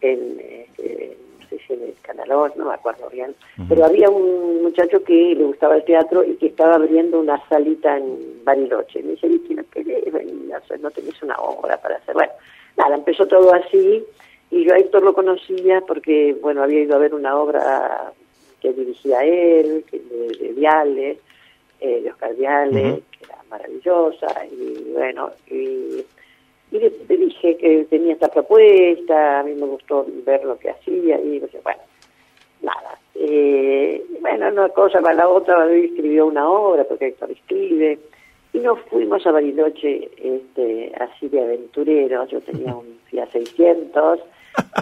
en 0.00 0.40
este, 0.40 1.16
no 1.40 1.48
sé 1.48 1.58
si 1.66 1.72
en 1.72 1.82
el 1.82 1.94
Canal 2.02 2.30
8, 2.30 2.54
no 2.56 2.66
me 2.66 2.74
acuerdo 2.74 3.08
bien, 3.10 3.34
pero 3.68 3.84
había 3.84 4.10
un 4.10 4.62
muchacho 4.62 5.02
que 5.02 5.34
le 5.34 5.44
gustaba 5.44 5.76
el 5.76 5.84
teatro 5.84 6.22
y 6.22 6.36
que 6.36 6.46
estaba 6.46 6.74
abriendo 6.76 7.18
una 7.18 7.40
salita 7.48 7.96
en 7.96 8.44
Bariloche. 8.44 9.02
Me 9.02 9.12
dice, 9.12 9.28
Vicky, 9.28 9.54
¿no 9.54 9.64
querés 9.72 10.12
venir 10.12 10.52
a 10.54 10.58
hacer? 10.58 10.78
¿No 10.80 10.90
tenés 10.90 11.20
una 11.22 11.36
obra 11.36 11.80
para 11.80 11.96
hacer? 11.96 12.14
Bueno, 12.14 12.32
nada, 12.76 12.94
empezó 12.94 13.26
todo 13.26 13.52
así 13.54 14.04
y 14.52 14.64
yo 14.64 14.74
a 14.74 14.78
Héctor 14.78 15.02
lo 15.02 15.14
conocía 15.14 15.80
porque, 15.80 16.36
bueno, 16.40 16.62
había 16.62 16.82
ido 16.82 16.94
a 16.94 16.98
ver 16.98 17.12
una 17.14 17.36
obra 17.36 18.12
que 18.64 18.72
dirigía 18.72 19.22
él, 19.24 19.84
que 19.90 19.98
de, 19.98 20.28
de 20.38 20.52
Viale, 20.54 21.18
eh, 21.80 22.00
de 22.02 22.10
Oscar 22.10 22.34
Viale, 22.34 23.02
que 23.12 23.24
era 23.24 23.36
maravillosa, 23.50 24.26
y 24.46 24.90
bueno, 24.92 25.30
y, 25.50 26.02
y 26.72 26.78
le, 26.78 26.90
le 27.06 27.16
dije 27.18 27.58
que 27.58 27.84
tenía 27.90 28.14
esta 28.14 28.28
propuesta, 28.28 29.40
a 29.40 29.42
mí 29.42 29.52
me 29.54 29.66
gustó 29.66 30.06
ver 30.24 30.42
lo 30.46 30.58
que 30.58 30.70
hacía, 30.70 31.20
y 31.20 31.40
dije, 31.40 31.60
bueno, 31.62 31.82
nada. 32.62 32.98
Eh, 33.16 34.02
bueno, 34.20 34.48
una 34.48 34.68
cosa 34.70 35.00
para 35.02 35.14
la 35.14 35.28
otra, 35.28 35.70
escribió 35.70 36.24
una 36.26 36.48
obra, 36.48 36.84
porque 36.84 37.08
Héctor 37.08 37.32
escribe, 37.32 37.98
y 38.54 38.58
nos 38.60 38.80
fuimos 38.88 39.26
a 39.26 39.32
Bariloche 39.32 40.08
este, 40.16 40.90
así 40.98 41.28
de 41.28 41.42
aventureros, 41.42 42.30
yo 42.30 42.40
tenía 42.40 42.74
un 42.74 42.98
Fiat 43.10 43.30
600, 43.30 44.20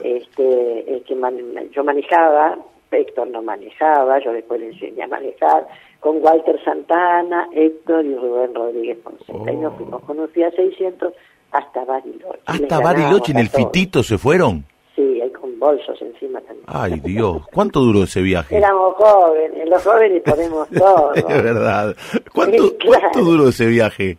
este, 0.05 1.03
que 1.07 1.15
man- 1.17 1.69
yo 1.73 1.83
manejaba, 1.83 2.59
Héctor 2.99 3.29
no 3.29 3.43
manejaba, 3.43 4.19
yo 4.25 4.33
después 4.33 4.61
le 4.61 4.69
enseñé 4.69 5.03
a 5.03 5.09
manejar, 5.09 5.67
con 6.01 6.23
Walter 6.23 6.59
Santana, 6.65 7.49
Héctor 7.55 8.05
y 8.05 8.15
Rubén 8.17 8.55
Rodríguez 8.55 8.99
Fonseca, 9.03 9.53
y 9.53 9.57
nos 9.57 9.73
Oh. 9.75 9.77
fuimos 9.77 10.03
con 10.03 10.19
un 10.21 10.29
Fiat 10.29 10.55
600 10.55 11.13
hasta 11.53 11.85
Bariloche. 11.85 12.41
Hasta 12.47 12.81
Bariloche 12.81 13.33
en 13.33 13.39
el 13.39 13.49
fitito 13.49 14.03
se 14.03 14.19
fueron. 14.19 14.65
Sí, 14.97 15.21
ahí 15.23 15.31
con 15.31 15.59
bolsos 15.59 16.01
encima 16.03 16.41
también. 16.41 16.65
Ay, 16.67 17.01
Dios. 17.01 17.47
¿Cuánto 17.53 17.81
duró 17.81 18.03
ese 18.05 18.21
viaje? 18.21 18.57
Éramos 18.57 18.95
jóvenes, 18.97 19.69
los 19.69 19.83
jóvenes 19.83 20.23
podemos 20.23 20.69
todo. 20.79 21.15
Es 21.15 21.25
verdad. 21.27 21.95
¿Cuánto, 22.35 22.63
Sí, 22.69 22.77
claro. 22.79 23.01
cuánto 23.13 23.21
duró 23.21 23.49
ese 23.49 23.67
viaje? 23.67 24.19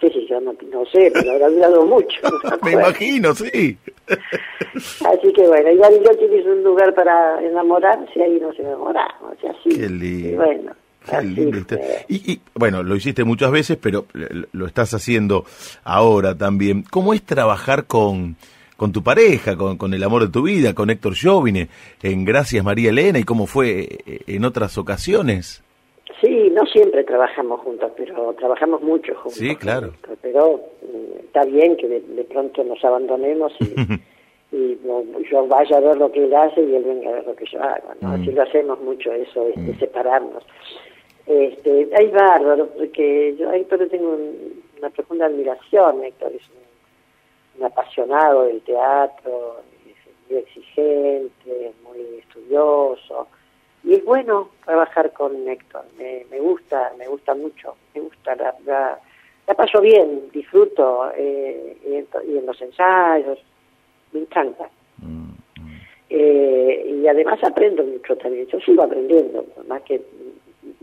Sí, 0.00 0.08
sí, 0.10 0.26
yo 0.30 0.40
no, 0.40 0.54
no 0.72 0.84
sé, 0.86 1.10
pero 1.12 1.32
habrá 1.32 1.48
durado 1.50 1.84
mucho. 1.84 2.18
Me 2.62 2.72
imagino, 2.72 3.34
sí. 3.34 3.76
Así 4.10 5.32
que 5.34 5.46
bueno, 5.46 5.70
y 5.70 5.76
Bariloche 5.76 6.38
es 6.38 6.46
un 6.46 6.62
lugar 6.62 6.94
para 6.94 7.40
enamorarse, 7.44 8.22
ahí 8.22 8.38
nos 8.40 8.58
enamoramos, 8.58 9.34
y 9.42 9.46
así. 9.46 9.78
Qué 9.80 9.88
lindo. 9.88 10.28
Y 10.28 10.34
bueno, 10.34 10.72
Qué 11.08 11.22
lindo 11.22 11.58
este- 11.58 12.04
Y, 12.08 12.32
y, 12.32 12.40
bueno, 12.54 12.82
lo 12.82 12.94
hiciste 12.94 13.24
muchas 13.24 13.50
veces, 13.50 13.78
pero 13.80 14.06
lo 14.52 14.66
estás 14.66 14.92
haciendo 14.94 15.44
ahora 15.82 16.36
también. 16.36 16.84
¿Cómo 16.90 17.14
es 17.14 17.22
trabajar 17.22 17.86
con, 17.86 18.36
con 18.76 18.92
tu 18.92 19.02
pareja, 19.02 19.56
con, 19.56 19.78
con 19.78 19.94
el 19.94 20.02
amor 20.04 20.22
de 20.26 20.28
tu 20.32 20.42
vida, 20.42 20.74
con 20.74 20.90
Héctor 20.90 21.14
Jovine, 21.20 21.68
en 22.02 22.24
Gracias 22.26 22.62
María 22.64 22.90
Elena, 22.90 23.18
y 23.18 23.24
cómo 23.24 23.46
fue 23.46 23.88
eh, 24.06 24.20
en 24.26 24.44
otras 24.44 24.76
ocasiones? 24.78 25.62
Sí, 26.20 26.50
no 26.50 26.64
siempre 26.66 27.04
trabajamos 27.04 27.60
juntos, 27.60 27.92
pero 27.96 28.32
trabajamos 28.34 28.82
mucho 28.82 29.14
juntos. 29.14 29.34
Sí, 29.34 29.54
claro. 29.56 29.92
Pero 30.22 30.60
mm, 30.82 31.18
está 31.26 31.44
bien 31.44 31.76
que 31.76 31.88
de, 31.88 32.00
de 32.00 32.24
pronto 32.24 32.62
nos 32.64 32.84
abandonemos 32.84 33.52
y, 33.60 33.64
y 34.56 34.80
no, 34.84 35.02
yo 35.30 35.46
vaya 35.46 35.76
a 35.76 35.80
ver 35.80 35.96
lo 35.96 36.10
que 36.10 36.24
él 36.24 36.34
hace 36.34 36.60
y 36.62 36.74
él 36.74 36.84
venga 36.84 37.10
a 37.10 37.12
ver 37.14 37.26
lo 37.26 37.34
que 37.34 37.44
yo 37.46 37.62
hago. 37.62 37.90
¿no? 38.00 38.08
Mm. 38.08 38.22
Así 38.22 38.32
lo 38.32 38.42
hacemos 38.42 38.80
mucho 38.80 39.12
eso, 39.12 39.44
de, 39.44 39.52
de 39.62 39.74
separarnos. 39.78 40.42
Este, 41.26 41.88
hay 41.96 42.08
bárbaro, 42.08 42.66
porque 42.76 43.36
yo 43.38 43.50
a 43.50 43.56
Héctor 43.56 43.78
le 43.80 43.86
tengo 43.88 44.08
un- 44.10 44.62
una 44.78 44.90
profunda 44.90 45.26
admiración. 45.26 46.02
Héctor 46.02 46.32
es 46.34 46.42
un, 46.48 47.60
un 47.60 47.66
apasionado 47.66 48.44
del 48.44 48.60
teatro, 48.62 49.58
es 49.86 50.30
muy 50.30 50.38
exigente, 50.40 51.72
muy 51.84 52.18
estudioso. 52.18 53.28
Y 53.84 53.94
es 53.94 54.04
bueno 54.04 54.50
trabajar 54.64 55.12
con 55.12 55.48
Héctor, 55.48 55.84
me, 55.98 56.26
me 56.30 56.38
gusta, 56.38 56.92
me 56.98 57.06
gusta 57.08 57.34
mucho, 57.34 57.76
me 57.94 58.00
gusta, 58.02 58.34
la, 58.36 58.54
la, 58.66 58.98
la 59.46 59.54
paso 59.54 59.80
bien, 59.80 60.28
disfruto 60.32 61.10
eh, 61.16 61.76
y, 61.88 61.94
en, 61.94 62.06
to- 62.06 62.22
y 62.22 62.36
en 62.38 62.46
los 62.46 62.60
ensayos, 62.60 63.38
me 64.12 64.20
encanta. 64.20 64.68
Mm, 64.98 65.30
Eh, 66.12 66.98
y 67.02 67.06
además 67.06 67.38
aprendo 67.44 67.84
mucho 67.84 68.16
también, 68.16 68.46
yo 68.48 68.58
sigo 68.60 68.82
aprendiendo, 68.82 69.46
más 69.68 69.80
que 69.82 70.00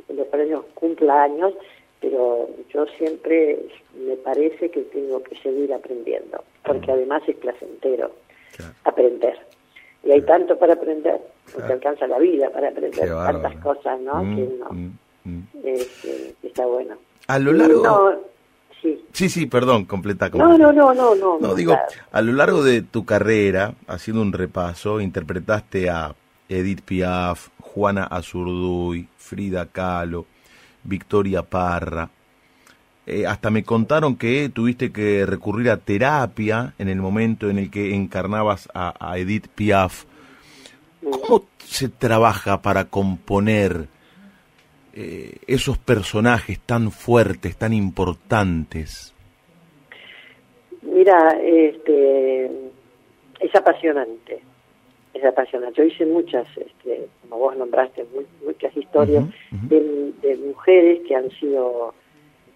los 0.09 0.25
premios 0.27 0.63
cumpla 0.73 1.23
años, 1.23 1.53
pero 1.99 2.47
yo 2.73 2.85
siempre 2.97 3.59
me 3.95 4.15
parece 4.15 4.71
que 4.71 4.81
tengo 4.83 5.21
que 5.23 5.35
seguir 5.37 5.73
aprendiendo, 5.73 6.43
porque 6.65 6.91
además 6.91 7.23
es 7.27 7.35
placentero 7.35 8.11
Claro. 8.55 8.73
aprender. 8.85 9.37
Y 10.03 10.11
hay 10.11 10.21
tanto 10.21 10.57
para 10.57 10.73
aprender, 10.73 11.19
Claro. 11.53 11.73
alcanza 11.73 12.07
la 12.07 12.19
vida 12.19 12.49
para 12.49 12.69
aprender 12.69 13.07
tantas 13.09 13.55
cosas, 13.57 13.99
¿no? 14.01 14.23
Mm, 14.23 14.35
que 14.35 14.57
no, 14.59 14.69
mm, 14.69 14.91
mm. 15.25 15.47
este, 15.63 16.35
que 16.41 16.47
está 16.47 16.65
bueno. 16.65 16.95
A 17.27 17.39
lo 17.39 17.51
largo... 17.51 17.83
No, 17.83 18.11
sí. 18.81 19.05
Sí, 19.11 19.29
sí, 19.29 19.45
perdón, 19.47 19.85
completa. 19.85 20.29
No, 20.29 20.31
completa. 20.31 20.57
no, 20.57 20.71
no, 20.71 20.93
no, 20.93 21.15
no. 21.15 21.39
No, 21.39 21.55
digo, 21.55 21.75
a 22.11 22.21
lo 22.21 22.31
largo 22.33 22.63
de 22.63 22.81
tu 22.81 23.05
carrera, 23.05 23.73
haciendo 23.87 24.21
un 24.21 24.33
repaso, 24.33 25.01
interpretaste 25.01 25.89
a 25.89 26.15
Edith 26.47 26.81
Piaf, 26.83 27.49
Juana 27.59 28.05
Azurduy, 28.05 29.07
Frida 29.17 29.65
Kahlo, 29.65 30.25
Victoria 30.83 31.43
Parra. 31.43 32.09
Eh, 33.09 33.25
hasta 33.25 33.49
me 33.49 33.63
contaron 33.63 34.17
que 34.17 34.49
tuviste 34.49 34.91
que 34.91 35.25
recurrir 35.25 35.69
a 35.69 35.77
terapia 35.77 36.73
en 36.77 36.89
el 36.89 36.97
momento 36.97 37.49
en 37.49 37.57
el 37.57 37.71
que 37.71 37.95
encarnabas 37.95 38.67
a, 38.73 38.93
a 38.99 39.17
Edith 39.17 39.47
Piaf. 39.47 40.03
¿Cómo 41.09 41.45
se 41.59 41.87
trabaja 41.87 42.61
para 42.61 42.83
componer 42.85 43.87
eh, 44.93 45.37
esos 45.47 45.77
personajes 45.77 46.59
tan 46.59 46.91
fuertes, 46.91 47.55
tan 47.55 47.71
importantes? 47.71 49.13
Mira, 50.81 51.37
este, 51.41 52.45
es 53.39 53.55
apasionante, 53.55 54.41
es 55.13 55.23
apasionante. 55.23 55.77
Yo 55.77 55.85
hice 55.85 56.05
muchas, 56.05 56.45
este, 56.57 57.07
como 57.21 57.37
vos 57.37 57.55
nombraste, 57.55 58.05
mu- 58.13 58.45
muchas 58.45 58.75
historias 58.75 59.23
de 59.51 60.37
mujeres 60.45 60.99
que 61.07 61.15
han 61.15 61.29
sido 61.39 61.93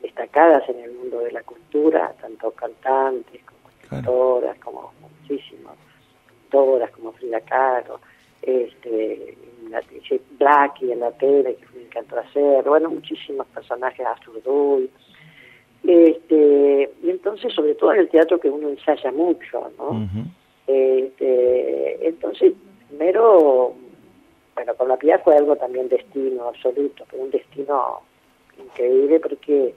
destacadas 0.02 0.68
en 0.70 0.80
el 0.80 0.92
mundo 0.94 1.20
de 1.20 1.32
la 1.32 1.42
cultura, 1.44 2.14
tanto 2.22 2.52
cantantes 2.52 3.42
como 3.44 3.60
Claro. 3.88 4.02
escritoras, 4.02 4.60
como 4.60 4.94
muchísimas 5.02 5.76
actoras, 6.46 6.92
como 6.92 7.12
Frida 7.14 7.42
Kahlo, 7.42 8.00
este, 8.42 9.38
la, 9.70 9.82
Blackie 10.40 10.92
en 10.92 11.00
la 11.02 11.12
tele, 11.12 11.56
que 11.56 11.66
me 11.78 11.84
encantó 11.84 12.20
hacer, 12.20 12.64
bueno, 12.64 12.90
muchísimos 12.90 13.46
personajes, 13.48 14.06
Azurduy, 14.06 14.90
este, 15.84 16.92
y 17.02 17.10
entonces, 17.10 17.54
sobre 17.54 17.76
todo 17.76 17.94
en 17.94 18.02
el 18.02 18.10
teatro 18.10 18.40
que 18.40 18.50
uno 18.50 18.70
ensaya 18.70 19.12
mucho, 19.12 19.72
¿no? 19.78 20.08
Este, 20.68 22.08
entonces, 22.08 22.54
primero, 22.88 23.74
bueno, 24.54 24.76
con 24.76 24.88
la 24.88 24.98
Piaf 24.98 25.24
fue 25.24 25.36
algo 25.36 25.56
también 25.56 25.90
destino 25.90 26.50
absoluto, 26.50 27.04
pero 27.10 27.24
un 27.24 27.32
destino 27.32 28.02
increíble 28.64 29.20
porque. 29.20 29.74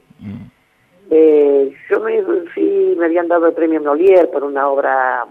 Eh, 1.10 1.72
yo 1.90 2.00
me 2.00 2.22
fui, 2.54 2.94
me 2.96 3.06
habían 3.06 3.28
dado 3.28 3.46
el 3.46 3.52
premio 3.54 3.80
Nolier 3.80 4.30
por 4.30 4.42
una 4.44 4.68
obra 4.68 5.26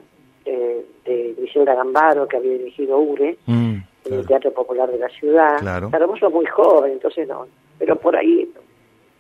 eh, 0.45 0.86
de 1.05 1.34
Griselda 1.38 1.73
Gambaro 1.75 2.27
que 2.27 2.38
había 2.38 2.53
dirigido 2.53 2.97
Ure 2.99 3.38
Mm, 3.45 3.75
en 4.05 4.13
el. 4.13 4.25
Teatro 4.27 4.51
Popular 4.51 4.89
de 4.91 4.99
la 4.99 5.09
ciudad. 5.09 5.57
Claro. 5.59 5.89
Pero 5.91 6.07
vos 6.07 6.19
sos 6.19 6.31
muy 6.31 6.45
joven, 6.45 6.93
entonces 6.93 7.27
no. 7.27 7.47
Pero 7.79 7.95
por 7.95 8.15
ahí 8.15 8.49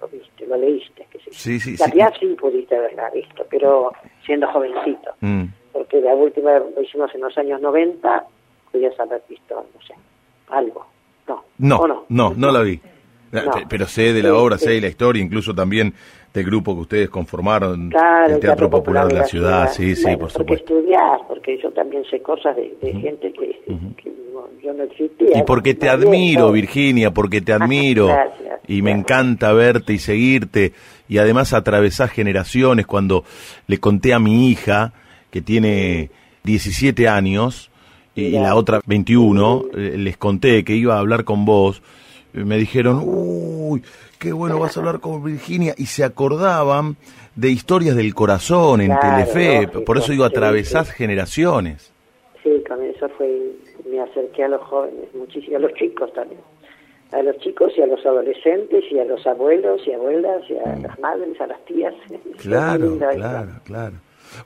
lo 0.01 0.07
viste, 0.09 0.45
lo 0.45 0.57
leíste, 0.57 1.07
yo. 1.13 1.19
Sí, 1.31 1.59
sí, 1.59 1.75
La 1.77 1.85
sí. 2.11 2.19
Sí 2.19 2.35
pudiste 2.39 2.75
haberla 2.75 3.09
visto, 3.09 3.45
pero 3.49 3.91
siendo 4.25 4.47
jovencito. 4.51 5.11
Mm. 5.21 5.45
Porque 5.71 6.01
la 6.01 6.13
última 6.13 6.59
lo 6.59 6.81
hicimos 6.81 7.13
en 7.15 7.21
los 7.21 7.35
años 7.37 7.59
90, 7.61 8.25
podías 8.71 8.99
haber 8.99 9.23
visto, 9.27 9.55
no 9.55 9.81
sé, 9.85 9.95
algo. 10.49 10.85
No, 11.27 11.43
No, 11.57 11.77
¿o 11.77 11.87
no, 11.87 12.05
no, 12.09 12.33
no, 12.35 12.51
la 12.51 12.61
vi. 12.61 12.79
No. 13.33 13.51
Pero 13.67 13.87
sé 13.87 14.13
de 14.13 14.21
la 14.23 14.29
Sí, 14.29 14.35
obra, 14.35 14.57
sí. 14.57 14.65
sé 14.65 14.71
de 14.71 14.81
la 14.81 14.87
historia, 14.87 15.23
incluso 15.23 15.53
también 15.55 15.93
del 16.33 16.45
grupo 16.45 16.73
que 16.75 16.81
ustedes 16.81 17.09
conformaron, 17.09 17.89
Claro, 17.89 18.33
el 18.35 18.39
Teatro 18.39 18.69
Popular 18.69 19.07
de 19.07 19.15
la 19.15 19.25
Ciudad, 19.25 19.71
sí, 19.71 19.95
sí, 19.95 20.03
Bueno, 20.03 20.19
por 20.19 20.33
porque 20.33 20.55
supuesto. 20.57 20.77
estudiás, 20.79 21.19
porque 21.27 21.59
yo 21.61 21.71
también 21.71 22.03
sé 22.09 22.21
cosas 22.21 22.55
de, 22.55 22.75
de 22.81 22.93
gente 22.93 23.31
que, 23.33 23.59
que 24.01 24.09
no- 24.33 24.47
yo 24.63 24.73
no 24.73 24.83
existía. 24.83 25.37
Y 25.37 25.43
porque 25.43 25.73
te 25.75 25.89
admiro. 25.89 26.51
Virginia, 26.51 27.11
porque 27.11 27.41
te 27.41 27.53
admiro. 27.53 28.07
Gracias, 28.07 28.59
Y 28.67 28.81
me 28.81 28.91
gracias. 28.91 28.99
encanta 29.11 29.53
verte 29.53 29.93
y 29.93 29.99
seguirte. 29.99 30.73
Y 31.09 31.17
además 31.19 31.53
atravesás 31.53 32.09
generaciones. 32.11 32.87
Cuando 32.87 33.23
le 33.67 33.77
conté 33.79 34.13
a 34.13 34.19
mi 34.19 34.49
hija, 34.49 34.93
que 35.29 35.41
tiene 35.41 36.09
17 36.43 37.07
años, 37.07 37.69
y 38.15 38.29
Mirá. 38.29 38.41
la 38.43 38.55
otra 38.55 38.79
21, 38.85 39.65
eh, 39.75 39.95
les 39.97 40.17
conté 40.17 40.63
que 40.63 40.75
iba 40.75 40.95
a 40.95 40.99
hablar 40.99 41.23
con 41.25 41.45
vos. 41.45 41.81
Me 42.33 42.57
dijeron, 42.57 43.01
uy, 43.05 43.83
qué 44.19 44.33
bueno, 44.33 44.59
vas 44.59 44.75
a 44.75 44.79
hablar 44.79 44.99
con 44.99 45.23
Virginia, 45.23 45.73
y 45.77 45.85
se 45.85 46.03
acordaban 46.03 46.97
de 47.35 47.49
historias 47.49 47.95
del 47.95 48.13
corazón 48.13 48.81
en 48.81 48.91
Telefe, 48.99 49.67
por 49.85 49.97
eso 49.97 50.11
digo, 50.11 50.23
atravesás 50.23 50.91
generaciones. 50.91 51.91
Sí, 52.41 52.63
con 52.67 52.81
eso 52.83 53.09
fue, 53.17 53.29
me 53.89 54.01
acerqué 54.01 54.43
a 54.43 54.49
los 54.49 54.61
jóvenes, 54.61 55.13
muchísimo, 55.13 55.57
a 55.57 55.59
los 55.59 55.73
chicos 55.73 56.11
también, 56.13 56.41
a 57.11 57.21
los 57.21 57.37
chicos 57.37 57.71
y 57.77 57.81
a 57.81 57.87
los 57.87 58.05
adolescentes 58.05 58.83
y 58.91 58.99
a 58.99 59.05
los 59.05 59.25
abuelos 59.25 59.81
y 59.87 59.93
abuelas 59.93 60.41
y 60.49 60.57
a 60.57 60.75
las 60.75 60.99
madres, 60.99 61.39
a 61.39 61.47
las 61.47 61.63
tías. 61.65 61.93
Claro, 62.37 62.97
claro, 62.97 63.51
claro. 63.63 63.95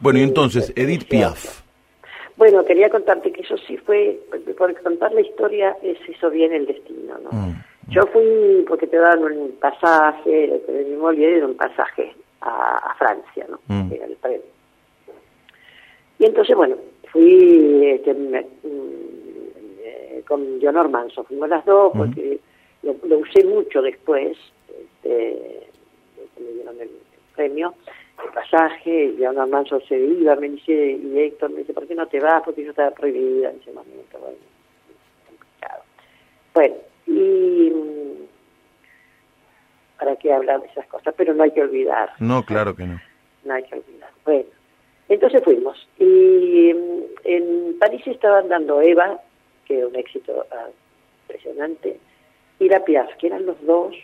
Bueno, 0.02 0.20
y 0.20 0.24
entonces, 0.24 0.72
Edith 0.76 1.08
Piaf. 1.08 1.62
Bueno, 2.36 2.64
quería 2.64 2.90
contarte 2.90 3.32
que 3.32 3.42
eso 3.42 3.58
sí 3.58 3.78
fue, 3.78 4.20
porque 4.30 4.80
contar 4.84 5.12
la 5.12 5.22
historia 5.22 5.76
es 5.82 5.98
eso 6.08 6.30
bien 6.30 6.54
el 6.54 6.68
destino, 6.68 7.18
¿no? 7.24 7.32
Mm. 7.32 7.64
Yo 7.90 8.02
fui, 8.08 8.66
porque 8.68 8.88
te 8.88 8.98
daban 8.98 9.24
un 9.24 9.52
pasaje, 9.60 10.62
el 10.68 10.86
mismo 10.88 11.10
era 11.12 11.46
un 11.46 11.56
pasaje 11.56 12.14
a, 12.42 12.76
a 12.92 12.96
Francia, 12.96 13.46
¿no? 13.50 13.60
Mm. 13.68 13.94
Era 13.94 14.06
el 14.06 14.16
premio. 14.18 14.42
Y 16.20 16.26
entonces, 16.26 16.56
bueno, 16.56 16.76
fui 17.12 17.86
este, 17.88 18.14
me- 18.14 18.42
mm, 18.64 20.22
con 20.28 20.60
Leonor 20.60 20.90
Manso, 20.90 21.24
fuimos 21.24 21.48
las 21.48 21.64
dos, 21.66 21.90
Ujú. 21.90 21.98
porque 22.00 22.40
lo, 22.84 22.96
lo 23.08 23.20
usé 23.20 23.44
mucho 23.46 23.82
después, 23.82 24.38
este, 24.68 25.68
que 26.36 26.44
me 26.44 26.52
dieron 26.52 26.76
el, 26.76 26.82
el 26.90 26.90
premio, 27.36 27.74
el 28.26 28.34
pasaje, 28.34 29.06
y 29.06 29.18
Leonor 29.18 29.48
Manso 29.48 29.80
se 29.82 29.98
iba, 29.98 30.36
me 30.36 30.50
dice, 30.50 30.74
y 31.02 31.20
Héctor 31.20 31.52
me 31.52 31.60
dice, 31.60 31.74
¿por 31.74 31.88
qué 31.88 31.96
no 31.96 32.08
te 32.08 32.20
vas? 32.20 32.44
Porque 32.44 32.64
yo 32.64 32.72
estaba 32.72 32.92
prohibida 32.92 33.52
en 33.52 33.58
ese 33.62 33.72
momento, 33.72 34.18
bueno, 34.20 34.38
complicado. 35.28 35.84
Bueno, 36.54 36.76
y 37.08 37.72
mm, 37.72 38.28
para 40.00 40.16
qué 40.18 40.32
hablar 40.32 40.62
de 40.62 40.68
esas 40.68 40.86
cosas, 40.88 41.14
pero 41.18 41.34
no 41.34 41.44
hay 41.44 41.52
que 41.52 41.62
olvidar. 41.62 42.12
No, 42.20 42.46
claro 42.46 42.76
que 42.76 42.86
no. 42.86 43.00
No 43.44 43.54
hay 43.54 43.64
que 43.64 43.76
olvidar. 43.76 44.10
Bueno, 44.26 44.46
entonces 45.10 45.44
fuimos. 45.44 45.88
Y 45.98 46.74
mm, 46.74 47.04
en 47.24 47.80
París 47.80 48.06
estaban 48.06 48.50
dando 48.50 48.82
Eva, 48.82 49.20
que 49.66 49.80
era 49.80 49.88
un 49.88 49.96
éxito 49.96 50.46
ah, 50.52 50.68
impresionante, 51.24 52.00
y 52.60 52.70
la 52.70 52.84
Piaf, 52.84 53.16
que 53.18 53.28
eran 53.28 53.46
los 53.46 53.60
dos 53.66 53.96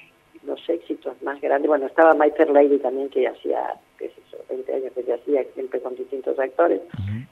los 0.45 0.69
éxitos 0.69 1.21
más 1.21 1.39
grandes. 1.41 1.67
Bueno, 1.67 1.85
estaba 1.85 2.13
My 2.13 2.31
Fair 2.31 2.49
Lady 2.49 2.77
también, 2.77 3.09
que 3.09 3.27
hacía, 3.27 3.75
qué 3.97 4.09
sé 4.09 4.21
yo, 4.31 4.37
20 4.49 4.73
años 4.73 4.93
que 4.93 5.03
ya 5.03 5.15
hacía, 5.15 5.43
siempre 5.53 5.79
con 5.81 5.95
distintos 5.95 6.37
actores, 6.39 6.81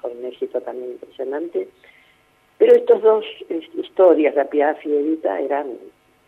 con 0.02 0.12
un 0.18 0.26
éxito 0.26 0.62
también 0.62 0.92
impresionante. 0.92 1.68
Pero 2.62 2.76
estos 2.76 3.02
dos 3.02 3.26
eh, 3.50 3.68
historias, 3.74 4.36
la 4.36 4.46
Piaf 4.46 4.86
y 4.86 4.94
Evita, 4.96 5.40
eran, 5.40 5.66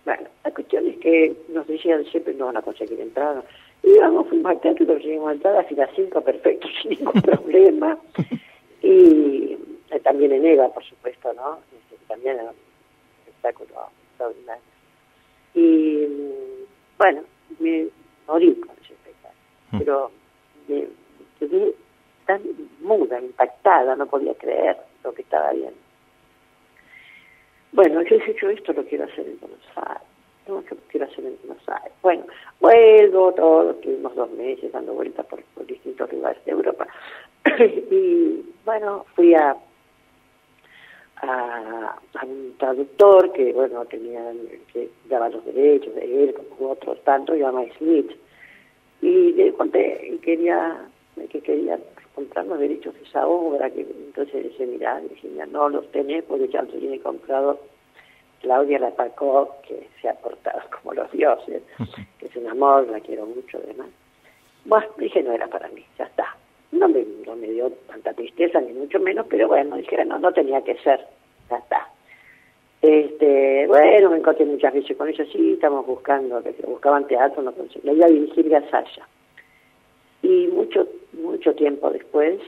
bueno, 0.04 0.24
la 0.44 0.52
cuestión 0.52 0.88
es 0.88 0.98
que 0.98 1.36
nos 1.50 1.68
decían 1.68 2.04
siempre 2.06 2.34
no 2.34 2.48
van 2.48 2.58
a 2.58 2.64
conseguir 2.64 3.00
entrada. 3.00 3.44
Y 3.84 3.92
íbamos, 3.92 4.30
fuimos 4.30 4.50
al 4.50 4.60
teatro, 4.60 4.88
conseguimos 4.88 5.32
entradas 5.32 5.68
y 5.70 5.76
las 5.76 5.92
cinco 5.96 6.22
perfecto, 6.22 6.68
sin 6.82 6.98
ningún 6.98 7.22
problema. 7.22 8.00
Y 8.82 9.60
eh, 9.92 10.00
también 10.04 10.32
en 10.32 10.44
Eva, 10.44 10.70
por 10.70 10.84
supuesto, 10.84 11.32
¿no? 11.34 11.60
Este, 11.72 12.04
También 12.08 12.38
era 12.38 12.46
un 12.46 12.56
espectáculo 13.28 13.90
extraordinario. 14.10 14.64
Y 15.54 16.08
bueno, 16.98 17.22
me 17.60 17.90
morí 18.26 18.56
con 18.56 18.76
ese 18.84 18.94
espectáculo. 18.94 19.38
Mm. 19.70 19.78
Pero 19.78 20.12
me 20.68 20.88
quedé 21.40 21.76
tan 22.26 22.42
muda, 22.82 23.22
impactada, 23.22 23.96
no 23.96 24.08
podía 24.08 24.34
creer 24.34 24.78
lo 25.04 25.14
que 25.14 25.22
estaba 25.22 25.52
viendo. 25.52 25.83
Bueno, 27.74 28.04
yo 28.04 28.16
dije, 28.16 28.36
yo 28.40 28.50
esto 28.52 28.72
lo 28.74 28.86
quiero 28.86 29.06
hacer 29.06 29.26
en 29.26 29.40
Buenos 29.40 29.60
Aires. 29.76 30.04
No, 30.48 30.64
quiero 30.90 31.08
hacer 31.08 31.26
en 31.26 31.38
Buenos 31.44 31.68
Aires. 31.68 31.92
Bueno, 32.04 32.24
vuelvo, 32.60 33.32
todo, 33.34 33.72
estuvimos 33.72 34.16
dos 34.16 34.30
meses 34.32 34.72
dando 34.72 34.94
vueltas 34.94 35.26
por, 35.26 35.44
distintos 35.66 36.12
lugares 36.14 36.44
de 36.46 36.52
Europa. 36.52 36.88
y 37.60 38.46
bueno, 38.64 39.06
fui 39.16 39.34
a, 39.34 39.58
a, 41.24 41.98
un 42.24 42.54
traductor 42.60 43.32
que, 43.34 43.52
bueno, 43.54 43.86
tenía, 43.86 44.22
que 44.72 44.90
daba 45.10 45.30
los 45.30 45.44
derechos 45.44 45.96
de 45.96 46.26
él, 46.26 46.36
como 46.36 46.74
otros 46.74 47.04
tantos, 47.04 47.38
llamaba 47.38 47.66
Smith. 47.80 48.12
Y 49.02 49.34
le 49.34 49.52
conté 49.54 50.10
y 50.14 50.18
quería, 50.20 50.78
que 51.32 51.42
quería 51.42 51.80
comprar 52.16 52.46
los 52.46 52.60
derechos 52.60 52.94
de 52.96 53.02
esa 53.04 53.28
obra, 53.28 53.70
que 53.70 53.82
entonces 53.82 54.34
le 54.34 54.50
dije, 54.50 54.66
mira, 54.66 55.00
Virginia, 55.00 55.46
no 55.46 55.70
los 55.70 55.90
tenés 55.92 56.24
porque 56.24 56.48
ya 56.48 56.62
los 56.62 56.72
tiene 56.72 57.00
comprado 57.00 57.60
Claudia 58.42 58.80
Lapacó, 58.80 59.56
que 59.68 59.88
se 60.02 60.10
ha 60.10 60.14
portado 60.16 60.62
como 60.70 60.94
los 60.94 61.12
dioses, 61.12 61.64
que 62.20 62.26
es 62.26 62.36
un 62.36 62.48
amor, 62.48 62.88
la 62.90 63.00
quiero 63.00 63.26
mucho, 63.26 63.60
además. 63.64 63.88
Bueno, 64.66 64.88
dije, 64.98 65.24
no 65.24 65.32
era 65.32 65.48
para 65.48 65.68
mí, 65.70 65.84
ya 65.98 66.06
está. 66.06 66.36
No 66.72 66.88
me, 66.88 67.06
no 67.26 67.36
me 67.36 67.48
dio 67.48 67.72
tanta 67.88 68.14
tristeza, 68.14 68.60
ni 68.62 68.74
mucho 68.74 69.00
menos, 69.00 69.26
pero 69.30 69.48
bueno, 69.48 69.78
dije, 69.78 70.04
no, 70.06 70.20
no 70.20 70.32
tenía 70.34 70.62
que 70.62 70.76
ser, 70.80 71.06
ya 71.50 71.58
está. 71.58 71.88
Este, 72.82 73.66
bueno, 73.68 74.10
me 74.10 74.18
encontré 74.18 74.46
muchas 74.46 74.74
veces 74.74 74.98
con 74.98 75.08
ella, 75.08 75.26
sí, 75.32 75.54
estamos 75.54 75.86
buscando, 75.86 76.44
que 76.44 76.52
buscaban 76.68 77.08
teatro, 77.08 77.42
no 77.42 77.54
conseguí. 77.54 77.86
La 77.86 77.94
iba 77.94 78.06
a 78.08 78.10
dirigir 78.10 78.50
Gasalla. 78.50 79.08
Y 80.22 80.48
mucho, 80.48 80.86
mucho 81.24 81.54
tiempo 81.56 81.90
después, 81.90 82.40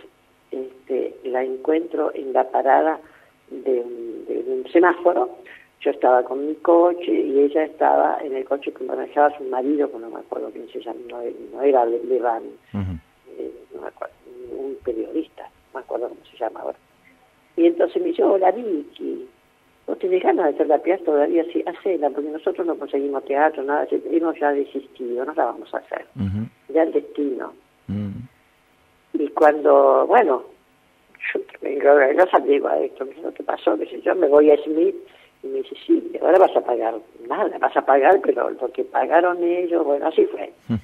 este, 0.51 1.15
la 1.23 1.43
encuentro 1.43 2.11
en 2.13 2.33
la 2.33 2.49
parada 2.49 2.99
de 3.49 3.79
un, 3.81 4.25
de 4.27 4.43
un 4.51 4.67
semáforo. 4.71 5.29
Yo 5.81 5.91
estaba 5.91 6.23
con 6.23 6.47
mi 6.47 6.55
coche 6.55 7.11
y 7.11 7.39
ella 7.39 7.63
estaba 7.65 8.17
en 8.23 8.35
el 8.35 8.45
coche 8.45 8.71
que 8.73 8.83
manejaba 8.83 9.35
su 9.37 9.43
marido, 9.43 9.91
que 9.91 9.99
no 9.99 10.09
me 10.09 10.19
acuerdo 10.19 10.49
quién 10.51 10.67
se 10.69 10.79
llama, 10.81 10.99
no, 11.09 11.17
no 11.53 11.61
era 11.61 11.85
Le- 11.85 12.03
Levan, 12.05 12.43
eh, 13.37 13.51
no 13.73 13.81
me 13.81 13.87
acuerdo, 13.87 14.13
un 14.51 14.75
periodista, 14.83 15.43
no 15.43 15.79
me 15.79 15.83
acuerdo 15.83 16.09
cómo 16.09 16.21
se 16.31 16.37
llama 16.37 16.61
ahora. 16.61 16.77
Y 17.57 17.67
entonces 17.67 18.01
me 18.01 18.07
dice, 18.09 18.23
hola 18.23 18.51
Vicky, 18.51 19.27
¿vos 19.85 19.99
tenés 19.99 20.23
ganas 20.23 20.45
de 20.47 20.51
hacer 20.53 20.67
la 20.67 20.79
pieza 20.79 21.03
todavía? 21.03 21.43
Sí, 21.53 21.63
hacela, 21.67 22.09
porque 22.09 22.29
nosotros 22.29 22.65
no 22.65 22.75
conseguimos 22.79 23.23
teatro, 23.25 23.61
nada, 23.63 23.87
hemos 23.91 24.39
ya 24.39 24.51
desistido, 24.53 25.23
no 25.23 25.33
la 25.35 25.45
vamos 25.45 25.71
a 25.73 25.77
hacer. 25.77 26.05
Ujú. 26.15 26.73
Ya 26.73 26.81
el 26.83 26.93
destino. 26.93 27.53
Mm. 27.87 28.11
Y 29.17 29.27
cuando, 29.29 30.05
bueno, 30.07 30.43
yo 31.33 31.39
vengo 31.61 31.95
de 31.95 32.15
casa, 32.15 32.39
le 32.39 32.53
digo 32.53 32.67
a 32.67 32.79
esto, 32.79 33.05
¿qué 33.35 33.43
pasó? 33.43 33.77
Que 33.77 34.01
yo 34.01 34.15
me 34.15 34.27
voy 34.27 34.51
a 34.51 34.57
Smith 34.63 34.95
y 35.43 35.47
me 35.47 35.57
dice, 35.59 35.75
sí, 35.85 36.11
ahora 36.21 36.39
vas 36.39 36.55
a 36.55 36.61
pagar 36.61 36.95
nada, 37.27 37.57
vas 37.59 37.75
a 37.77 37.85
pagar, 37.85 38.19
pero 38.23 38.49
lo 38.49 38.71
que 38.71 38.83
pagaron 38.83 39.43
ellos, 39.43 39.83
bueno, 39.85 40.07
así 40.07 40.25
fue. 40.25 40.51
Mm. 40.67 40.75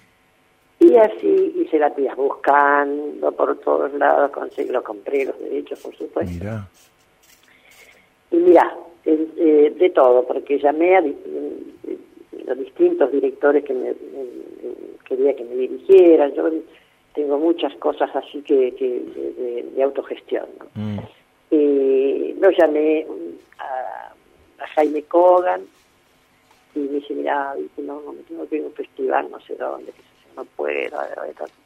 Y 0.79 0.95
así 0.97 1.53
hice 1.57 1.77
la 1.77 1.93
pía 1.93 2.15
buscando 2.15 3.32
por 3.34 3.55
todos 3.59 3.93
lados, 3.93 4.32
conseguí, 4.32 4.71
lo 4.71 4.82
compré, 4.84 5.25
los 5.25 5.38
derechos, 5.39 5.79
por 5.79 5.95
supuesto. 5.95 6.32
Y 8.32 8.38
mira, 8.38 8.75
eh, 9.05 9.27
eh, 9.38 9.73
de 9.77 9.89
todo, 9.91 10.23
porque 10.25 10.57
llamé 10.57 10.95
a 10.95 11.01
di- 11.01 11.15
eh, 11.25 11.97
los 12.47 12.57
distintos 12.57 13.11
directores 13.11 13.63
que 13.63 13.73
me, 13.73 13.89
me- 13.89 13.95
quería 15.05 15.36
que 15.36 15.43
me 15.43 15.55
dirigieran. 15.55 16.34
Yo 16.34 16.49
tengo 17.14 17.38
muchas 17.38 17.74
cosas 17.76 18.09
así 18.16 18.41
que, 18.41 18.74
que 18.76 19.64
de, 19.76 19.84
autogestión. 19.84 20.45
¿no? 20.59 20.66
Mm. 20.76 20.99
Y 21.49 22.34
lo 22.39 22.49
llamé 22.51 23.05
mm, 23.05 23.59
a, 23.59 24.64
a 24.64 24.68
Jaime 24.76 25.03
Kogan 25.03 25.62
y 26.76 26.80
me 26.80 26.88
dice, 26.93 27.14
mira, 27.14 27.53
no, 27.78 28.01
no 28.01 28.14
me 28.14 28.22
tengo 28.24 28.47
que 28.47 28.57
ir 28.57 28.64
a 28.64 28.68
un 28.68 28.74
festival, 28.74 29.30
no 29.30 29.39
sé 29.41 29.55
dónde, 29.55 29.91
que 29.91 30.01
no 30.36 30.45
puedo. 30.45 30.97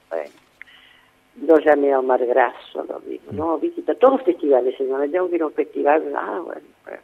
Bueno. 0.10 0.32
Lo 1.42 1.60
llamé 1.60 1.92
a 1.92 2.00
Omar 2.00 2.26
Grasso, 2.26 2.86
lo 2.88 3.00
mismo, 3.02 3.34
no, 3.34 3.58
visita 3.58 3.94
todos 3.96 4.16
los 4.16 4.24
festivales, 4.24 4.78
señor, 4.78 5.02
me 5.02 5.10
tengo 5.10 5.30
que 5.30 5.36
ir 5.36 5.42
a 5.42 5.48
un 5.48 5.54
festival, 5.54 6.14
ah, 6.16 6.42
bueno, 6.44 6.62
bueno. 6.86 7.02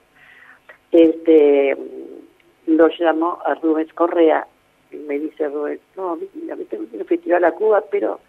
Este, 0.92 1.76
mm, 1.76 2.72
lo 2.78 2.88
llamó 2.88 3.39
a 3.46 3.56
Rubens 3.56 3.92
Correa, 3.94 4.48
y 4.89 4.96
me 4.96 5.20
dice 5.20 5.50
Rubens, 5.50 5.82
no, 5.98 6.18
mira, 6.34 6.56
me 6.56 6.64
tengo 6.64 6.86
que 6.86 6.96
ir 6.96 7.02
a 7.02 7.04
un 7.04 7.08
festival 7.10 7.44
a 7.44 7.52
Cuba, 7.52 7.84
pero 7.92 8.22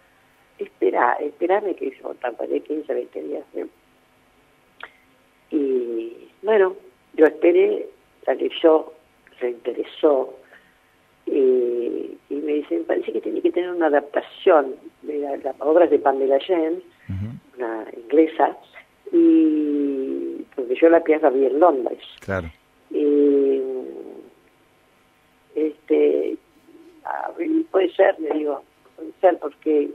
espera, 0.59 1.13
espérame 1.19 1.75
que 1.75 1.91
yo 2.01 2.13
tardaré 2.15 2.59
15, 2.61 2.93
20 2.93 3.23
días. 3.23 3.43
¿eh? 3.55 3.65
Y 5.51 6.29
bueno, 6.41 6.75
yo 7.15 7.25
esperé, 7.25 7.87
la 8.25 8.33
leyó, 8.35 8.93
se 9.39 9.49
interesó, 9.51 10.33
y, 11.25 12.17
y 12.29 12.35
me 12.35 12.53
dice, 12.53 12.77
me 12.77 12.83
parece 12.83 13.13
que 13.13 13.21
tiene 13.21 13.41
que 13.41 13.51
tener 13.51 13.71
una 13.71 13.87
adaptación 13.87 14.75
de 15.03 15.19
la- 15.19 15.37
las 15.37 15.55
obras 15.59 15.89
de 15.89 15.99
Pamela 15.99 16.37
James, 16.45 16.83
Ujú. 17.09 17.57
una 17.57 17.85
inglesa, 17.95 18.57
y 19.11 20.43
porque 20.55 20.75
yo 20.75 20.89
la 20.89 21.03
pieza 21.03 21.29
vi 21.29 21.45
en 21.45 21.59
Londres. 21.59 21.99
Claro. 22.21 22.49
Y 22.89 23.61
este, 25.55 26.35
puede 27.71 27.91
ser, 27.93 28.19
le 28.19 28.31
digo, 28.31 28.63
puede 28.95 29.11
ser 29.21 29.37
porque 29.39 29.89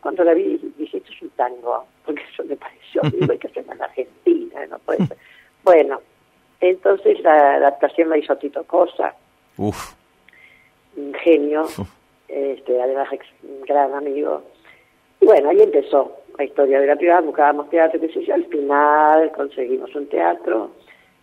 cuando 0.00 0.24
la 0.24 0.34
vi 0.34 0.58
dije, 0.78 0.98
esto 0.98 1.12
es 1.12 1.22
un 1.22 1.30
tango, 1.30 1.84
porque 2.04 2.22
eso 2.32 2.44
me 2.44 2.56
pareció, 2.56 3.02
digo, 3.12 3.32
hay 3.32 3.38
que 3.38 3.48
hacerlo 3.48 3.72
en 3.72 3.82
Argentina, 3.82 4.66
no 4.66 4.78
puede 4.80 5.06
ser. 5.06 5.16
Bueno, 5.62 6.00
Entonces 6.60 7.18
la 7.22 7.54
adaptación 7.54 8.10
la 8.10 8.18
hizo 8.18 8.36
Tito 8.36 8.64
Cosa, 8.64 9.14
Uf, 9.56 9.94
un 10.96 11.14
genio, 11.14 11.66
este, 12.28 12.80
además 12.82 13.08
ex- 13.12 13.26
un 13.42 13.62
gran 13.62 13.94
amigo. 13.94 14.42
Y 15.20 15.26
bueno, 15.26 15.48
ahí 15.50 15.60
empezó 15.62 16.18
la 16.38 16.44
historia 16.44 16.80
de 16.80 16.86
la 16.86 16.96
privada, 16.96 17.20
buscábamos 17.22 17.70
teatro, 17.70 17.98
qué 18.00 18.08
sé 18.12 18.24
yo, 18.24 18.34
al 18.34 18.44
final 18.46 19.32
conseguimos 19.32 19.94
un 19.94 20.06
teatro 20.08 20.70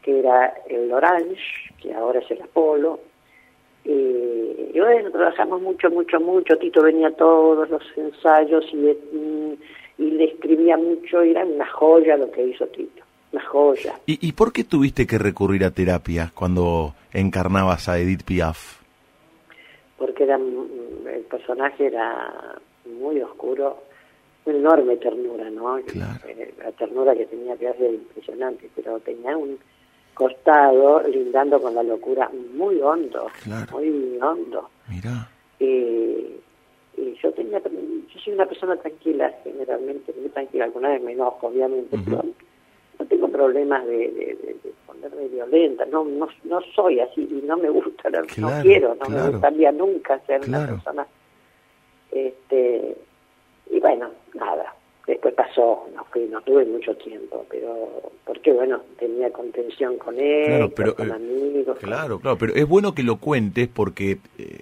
que 0.01 0.19
era 0.19 0.53
el 0.67 0.91
Orange, 0.91 1.37
que 1.81 1.93
ahora 1.93 2.19
es 2.19 2.31
el 2.31 2.41
Apolo, 2.41 2.99
y, 3.87 4.71
y 4.73 4.79
bueno, 4.79 5.09
trabajamos 5.11 5.61
mucho, 5.61 5.89
mucho, 5.89 6.19
mucho, 6.19 6.57
Tito 6.57 6.83
venía 6.83 7.07
a 7.07 7.11
todos 7.11 7.69
los 7.69 7.81
ensayos 7.95 8.65
y, 8.73 8.97
y 9.97 10.11
le 10.11 10.25
escribía 10.25 10.77
mucho, 10.77 11.23
y 11.23 11.31
era 11.31 11.45
una 11.45 11.65
joya 11.67 12.17
lo 12.17 12.29
que 12.31 12.45
hizo 12.45 12.65
Tito, 12.67 13.03
una 13.31 13.43
joya. 13.45 13.93
¿Y, 14.05 14.27
¿y 14.27 14.31
por 14.33 14.51
qué 14.51 14.63
tuviste 14.63 15.07
que 15.07 15.17
recurrir 15.17 15.63
a 15.63 15.71
terapia 15.71 16.31
cuando 16.35 16.93
encarnabas 17.13 17.89
a 17.89 17.97
Edith 17.99 18.23
Piaf? 18.23 18.77
porque 19.97 20.23
era 20.23 20.37
mm, 20.37 21.07
el 21.07 21.21
personaje 21.23 21.87
era 21.87 22.55
muy 22.85 23.19
oscuro, 23.21 23.83
una 24.45 24.57
enorme 24.57 24.97
ternura, 24.97 25.49
¿no? 25.49 25.79
Claro. 25.87 26.19
Eh, 26.27 26.53
La 26.59 26.71
ternura 26.71 27.15
que 27.15 27.25
tenía 27.25 27.57
que 27.57 27.65
era 27.67 27.89
impresionante, 27.89 28.69
pero 28.75 28.99
tenía 28.99 29.35
un 29.35 29.57
costado 30.17 31.01
lindando 31.07 31.61
con 31.61 31.75
la 31.75 31.83
locura 31.83 32.29
muy 32.53 32.81
hondo, 32.81 33.27
Claro. 33.43 33.77
muy 33.77 34.17
hondo. 34.21 34.69
Mirá, 34.89 35.29
Y, 35.59 35.65
y 36.97 37.13
yo 37.21 37.31
tenía, 37.33 37.59
yo 37.61 38.19
soy 38.23 38.33
una 38.33 38.45
persona 38.47 38.75
tranquila, 38.77 39.31
generalmente 39.43 40.13
muy 40.19 40.29
tranquila, 40.29 40.65
alguna 40.65 40.89
vez 40.89 41.01
me 41.03 41.11
enojo, 41.13 41.47
obviamente, 41.47 41.95
Ujú. 41.95 42.05
pero 42.05 42.25
no 42.99 43.05
tengo 43.05 43.27
problemas 43.29 43.85
de, 43.85 43.97
de, 43.97 44.25
de- 44.41 44.57
de 44.63 44.73
ponerme 44.87 45.27
violenta, 45.27 45.85
no, 45.85 46.03
no, 46.03 46.27
no 46.45 46.61
soy 46.75 46.99
así 46.99 47.21
y 47.21 47.45
no 47.45 47.57
me 47.57 47.69
gusta, 47.69 48.09
no, 48.09 48.21
quiero, 48.63 48.95
no 48.95 49.05
claro. 49.05 49.23
me 49.25 49.29
gustaría 49.31 49.71
nunca 49.71 50.19
ser 50.25 50.41
una 50.47 50.65
persona. 50.65 51.05
Este, 52.11 52.95
y 53.69 53.79
bueno, 53.79 54.09
nada, 54.33 54.73
después 55.07 55.33
pasó, 55.33 55.87
no 55.95 56.05
no 56.31 56.41
tuve 56.41 56.65
mucho 56.65 56.93
tiempo, 56.95 57.45
pero 57.49 58.11
porque 58.25 58.51
bueno, 58.51 58.81
tenía 58.99 59.31
contención 59.31 59.97
con 59.97 60.19
él, 60.19 60.45
Claro, 60.47 60.69
pero, 60.71 60.95
con 60.95 61.09
eh, 61.09 61.13
amigos. 61.13 61.77
claro, 61.79 62.19
claro, 62.19 62.37
pero 62.37 62.53
es 62.55 62.67
bueno 62.67 62.93
que 62.93 63.03
lo 63.03 63.17
cuentes 63.17 63.67
porque 63.67 64.17
eh, 64.37 64.59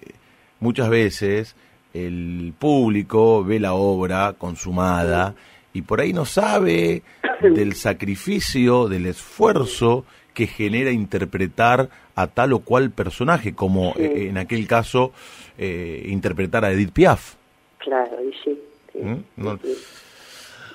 muchas 0.59 0.89
veces 0.89 1.55
el 1.93 2.53
público 2.59 3.43
ve 3.43 3.59
la 3.59 3.73
obra 3.73 4.33
consumada 4.37 5.33
y 5.73 5.81
por 5.81 6.01
ahí 6.01 6.13
no 6.13 6.25
sabe 6.25 7.01
del 7.41 7.73
sacrificio, 7.75 8.87
del 8.87 9.05
esfuerzo 9.07 10.05
que 10.33 10.47
genera 10.47 10.91
interpretar 10.91 11.89
a 12.15 12.27
tal 12.27 12.53
o 12.53 12.59
cual 12.59 12.91
personaje, 12.91 13.55
como 13.55 13.93
Sí. 13.95 14.03
eh, 14.03 14.27
en 14.29 14.37
aquel 14.37 14.67
caso 14.67 15.11
eh, 15.57 16.03
interpretar 16.07 16.65
a 16.65 16.71
Edith 16.71 16.91
Piaf. 16.91 17.35
Claro, 17.77 18.17
y 18.21 18.33
sí. 18.43 18.59
sí, 18.91 18.99
¿Mm? 18.99 19.23
No- 19.37 19.57
sí. 19.63 19.73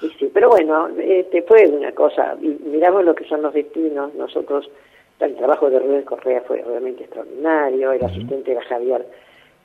Y 0.03 0.09
sí, 0.11 0.31
pero 0.33 0.49
bueno, 0.49 0.89
este, 0.99 1.43
fue 1.43 1.67
una 1.69 1.93
cosa, 1.93 2.37
miramos 2.41 3.05
lo 3.05 3.15
que 3.15 3.25
son 3.25 3.43
los 3.43 3.53
destinos, 3.53 4.15
nosotros, 4.15 4.71
el 5.19 5.37
trabajo 5.37 5.69
de 5.69 5.79
Rubén 5.79 6.03
Correa 6.03 6.41
fue 6.47 6.63
realmente 6.63 7.05
extraordinario, 7.05 7.93
el 7.93 8.05
asistente 8.05 8.53
era 8.53 8.63
Javier 8.63 9.07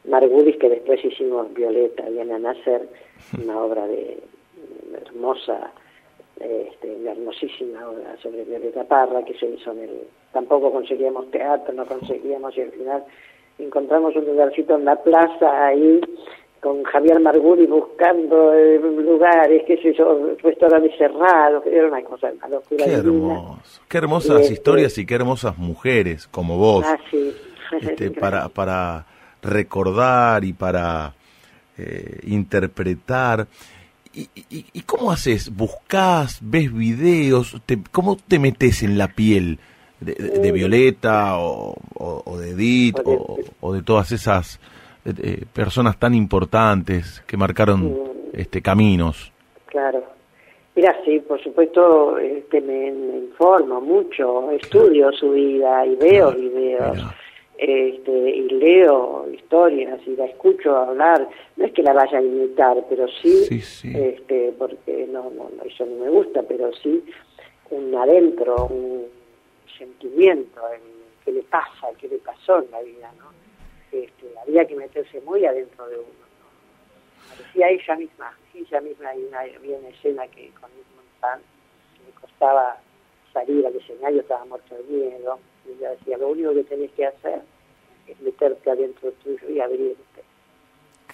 Margulis, 0.06 0.58
que 0.58 0.70
después 0.70 1.04
hicimos 1.04 1.54
Violeta, 1.54 2.04
viene 2.10 2.34
a 2.34 2.40
nacer, 2.40 2.88
una 3.42 3.58
obra 3.60 3.88
de 3.88 4.20
hermosa, 5.06 5.72
este, 6.40 6.96
una 6.96 7.12
hermosísima 7.12 7.90
obra 7.90 8.18
sobre 8.22 8.44
Violeta 8.44 8.84
Parra, 8.84 9.24
que 9.24 9.34
se 9.36 9.48
hizo 9.48 9.72
en 9.72 9.80
el... 9.80 10.02
Tampoco 10.34 10.70
conseguíamos 10.70 11.32
teatro, 11.32 11.74
no 11.74 11.86
conseguíamos, 11.86 12.58
y 12.58 12.62
al 12.62 12.72
final 12.72 13.04
encontramos 13.58 14.16
un 14.18 14.26
lugarcito 14.26 14.76
en 14.76 14.84
la 14.84 14.98
plaza 14.98 15.68
ahí, 15.68 16.02
con 16.66 16.84
Javier 16.84 17.20
Marguri 17.20 17.68
buscando 17.68 18.52
eh, 18.56 18.80
lugares, 18.80 19.62
qué 19.68 19.78
sé 19.78 19.94
yo, 19.96 20.36
restaurantes 20.42 20.98
cerrados, 20.98 21.64
era 21.68 21.88
una 21.88 22.02
cosa, 22.04 22.32
una 22.36 22.48
locura 22.48 22.86
Qué 22.86 22.92
hermoso, 22.92 23.82
qué 23.88 23.98
hermosas 24.00 24.42
Este- 24.42 24.54
historias 24.54 24.98
y 24.98 25.06
qué 25.06 25.14
hermosas 25.14 25.60
mujeres 25.60 26.28
como 26.28 26.58
vos. 26.58 26.84
Ah, 26.88 26.98
sí. 27.12 27.32
este, 27.82 28.10
para, 28.10 28.50
para 28.50 29.06
recordar 29.44 30.44
y 30.44 30.54
para 30.54 31.14
eh, 31.78 32.20
interpretar. 32.24 33.46
¿Y, 34.12 34.22
y, 34.50 34.66
y 34.74 34.82
cómo 34.82 35.12
haces? 35.12 35.56
¿Buscás? 35.56 36.40
¿Ves 36.42 36.74
videos? 36.74 37.62
Te, 37.68 37.78
¿Cómo 37.92 38.16
te 38.16 38.40
metes 38.40 38.82
en 38.82 38.98
la 38.98 39.10
piel 39.10 39.60
de, 40.00 40.14
de- 40.16 40.40
de 40.40 40.52
Violeta 40.52 41.38
o, 41.38 41.76
o- 41.94 42.24
o 42.26 42.38
de 42.40 42.50
Edith 42.52 42.98
O 43.06 43.10
de- 43.12 43.18
o, 43.18 43.38
o 43.62 43.74
de 43.74 43.84
todas 43.84 44.12
esas 44.12 44.60
eh, 45.06 45.14
eh, 45.24 45.46
personas 45.54 45.98
tan 46.00 46.14
importantes 46.14 47.22
que 47.28 47.38
marcaron 47.38 47.84
Mm. 47.84 47.96
este 48.34 48.62
caminos? 48.62 49.32
Claro. 49.68 50.04
Mira, 50.76 50.94
sí, 51.06 51.20
por 51.20 51.42
supuesto, 51.42 52.18
este, 52.18 52.60
me, 52.60 52.92
me 52.92 53.18
informo 53.20 53.80
mucho, 53.80 54.52
estudio 54.52 55.12
su 55.14 55.32
vida 55.32 55.86
y 55.86 55.96
veo 55.96 56.32
Claro, 56.32 56.38
videos, 56.42 56.96
mira. 56.98 57.16
este, 57.58 58.30
y 58.30 58.50
leo 58.50 59.26
historias 59.34 60.02
y 60.06 60.16
la 60.18 60.26
escucho 60.26 60.76
hablar. 60.76 61.30
No 61.56 61.66
es 61.66 61.72
que 61.72 61.82
la 61.82 61.94
vaya 61.94 62.18
a 62.18 62.22
imitar, 62.22 62.76
pero 62.90 63.08
sí, 63.22 63.46
Sí, 63.46 63.62
sí. 63.62 63.94
este, 63.96 64.54
porque 64.58 65.08
no, 65.10 65.30
no, 65.30 65.50
eso 65.64 65.86
no 65.86 66.04
me 66.04 66.10
gusta, 66.10 66.42
pero 66.44 66.70
sí 66.84 67.02
un 67.72 67.96
adentro, 67.96 68.68
un 68.68 69.06
sentimiento, 69.78 70.60
el 70.74 70.82
que 71.24 71.32
le 71.32 71.42
pasa, 71.44 71.88
que 71.98 72.08
le 72.10 72.18
pasó 72.18 72.60
en 72.64 72.72
la 72.72 72.82
vida, 72.82 73.12
¿no? 73.18 73.25
Este, 74.04 74.28
había 74.42 74.66
que 74.66 74.76
meterse 74.76 75.22
muy 75.22 75.46
adentro 75.46 75.88
de 75.88 75.96
uno. 75.98 76.06
¿no? 76.08 77.30
parecía 77.30 77.70
ella 77.70 77.96
misma, 77.96 78.38
ella 78.54 78.82
misma 78.82 79.10
hay 79.10 79.24
una, 79.24 79.40
había 79.40 79.78
una 79.78 79.90
escena 79.90 80.28
que 80.28 80.50
con 80.60 80.70
Montal 80.96 81.40
que 81.98 82.04
me 82.06 82.12
costaba 82.22 82.78
salir 83.34 83.66
al 83.66 83.76
escenario, 83.76 84.22
estaba 84.22 84.46
muerto 84.46 84.76
de 84.76 84.84
miedo, 84.84 85.40
y 85.66 85.72
ella 85.78 85.92
decía, 85.92 86.18
lo 86.18 86.30
único 86.30 86.54
que 86.54 86.64
tenés 86.66 86.92
que 86.92 87.06
hacer 87.06 87.42
es 88.08 88.20
meterte 88.22 88.70
adentro 88.70 89.12
tuyo 89.24 89.50
y 89.50 89.60
abrirte. 89.60 90.22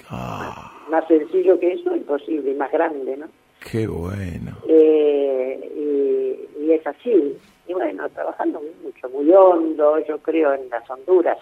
Ah, 0.10 0.86
Más 0.90 1.08
sencillo 1.08 1.60
que 1.60 1.74
eso, 1.74 1.96
imposible, 1.96 2.52
y 2.52 2.56
más 2.56 2.72
grande, 2.72 3.18
¿no? 3.18 3.28
qué 3.72 3.88
bueno. 3.88 4.58
Eh, 4.68 6.48
y, 6.58 6.64
y 6.64 6.72
es 6.74 6.86
así. 6.86 7.38
Y 7.68 7.74
bueno, 7.74 8.10
trabajando 8.10 8.62
mucho, 8.84 9.08
muy 9.10 9.32
hondo, 9.32 10.00
yo 10.00 10.18
creo 10.20 10.54
en 10.54 10.68
las 10.70 10.88
honduras, 10.90 11.38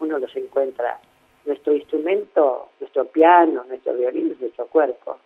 uno 0.00 0.18
los 0.18 0.34
encuentra. 0.36 0.98
Nuestro 1.46 1.74
instrumento, 1.74 2.70
nuestro 2.80 3.06
piano, 3.06 3.64
nuestro 3.64 3.94
violín 3.94 4.32
es 4.32 4.40
nuestro 4.40 4.66
cuerpo. 4.66 5.18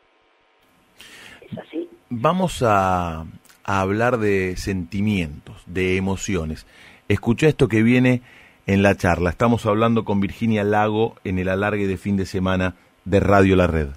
Es 1.40 1.58
así. 1.58 1.88
Vamos 2.10 2.62
a, 2.62 3.24
a 3.64 3.80
hablar 3.80 4.18
de 4.18 4.56
sentimientos, 4.56 5.62
de 5.66 5.96
emociones. 5.96 6.66
Escucha 7.08 7.48
esto 7.48 7.68
que 7.68 7.82
viene 7.82 8.22
en 8.66 8.82
la 8.82 8.96
charla. 8.96 9.30
Estamos 9.30 9.66
hablando 9.66 10.04
con 10.04 10.20
Virginia 10.20 10.64
Lago 10.64 11.16
en 11.24 11.38
el 11.38 11.48
alargue 11.48 11.86
de 11.86 11.96
fin 11.96 12.16
de 12.16 12.26
semana 12.26 12.76
de 13.04 13.20
Radio 13.20 13.56
La 13.56 13.66
Red. 13.66 13.88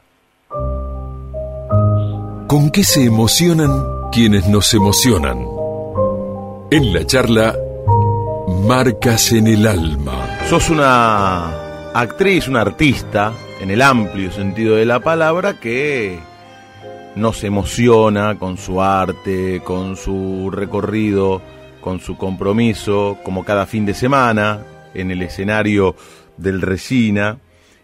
¿Con 2.47 2.71
qué 2.71 2.83
se 2.83 3.03
emocionan 3.03 4.09
quienes 4.11 4.47
nos 4.47 4.73
emocionan? 4.73 5.45
En 6.71 6.93
la 6.93 7.05
charla, 7.05 7.55
Marcas 8.65 9.31
en 9.33 9.47
el 9.47 9.67
Alma. 9.67 10.36
Sos 10.49 10.69
una 10.69 11.91
actriz, 11.93 12.47
una 12.47 12.61
artista, 12.61 13.33
en 13.59 13.69
el 13.69 13.81
amplio 13.81 14.31
sentido 14.31 14.75
de 14.75 14.85
la 14.85 15.01
palabra, 15.01 15.59
que 15.59 16.19
nos 17.15 17.43
emociona 17.43 18.37
con 18.39 18.57
su 18.57 18.81
arte, 18.81 19.61
con 19.63 19.97
su 19.97 20.49
recorrido, 20.51 21.41
con 21.81 21.99
su 21.99 22.15
compromiso, 22.17 23.17
como 23.23 23.43
cada 23.43 23.65
fin 23.65 23.85
de 23.85 23.93
semana, 23.93 24.61
en 24.93 25.11
el 25.11 25.21
escenario 25.21 25.95
del 26.37 26.61
Resina, 26.61 27.39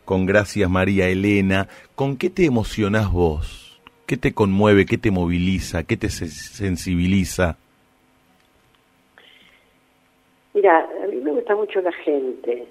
con 0.06 0.26
Gracias 0.26 0.70
María 0.70 1.10
Elena. 1.10 1.68
¿Con 1.96 2.16
qué 2.16 2.30
te 2.30 2.46
emocionás 2.46 3.12
vos? 3.12 3.82
¿Qué 4.06 4.16
te 4.16 4.34
conmueve? 4.34 4.86
¿Qué 4.86 4.98
te 4.98 5.12
moviliza? 5.12 5.84
¿Qué 5.84 5.98
te 5.98 6.10
se- 6.10 6.30
sensibiliza? 6.30 7.58
Mira, 10.54 10.88
a 11.04 11.08
mí 11.08 11.16
me 11.18 11.32
gusta 11.32 11.56
mucho 11.56 11.82
la 11.82 11.92
gente. 11.92 12.68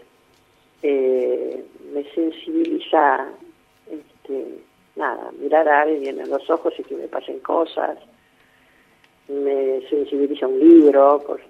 Eh, 0.82 1.64
me 1.92 2.04
sensibiliza, 2.14 3.28
este, 3.90 4.58
nada, 4.96 5.32
mirar 5.38 5.68
a 5.68 5.82
alguien 5.82 6.20
en 6.20 6.30
los 6.30 6.48
ojos 6.48 6.72
y 6.78 6.84
que 6.84 6.94
me 6.94 7.08
pasen 7.08 7.40
cosas. 7.40 7.98
Me 9.28 9.80
sensibiliza 9.88 10.46
un 10.46 10.60
libro, 10.60 11.22
por, 11.26 11.40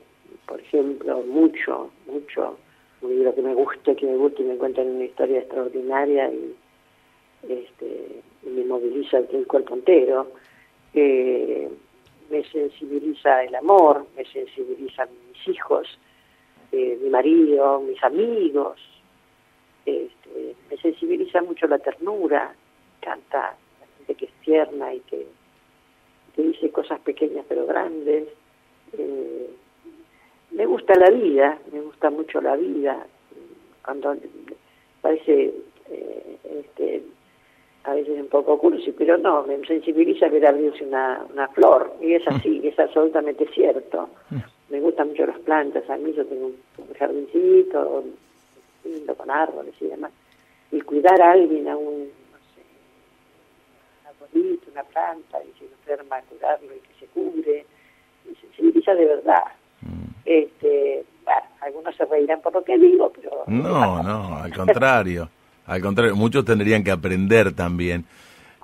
por 0.47 0.61
ejemplo, 0.61 1.23
mucho, 1.23 1.91
mucho. 2.07 2.57
Un 3.03 3.11
libro 3.11 3.35
que 3.35 3.43
me 3.43 3.55
guste, 3.55 3.97
que 3.97 4.07
me 4.07 4.17
guste 4.17 4.43
y 4.43 4.47
me 4.47 4.57
cuenten 4.57 4.89
una 4.89 5.05
historia 5.05 5.41
extraordinaria 5.41 6.33
y, 6.33 6.55
este, 7.49 8.23
y 8.45 8.49
me 8.49 8.65
moviliza 8.65 9.19
el, 9.19 9.29
el 9.33 9.47
cuerpo 9.47 9.75
entero. 9.75 10.29
Eh, 10.95 11.69
me 12.31 12.45
sensibiliza 12.45 13.45
el 13.45 13.55
amor, 13.55 14.07
me 14.17 14.25
sensibilizan 14.25 15.09
mis 15.29 15.49
hijos, 15.55 15.99
eh, 16.73 16.99
mi 17.03 17.11
marido, 17.11 17.81
mis 17.81 18.03
amigos, 18.03 18.79
este, 19.85 20.57
me 20.71 20.77
sensibiliza 20.79 21.43
mucho 21.43 21.67
la 21.67 21.79
ternura, 21.79 22.55
canta 23.01 23.57
la 23.81 23.87
gente 23.99 24.15
que 24.15 24.25
es 24.25 24.33
tierna 24.43 24.95
y 24.95 25.01
que, 25.01 25.27
que 26.35 26.43
dice 26.43 26.71
cosas 26.71 26.99
pequeñas 27.01 27.45
pero 27.49 27.67
grandes. 27.67 28.29
Eh, 28.97 29.51
me 30.53 30.67
gusta 30.67 30.95
la 30.95 31.11
vida, 31.11 31.59
me 31.73 31.81
gusta 31.81 32.11
mucho 32.11 32.41
la 32.41 32.57
vida, 32.57 33.07
cuando 33.85 34.15
parece 35.01 35.55
eh, 35.89 36.37
este, 36.45 37.03
a 37.85 37.95
veces 37.95 38.21
un 38.21 38.29
poco 38.29 38.59
cursi, 38.59 38.93
pero 38.93 39.19
no, 39.19 39.43
me 39.45 39.59
sensibiliza 39.67 40.29
ver 40.29 40.47
abrirse 40.47 40.85
una, 40.85 41.25
una 41.33 41.49
flor, 41.49 41.95
y 42.01 42.15
es 42.15 42.27
así, 42.29 42.61
es 42.65 42.79
absolutamente 42.79 43.47
cierto. 43.53 44.09
Me 44.73 44.81
gustan 44.81 45.09
mucho 45.09 45.27
las 45.27 45.39
plantas, 45.41 45.89
a 45.91 45.99
mí 45.99 46.15
yo 46.17 46.25
tengo 46.25 46.47
un 46.47 46.95
jardincito 46.99 48.05
lindo 48.83 49.15
con 49.15 49.31
árboles 49.31 49.75
y 49.79 49.87
demás, 49.87 50.11
y 50.71 50.81
cuidar 50.81 51.21
a 51.21 51.33
alguien, 51.33 51.69
a 51.69 51.77
un, 51.77 52.09
no 52.33 52.39
sé, 52.55 52.63
un 54.01 54.07
arbolito, 54.09 54.71
una 54.71 54.83
planta, 54.85 55.39
y 55.45 55.59
si 55.59 55.67
enferma, 55.67 56.23
cuidarlo 56.23 56.75
y 56.75 56.79
que 56.79 56.95
se 57.01 57.07
cubre, 57.09 57.67
me 58.27 58.35
sensibiliza 58.35 58.95
de 58.95 59.05
verdad. 59.05 59.45
Este, 60.25 61.05
bueno, 61.23 61.43
algunos 61.61 61.95
se 61.95 62.07
reirán 62.07 62.41
por 62.41 62.55
lo 62.55 62.65
que 62.65 62.79
digo, 62.79 63.13
pero... 63.15 63.45
No, 63.49 64.03
no, 64.03 64.39
al 64.39 64.57
contrario. 64.57 65.29
Al 65.67 65.83
contrario, 65.83 66.17
muchos 66.17 66.47
tendrían 66.47 66.83
que 66.83 66.93
aprender 66.93 67.53
también 67.55 68.07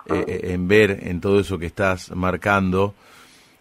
eh, 0.06 0.24
eh, 0.26 0.40
en 0.54 0.68
ver 0.68 1.00
en 1.02 1.20
todo 1.20 1.38
eso 1.40 1.58
que 1.58 1.66
estás 1.66 2.10
marcando 2.16 2.94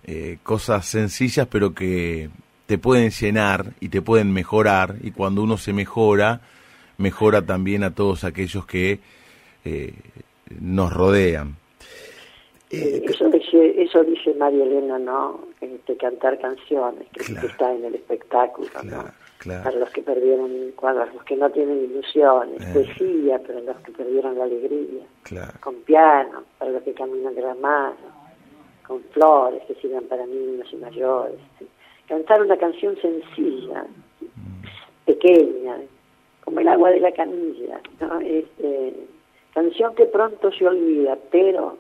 eh, 0.08 0.38
cosas 0.43 0.86
sencillas 0.86 1.47
pero 1.51 1.74
que 1.74 2.30
te 2.66 2.78
pueden 2.78 3.12
llenar 3.12 3.74
y 3.80 3.89
te 3.89 4.01
pueden 4.01 4.34
mejorar 4.34 4.95
y 5.01 5.12
cuando 5.12 5.43
uno 5.43 5.58
se 5.58 5.74
mejora, 5.74 6.41
mejora 6.97 7.45
también 7.45 7.84
a 7.84 7.93
todos 7.93 8.24
aquellos 8.24 8.66
que 8.66 8.99
nos 10.62 10.93
rodean. 10.93 11.58
eso, 12.70 13.30
dice, 13.30 13.82
eso 13.82 14.03
dice 14.03 14.34
María 14.36 14.64
Elena, 14.64 14.97
¿no? 14.97 15.41
Este, 15.60 15.97
cantar 15.97 16.39
canciones, 16.39 17.08
que, 17.14 17.34
está 17.45 17.74
en 17.74 17.86
el 17.86 17.95
espectáculo, 17.95 18.70
¿no? 18.84 19.05
Para 19.45 19.78
los 19.78 19.89
que 19.91 20.01
perdieron 20.01 20.72
cuadros, 20.76 21.14
los 21.14 21.24
que 21.24 21.36
no 21.36 21.49
tienen 21.49 21.86
ilusiones, 21.86 22.62
eh. 22.62 22.74
poesía 22.74 23.39
para 23.39 23.62
los 23.62 23.78
que 23.78 23.91
perdieron 23.91 24.38
la 24.38 24.43
alegría, 24.43 25.05
con 25.62 25.76
piano 25.84 26.43
para 26.58 26.72
los 26.72 26.84
que 26.84 26.93
caminan 26.93 27.34
de 27.36 27.41
la 27.41 27.55
mano, 27.55 27.95
con 28.88 29.04
flores 29.12 29.62
que 29.68 29.76
sirvan 29.76 30.06
para 30.06 30.26
niños 30.26 30.68
y 30.72 30.78
mayores. 30.78 31.36
Cantar 32.08 32.42
una 32.42 32.58
canción 32.58 32.96
sencilla, 33.02 33.86
pequeña, 35.06 35.76
como 36.44 36.62
el 36.62 36.68
agua 36.70 36.92
de 36.92 37.02
la 37.02 37.12
canilla, 37.12 37.82
¿no? 38.00 38.22
este, 38.22 38.94
canción 39.54 39.94
que 39.96 40.06
pronto 40.06 40.50
se 40.54 40.66
olvida, 40.66 41.18
pero 41.30 41.78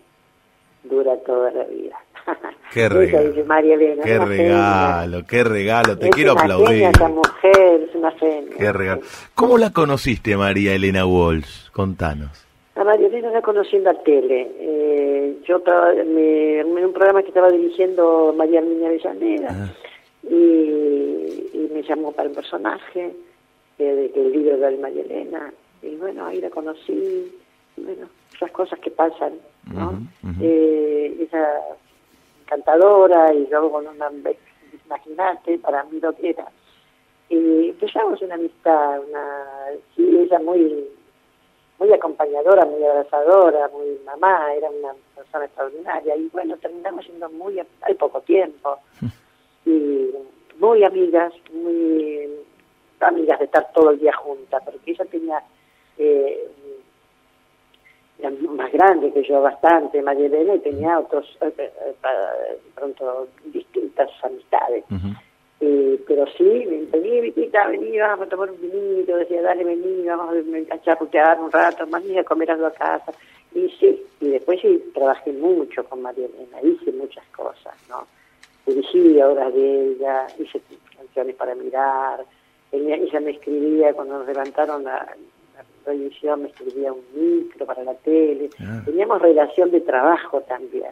dura 0.83 1.15
toda 1.25 1.51
la 1.51 1.63
vida. 1.63 1.97
Qué 2.73 2.89
regalo. 2.89 3.33
Qué 4.03 4.19
regalo, 4.19 5.25
qué 5.25 5.43
regalo. 5.45 5.97
Te 5.97 6.09
quiero 6.09 6.33
aplaudir. 6.33 6.83
esa 6.83 7.07
mujer, 7.07 7.87
es 7.89 7.95
una 7.95 8.13
Qué 8.57 8.73
regalo. 8.73 9.01
¿Cómo 9.33 9.57
la 9.57 9.71
conociste, 9.71 10.35
María 10.35 10.75
Elena 10.75 11.05
Walsh? 11.05 11.69
Contanos. 11.71 12.46
A 12.77 12.83
María 12.83 13.07
Elena 13.07 13.31
la 13.31 13.41
conocí 13.41 13.75
en 13.75 13.85
la 13.85 13.95
tele. 14.03 14.51
Eh, 14.59 15.39
yo 15.45 15.57
estaba 15.57 15.93
en 15.93 16.67
un 16.67 16.93
programa 16.93 17.23
que 17.23 17.29
estaba 17.29 17.49
dirigiendo 17.49 18.33
María 18.37 18.61
Niña 18.61 18.87
Avellaneda 18.87 19.49
ah. 19.49 19.69
y, 20.23 21.69
me 21.73 21.81
llamó 21.83 22.11
para 22.11 22.29
un 22.29 22.35
personaje 22.35 23.13
eh, 23.79 24.11
del 24.13 24.31
libro 24.31 24.57
de 24.57 24.77
María 24.77 25.03
Elena. 25.03 25.51
Y 25.81 25.95
bueno, 25.95 26.25
ahí 26.25 26.39
la 26.39 26.51
conocí. 26.51 27.31
bueno, 27.77 28.09
esas 28.35 28.51
cosas 28.51 28.79
que 28.79 28.91
pasan, 28.91 29.33
¿no? 29.73 29.99
Eh, 30.41 31.17
esa 31.19 31.59
encantadora 32.43 33.33
y 33.33 33.47
luego 33.47 33.71
con 33.71 33.87
una, 33.87 34.11
imagínate, 34.85 35.57
para 35.57 35.83
mí 35.85 35.99
lo 35.99 36.13
que 36.13 36.29
era. 36.29 36.47
Y 37.29 37.69
empezamos 37.69 38.21
una 38.21 38.35
amistad, 38.35 39.01
una, 39.07 39.45
sí, 39.95 40.17
ella 40.19 40.39
muy, 40.39 40.87
muy 41.79 41.93
acompañadora, 41.93 42.65
muy 42.65 42.83
abrazadora, 42.83 43.67
muy 43.69 43.99
mamá, 44.05 44.53
era 44.53 44.69
una 44.69 44.93
persona 45.15 45.45
extraordinaria. 45.45 46.15
Y 46.15 46.27
bueno, 46.29 46.57
terminamos 46.57 47.05
siendo 47.05 47.29
muy, 47.29 47.61
hay 47.81 47.93
poco 47.95 48.21
tiempo, 48.21 48.77
y 49.65 50.09
muy 50.59 50.83
amigas, 50.83 51.33
muy 51.53 52.29
amigas 52.99 53.39
de 53.39 53.45
estar 53.45 53.71
todo 53.73 53.91
el 53.91 53.99
día 53.99 54.13
juntas, 54.13 54.61
porque 54.65 54.91
ella 54.91 55.05
tenía 55.05 55.43
eh, 55.97 56.49
más 58.49 58.71
grande 58.71 59.13
que 59.13 59.23
yo 59.23 59.41
bastante, 59.41 60.01
María 60.01 60.25
Elena, 60.25 60.55
y 60.55 60.59
tenía 60.59 60.99
otros, 60.99 61.25
eh, 61.41 61.53
eh, 61.59 62.59
pronto, 62.73 63.27
distintas 63.45 64.09
amistades. 64.23 64.83
Pero 65.59 66.25
sí, 66.37 66.87
venía, 66.91 67.21
Vitita, 67.21 67.67
venía, 67.67 68.07
vamos 68.07 68.27
a 68.27 68.29
tomar 68.29 68.51
un 68.51 68.61
vinito, 68.61 69.17
decía, 69.17 69.41
dale, 69.41 69.63
vení, 69.63 70.05
vamos 70.05 70.35
a 70.71 70.81
chaputear 70.81 71.39
un 71.39 71.51
rato, 71.51 71.87
más 71.87 72.03
ni 72.03 72.17
a 72.17 72.23
comer 72.23 72.51
a 72.51 72.57
la 72.57 72.71
casa. 72.71 73.11
Y 73.53 73.69
sí, 73.79 74.03
y 74.21 74.29
después 74.29 74.61
sí, 74.61 74.83
trabajé 74.93 75.33
mucho 75.33 75.83
con 75.85 76.01
María 76.01 76.27
Elena, 76.27 76.61
hice 76.61 76.91
muchas 76.91 77.25
cosas, 77.35 77.73
¿no? 77.89 78.05
Dirigí 78.67 79.19
obras 79.21 79.53
de 79.53 79.91
ella, 79.91 80.27
hice 80.37 80.61
canciones 80.95 81.35
para 81.35 81.55
mirar, 81.55 82.23
ella, 82.71 82.95
ella 82.95 83.19
me 83.19 83.31
escribía 83.31 83.93
cuando 83.93 84.19
nos 84.19 84.27
levantaron 84.27 84.83
la, 84.83 85.07
televisión, 85.85 86.43
me 86.43 86.49
escribía 86.49 86.91
un 86.91 87.01
micro 87.15 87.65
para 87.65 87.81
la 87.83 87.93
tele, 87.95 88.49
ah. 88.59 88.81
teníamos 88.85 89.21
relación 89.21 89.71
de 89.71 89.81
trabajo 89.81 90.41
también. 90.41 90.91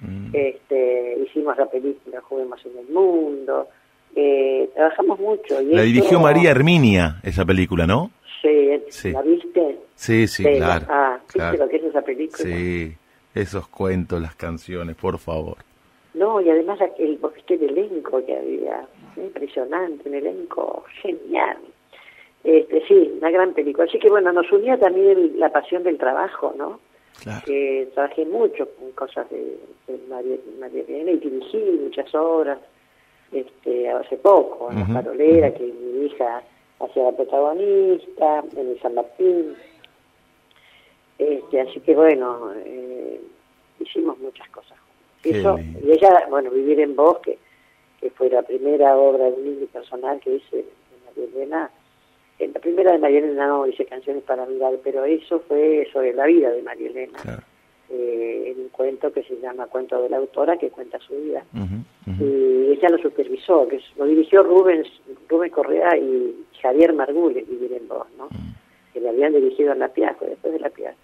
Mm. 0.00 0.30
Este, 0.32 1.18
hicimos 1.26 1.56
la 1.56 1.66
película 1.66 2.20
Juguemos 2.20 2.64
en 2.64 2.78
el 2.78 2.88
Mundo, 2.88 3.68
eh, 4.16 4.70
trabajamos 4.74 5.20
mucho. 5.20 5.60
Y 5.60 5.74
la 5.74 5.82
dirigió 5.82 6.18
María 6.18 6.50
Herminia, 6.50 7.20
esa 7.22 7.44
película, 7.44 7.86
¿no? 7.86 8.10
Sí, 8.42 9.12
¿la 9.12 9.22
viste? 9.22 9.78
Sí, 9.94 10.26
sí, 10.26 10.42
claro. 10.42 10.86
Ah, 10.88 11.18
¿viste 11.32 11.58
lo 11.58 11.68
que 11.68 11.76
es 11.76 11.84
esa 11.84 12.02
película? 12.02 12.38
Sí, 12.38 12.94
esos 13.34 13.68
cuentos, 13.68 14.20
las 14.20 14.34
canciones, 14.34 14.96
por 14.96 15.18
favor. 15.18 15.58
No, 16.14 16.40
y 16.40 16.48
además 16.48 16.78
el, 16.98 17.18
el 17.48 17.62
elenco 17.62 18.24
que 18.24 18.36
había, 18.36 18.86
impresionante, 19.16 20.08
un 20.08 20.14
elenco 20.14 20.84
genial. 21.02 21.58
Este, 22.42 22.82
sí, 22.86 23.12
una 23.18 23.30
gran 23.30 23.52
película. 23.52 23.86
Así 23.86 23.98
que 23.98 24.08
bueno, 24.08 24.32
nos 24.32 24.50
unía 24.50 24.78
también 24.78 25.38
la 25.38 25.50
pasión 25.50 25.82
del 25.82 25.98
trabajo, 25.98 26.54
¿no? 26.56 26.80
Que 27.44 27.88
trabajé 27.94 28.24
mucho 28.24 28.68
con 28.78 28.92
cosas 28.92 29.28
de, 29.30 29.58
María, 30.08 30.36
Elena 30.88 31.10
y 31.10 31.18
dirigí 31.18 31.58
muchas 31.82 32.14
obras. 32.14 32.58
Este, 33.32 33.90
hace 33.90 34.16
poco, 34.16 34.70
en 34.70 34.80
La 34.80 35.02
Parolera, 35.02 35.52
que 35.52 35.64
mi 35.64 36.06
hija 36.06 36.42
hacía 36.80 37.04
la 37.04 37.12
protagonista, 37.12 38.44
en 38.56 38.68
el 38.68 38.80
San 38.80 38.94
Martín. 38.94 39.56
Este, 41.18 41.60
así 41.60 41.80
que 41.80 41.94
bueno, 41.94 42.52
eh, 42.64 43.20
hicimos 43.80 44.18
muchas 44.18 44.48
cosas. 44.50 44.78
Eso, 45.24 45.58
y 45.58 45.90
ella, 45.90 46.26
bueno, 46.30 46.50
Vivir 46.50 46.78
en 46.80 46.94
Bosque, 46.94 47.38
que 48.00 48.10
fue 48.10 48.30
la 48.30 48.42
primera 48.42 48.96
obra 48.96 49.24
de 49.24 49.32
un 49.32 49.68
personal 49.72 50.20
que 50.20 50.36
hice 50.36 50.56
de 50.56 50.64
María 51.04 51.24
Elena, 51.34 51.70
en 52.38 52.52
la 52.52 52.60
primera 52.60 52.92
de 52.92 52.98
María 52.98 53.18
Elena 53.20 53.46
no 53.48 53.66
hice 53.66 53.86
canciones 53.86 54.22
para 54.22 54.44
mirar, 54.46 54.74
pero 54.84 55.04
eso 55.04 55.40
fue 55.48 55.88
sobre 55.92 56.12
la 56.12 56.26
vida 56.26 56.50
de 56.50 56.62
María 56.62 56.90
Elena. 56.90 57.18
Eh, 57.88 58.52
en 58.52 58.62
un 58.62 58.68
cuento 58.70 59.12
que 59.12 59.22
se 59.22 59.38
llama 59.40 59.66
Cuento 59.66 60.02
de 60.02 60.08
la 60.08 60.16
autora, 60.16 60.56
que 60.56 60.70
cuenta 60.70 60.98
su 60.98 61.14
vida. 61.14 61.44
Y 62.20 62.72
ella 62.72 62.88
lo 62.88 62.98
supervisó, 62.98 63.68
que 63.68 63.80
lo 63.96 64.06
dirigió 64.06 64.42
Rubén, 64.42 64.84
Rubén 65.28 65.50
Correa 65.50 65.96
y 65.96 66.34
Javier 66.60 66.92
Margules, 66.92 67.48
Vivir 67.48 67.72
en 67.74 67.86
Voz, 67.86 68.06
¿no? 68.18 68.28
que 68.92 69.00
le 69.00 69.10
habían 69.10 69.34
dirigido 69.34 69.72
a 69.72 69.76
La 69.76 69.88
Piazza, 69.88 70.24
después 70.24 70.52
de 70.52 70.60
La 70.60 70.70
Piazza. 70.70 70.96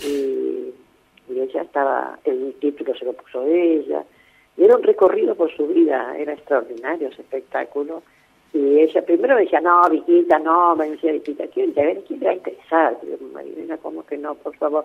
Y, 0.00 0.72
y 1.28 1.40
ella 1.40 1.62
estaba, 1.62 2.18
el 2.24 2.54
título 2.60 2.94
se 2.94 3.04
lo 3.04 3.12
puso 3.12 3.44
ella, 3.44 4.04
y 4.56 4.64
era 4.64 4.76
un 4.76 4.82
recorrido 4.82 5.34
por 5.34 5.54
su 5.54 5.66
vida, 5.66 6.16
era 6.16 6.32
extraordinario 6.32 7.08
ese 7.08 7.22
espectáculo 7.22 8.02
y 8.52 8.80
ella 8.80 9.02
primero 9.02 9.36
me 9.36 9.42
decía, 9.42 9.60
no, 9.60 9.88
Viquita, 9.88 10.38
no, 10.38 10.74
me 10.74 10.90
decía 10.90 11.12
Viquita, 11.12 11.46
¿quién 11.48 11.72
te, 11.72 12.02
¿quién 12.06 12.18
te 12.18 12.24
va 12.26 12.32
a 12.32 12.34
interesar? 12.34 12.98
Marilena, 13.32 13.76
¿cómo 13.78 14.04
que 14.04 14.18
no, 14.18 14.34
por 14.34 14.56
favor? 14.56 14.84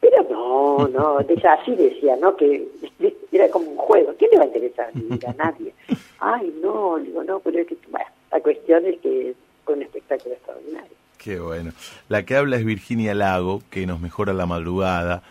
Pero 0.00 0.26
no, 0.30 0.88
no, 0.88 1.20
ella 1.20 1.52
así 1.60 1.74
decía, 1.76 2.16
¿no? 2.20 2.36
Que 2.36 2.66
era 3.32 3.48
como 3.50 3.70
un 3.70 3.76
juego, 3.76 4.14
¿quién 4.18 4.30
le 4.32 4.38
va 4.38 4.44
a 4.44 4.46
interesar? 4.46 4.90
a 5.28 5.32
nadie. 5.44 5.74
Ay, 6.20 6.54
no, 6.62 6.98
digo, 6.98 7.22
no, 7.24 7.40
pero 7.40 7.58
es 7.60 7.66
que, 7.66 7.76
bueno, 7.90 8.06
la 8.32 8.40
cuestión 8.40 8.86
es 8.86 8.98
que 9.00 9.34
fue 9.64 9.74
un 9.74 9.82
espectáculo 9.82 10.34
extraordinario. 10.34 10.90
Qué 11.18 11.38
bueno. 11.38 11.72
La 12.08 12.24
que 12.24 12.36
habla 12.36 12.56
es 12.56 12.64
Virginia 12.64 13.14
Lago, 13.14 13.62
que 13.70 13.86
nos 13.86 14.00
mejora 14.00 14.32
la 14.32 14.46
madrugada. 14.46 15.22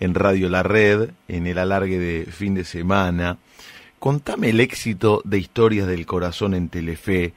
en 0.00 0.14
Radio 0.14 0.48
La 0.48 0.62
Red, 0.62 1.10
en 1.28 1.46
el 1.46 1.58
alargue 1.58 1.98
de 1.98 2.26
fin 2.26 2.54
de 2.54 2.64
semana. 2.64 3.38
Contame 3.98 4.50
el 4.50 4.58
éxito 4.60 5.20
de 5.24 5.38
Historias 5.38 5.86
del 5.86 6.06
Corazón 6.06 6.54
en 6.54 6.68
Telefe, 6.68 7.34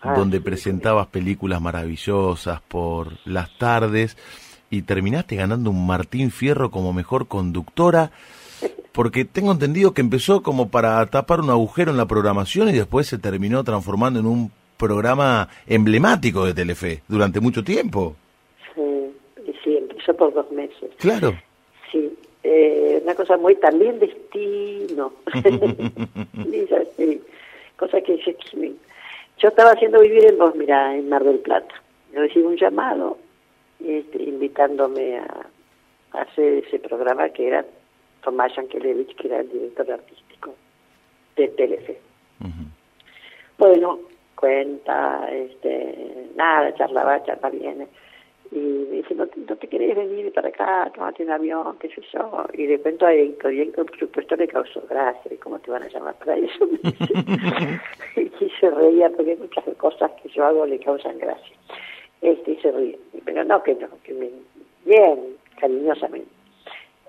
Ah, 0.00 0.14
donde 0.14 0.38
sí, 0.38 0.44
presentabas 0.44 1.08
películas 1.08 1.60
maravillosas 1.60 2.60
por 2.60 3.14
las 3.24 3.56
tardes 3.58 4.16
y 4.70 4.82
terminaste 4.82 5.36
ganando 5.36 5.70
un 5.70 5.86
Martín 5.86 6.30
Fierro 6.30 6.70
como 6.70 6.92
mejor 6.92 7.28
conductora, 7.28 8.10
porque 8.92 9.24
tengo 9.24 9.52
entendido 9.52 9.94
que 9.94 10.00
empezó 10.00 10.42
como 10.42 10.70
para 10.70 11.04
tapar 11.06 11.40
un 11.40 11.50
agujero 11.50 11.90
en 11.90 11.96
la 11.96 12.06
programación 12.06 12.68
y 12.68 12.72
después 12.72 13.06
se 13.06 13.18
terminó 13.18 13.64
transformando 13.64 14.20
en 14.20 14.26
un 14.26 14.50
programa 14.76 15.48
emblemático 15.66 16.44
de 16.44 16.54
Telefe 16.54 17.02
durante 17.08 17.40
mucho 17.40 17.64
tiempo. 17.64 18.16
Sí, 18.74 19.12
sí, 19.64 19.76
empezó 19.76 20.14
por 20.14 20.32
dos 20.32 20.50
meses. 20.52 20.90
Claro. 20.98 21.34
Sí, 21.90 22.10
eh, 22.42 23.00
una 23.02 23.14
cosa 23.14 23.36
muy 23.36 23.56
también 23.56 23.98
destino. 23.98 25.12
Dice 26.32 26.76
así, 26.76 27.20
cosa 27.76 28.00
que 28.00 28.16
dice 28.16 28.36
yo 29.40 29.48
estaba 29.48 29.70
haciendo 29.70 30.00
vivir 30.00 30.24
en 30.26 30.38
vos, 30.38 30.54
mira, 30.56 30.96
en 30.96 31.08
Mar 31.08 31.22
del 31.22 31.38
Plata. 31.38 31.74
Yo 32.12 32.20
recibo 32.20 32.48
un 32.48 32.56
llamado 32.56 33.18
este, 33.84 34.22
invitándome 34.22 35.18
a, 35.18 35.46
a 36.12 36.22
hacer 36.22 36.64
ese 36.64 36.78
programa 36.78 37.28
que 37.30 37.48
era 37.48 37.64
Tomás 38.22 38.54
Yankelevich, 38.56 39.14
que 39.16 39.28
era 39.28 39.40
el 39.40 39.48
director 39.50 39.90
artístico 39.92 40.54
de 41.36 41.48
Telefe. 41.48 41.98
Ujú. 42.40 42.64
Bueno, 43.58 43.98
cuenta, 44.34 45.28
este, 45.30 46.28
nada, 46.36 46.74
charla 46.74 47.04
va, 47.04 47.22
charla 47.24 47.50
viene. 47.50 47.86
Y 48.50 48.56
me 48.56 48.96
dice, 48.96 49.14
¿no 49.14 49.26
te, 49.26 49.40
no 49.40 49.56
te 49.56 49.68
querés 49.68 49.94
venir 49.94 50.32
para 50.32 50.48
acá, 50.48 50.90
tomate 50.94 51.22
un 51.22 51.30
avión, 51.30 51.76
qué 51.78 51.88
sé 51.88 52.00
yo? 52.12 52.46
Y 52.54 52.66
le 52.66 52.80
cuento 52.80 53.04
a 53.04 53.12
Héctor, 53.12 53.52
y 53.52 53.60
Héctor, 53.60 53.86
por 53.86 53.98
supuesto, 53.98 54.36
le 54.36 54.48
causó 54.48 54.80
gracia. 54.88 55.34
¿Y 55.34 55.36
cómo 55.36 55.58
te 55.58 55.70
van 55.70 55.82
a 55.82 55.88
llamar 55.88 56.14
para 56.14 56.36
eso? 56.36 56.68
Y 58.40 58.50
se 58.60 58.70
reía 58.70 59.10
porque 59.10 59.36
muchas 59.36 59.64
cosas 59.76 60.12
que 60.22 60.28
yo 60.28 60.44
hago 60.44 60.64
le 60.64 60.78
causan 60.78 61.18
gracia. 61.18 61.56
Este, 62.20 62.52
y 62.52 62.56
se 62.56 62.72
ríe. 62.72 62.98
Pero 63.24 63.44
no, 63.44 63.62
que 63.62 63.74
no, 63.74 63.88
que 64.02 64.12
me, 64.14 64.30
bien, 64.84 65.36
cariñosamente. 65.60 66.28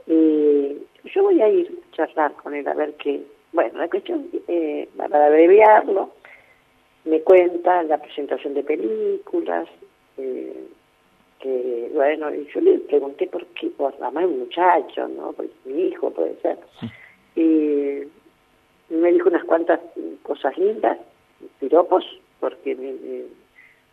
Y 0.07 0.77
yo 1.13 1.23
voy 1.23 1.41
a 1.41 1.49
ir 1.49 1.79
a 1.91 1.95
charlar 1.95 2.33
con 2.33 2.53
él 2.55 2.67
a 2.67 2.73
ver 2.73 2.93
qué. 2.95 3.21
Bueno, 3.51 3.79
la 3.79 3.89
cuestión, 3.89 4.27
eh, 4.47 4.87
para 4.97 5.27
abreviarlo, 5.27 6.11
me 7.05 7.21
cuenta 7.21 7.83
la 7.83 7.97
presentación 7.97 8.53
de 8.53 8.63
películas, 8.63 9.67
eh, 10.17 10.67
que 11.39 11.89
bueno, 11.93 12.33
y 12.35 12.47
yo 12.53 12.59
le 12.61 12.79
pregunté 12.79 13.27
por 13.27 13.45
qué, 13.47 13.67
por 13.69 13.93
además 14.01 14.25
un 14.25 14.39
muchacho, 14.39 15.07
¿no? 15.07 15.31
Por 15.33 15.47
mi 15.65 15.83
hijo 15.87 16.11
puede 16.11 16.35
ser. 16.41 16.57
Y 17.35 18.03
me 18.93 19.11
dijo 19.13 19.29
unas 19.29 19.45
cuantas 19.45 19.79
cosas 20.23 20.57
lindas, 20.57 20.97
piropos, 21.59 22.03
porque 22.39 22.75
me- 22.75 23.23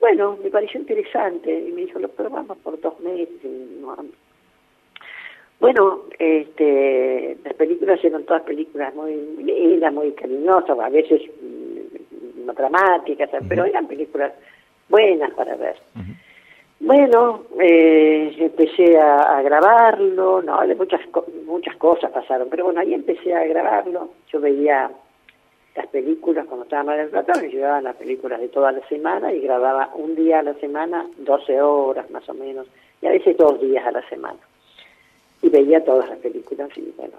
bueno, 0.01 0.39
me 0.43 0.51
pareció 0.51 0.81
interesante, 0.81 1.67
y 1.69 1.73
me 1.73 1.83
dijo, 1.83 1.99
lo 1.99 2.09
probamos 2.09 2.59
por 2.59 2.81
dos 2.81 2.99
meses, 3.01 3.51
no, 3.81 3.97
bueno, 5.59 6.03
este, 6.19 7.39
las 7.43 7.55
películas 7.55 8.05
eran 8.05 8.25
todas 8.25 8.43
películas 8.43 8.95
muy 8.95 9.15
lindas, 9.43 9.93
muy 9.93 10.13
cariñosas, 10.13 10.79
a 10.79 10.89
veces 10.91 11.23
mm, 11.41 12.51
dramáticas, 12.55 13.31
pero 13.49 13.65
eran 13.65 13.87
películas 13.87 14.33
buenas 14.89 15.33
para 15.33 15.57
ver. 15.57 15.77
Bueno, 16.79 17.45
eh, 17.59 18.37
empecé 18.39 18.99
a, 18.99 19.39
a 19.39 19.43
grabarlo, 19.43 20.43
no, 20.43 20.61
de 20.67 20.75
muchas 20.75 21.01
muchas 21.47 21.75
cosas 21.77 22.11
pasaron, 22.11 22.49
pero 22.51 22.65
bueno, 22.65 22.81
ahí 22.81 22.93
empecé 22.93 23.35
a 23.35 23.47
grabarlo. 23.47 24.11
Yo 24.31 24.41
veía 24.41 24.91
las 25.77 25.87
películas 25.89 26.47
cuando 26.47 26.65
estaba 26.65 26.85
mal 26.85 26.97
del 26.99 27.09
Plata, 27.09 27.41
me 27.41 27.49
llevaban 27.49 27.85
las 27.85 27.97
películas 27.97 28.41
de 28.41 28.49
toda 28.49 28.73
la 28.73 28.87
semana 28.89 29.33
y 29.33 29.41
grababa 29.41 29.91
un 29.95 30.15
día 30.15 30.39
a 30.39 30.43
la 30.43 30.55
semana, 30.55 31.07
12 31.19 31.61
horas 31.61 32.11
más 32.11 32.29
o 32.29 32.35
menos, 32.35 32.67
y 33.03 33.07
a 33.07 33.11
veces 33.11 33.37
dos 33.37 33.61
días 33.61 33.87
a 33.87 33.93
la 33.93 34.09
semana. 34.09 34.39
Y 35.43 35.51
veía 35.51 35.85
todas 35.85 36.09
las 36.09 36.19
películas 36.19 36.71
y 36.77 36.93
bueno, 36.97 37.15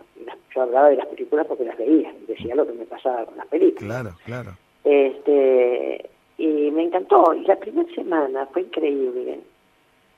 yo 0.54 0.62
hablaba 0.64 0.90
de 0.90 0.98
las 0.98 1.06
películas 1.08 1.46
porque 1.46 1.66
las 1.66 1.78
veía, 1.78 2.12
y 2.12 2.26
decía 2.26 2.56
lo 2.56 2.66
que 2.66 2.74
me 2.74 2.86
pasaba 2.86 3.26
con 3.26 3.38
las 3.38 3.48
películas. 3.48 4.02
Claro, 4.02 4.18
claro. 4.26 4.52
Este, 4.84 6.10
y 6.38 6.72
me 6.72 6.84
encantó. 6.84 7.34
Y 7.34 7.46
la 7.46 7.58
primera 7.58 7.94
semana 7.94 8.48
fue 8.48 8.64
increíble, 8.64 9.40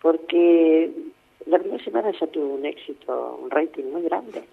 porque 0.02 0.92
la 1.46 1.60
primera 1.60 1.84
semana 1.84 2.12
ya 2.12 2.28
tuvo 2.28 2.56
un 2.56 2.66
éxito, 2.66 3.40
un 3.44 3.50
rating 3.50 3.86
muy 3.92 4.04
grande. 4.04 4.44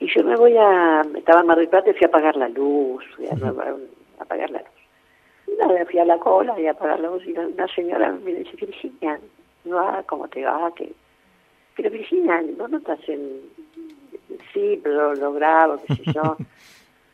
Y 0.00 0.06
yo 0.12 0.24
me 0.24 0.34
voy 0.34 0.56
a, 0.56 1.02
estaba 1.14 1.40
en 1.40 1.46
Mar 1.46 1.58
del 1.58 1.68
Plata 1.68 1.90
y 1.90 1.92
fui 1.92 2.04
a 2.04 2.08
apagar 2.08 2.36
la 2.36 2.48
luz, 2.48 3.04
fui 3.14 3.26
a, 3.26 3.32
a 3.32 4.22
apagar 4.22 4.50
la 4.50 4.58
luz. 4.58 5.58
Nada, 5.58 5.84
fui 5.84 5.98
a 5.98 6.04
la 6.04 6.18
cola 6.18 6.58
y 6.58 6.66
a 6.66 6.70
apagar 6.70 7.00
la 7.00 7.10
luz 7.10 7.22
y 7.26 7.32
una 7.32 7.68
señora 7.68 8.10
me 8.12 8.32
dice, 8.32 8.56
Virginia, 8.56 9.20
no 9.64 9.76
va, 9.76 10.02
¿cómo 10.06 10.26
te 10.28 10.44
va? 10.44 10.72
que 10.74 10.92
Pero 11.76 11.90
Virginia, 11.90 12.42
¿vos 12.56 12.70
no 12.70 12.78
estás 12.78 12.98
en...? 13.08 13.40
Sí, 14.54 14.80
pero 14.82 15.14
lo 15.14 15.32
grabo, 15.32 15.80
qué 15.86 15.94
sé 15.96 16.02
yo. 16.12 16.36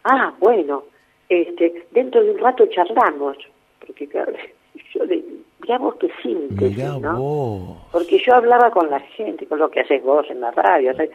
Ah, 0.09 0.33
bueno, 0.39 0.85
este, 1.29 1.85
dentro 1.91 2.23
de 2.23 2.31
un 2.31 2.39
rato 2.39 2.65
charlamos, 2.67 3.37
porque 3.85 4.07
claro, 4.07 4.33
yo 4.95 5.05
le, 5.05 5.25
mirá 5.61 5.79
vos 5.79 5.97
qué 5.97 6.09
síntesis, 6.23 6.77
Mirá 6.77 6.97
¿no? 7.01 7.19
vos. 7.19 7.79
Porque 7.91 8.23
yo 8.25 8.35
hablaba 8.37 8.71
con 8.71 8.89
la 8.89 9.01
gente, 9.01 9.47
con 9.47 9.59
lo 9.59 9.69
que 9.69 9.81
haces 9.81 10.05
vos 10.05 10.25
en 10.31 10.41
la 10.41 10.53
radio, 10.53 10.93
o 10.93 10.95
sea, 10.95 11.07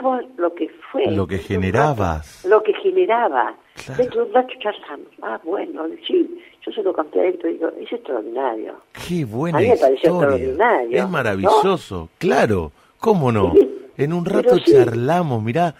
vos 0.00 0.22
lo 0.36 0.54
que 0.54 0.68
fue. 0.90 1.06
Lo 1.10 1.26
que 1.26 1.38
generabas. 1.38 2.44
Lo 2.44 2.62
que 2.62 2.72
generaba. 2.74 3.54
Claro. 3.84 4.02
Dentro 4.02 4.20
de 4.22 4.28
un 4.28 4.34
rato 4.34 4.52
charlamos. 4.60 5.06
Ah, 5.22 5.40
bueno, 5.44 5.84
sí, 6.06 6.38
yo 6.64 6.72
se 6.72 6.82
lo 6.82 6.92
conté 6.92 7.20
a 7.20 7.26
y 7.48 7.52
digo, 7.54 7.68
es 7.80 7.92
extraordinario. 7.92 8.74
Qué 9.08 9.24
buena 9.24 9.58
A 9.58 9.60
mí 9.60 9.68
me 9.68 9.76
pareció 9.76 10.10
historia. 10.10 10.36
extraordinario, 10.36 10.98
Es 11.02 11.08
maravilloso, 11.08 12.08
claro. 12.18 12.72
¿Cómo 12.98 13.32
no? 13.32 13.52
Sí, 13.54 13.68
En 13.98 14.12
un 14.12 14.24
rato 14.24 14.56
sí. 14.58 14.72
charlamos, 14.72 15.42
mirá, 15.42 15.74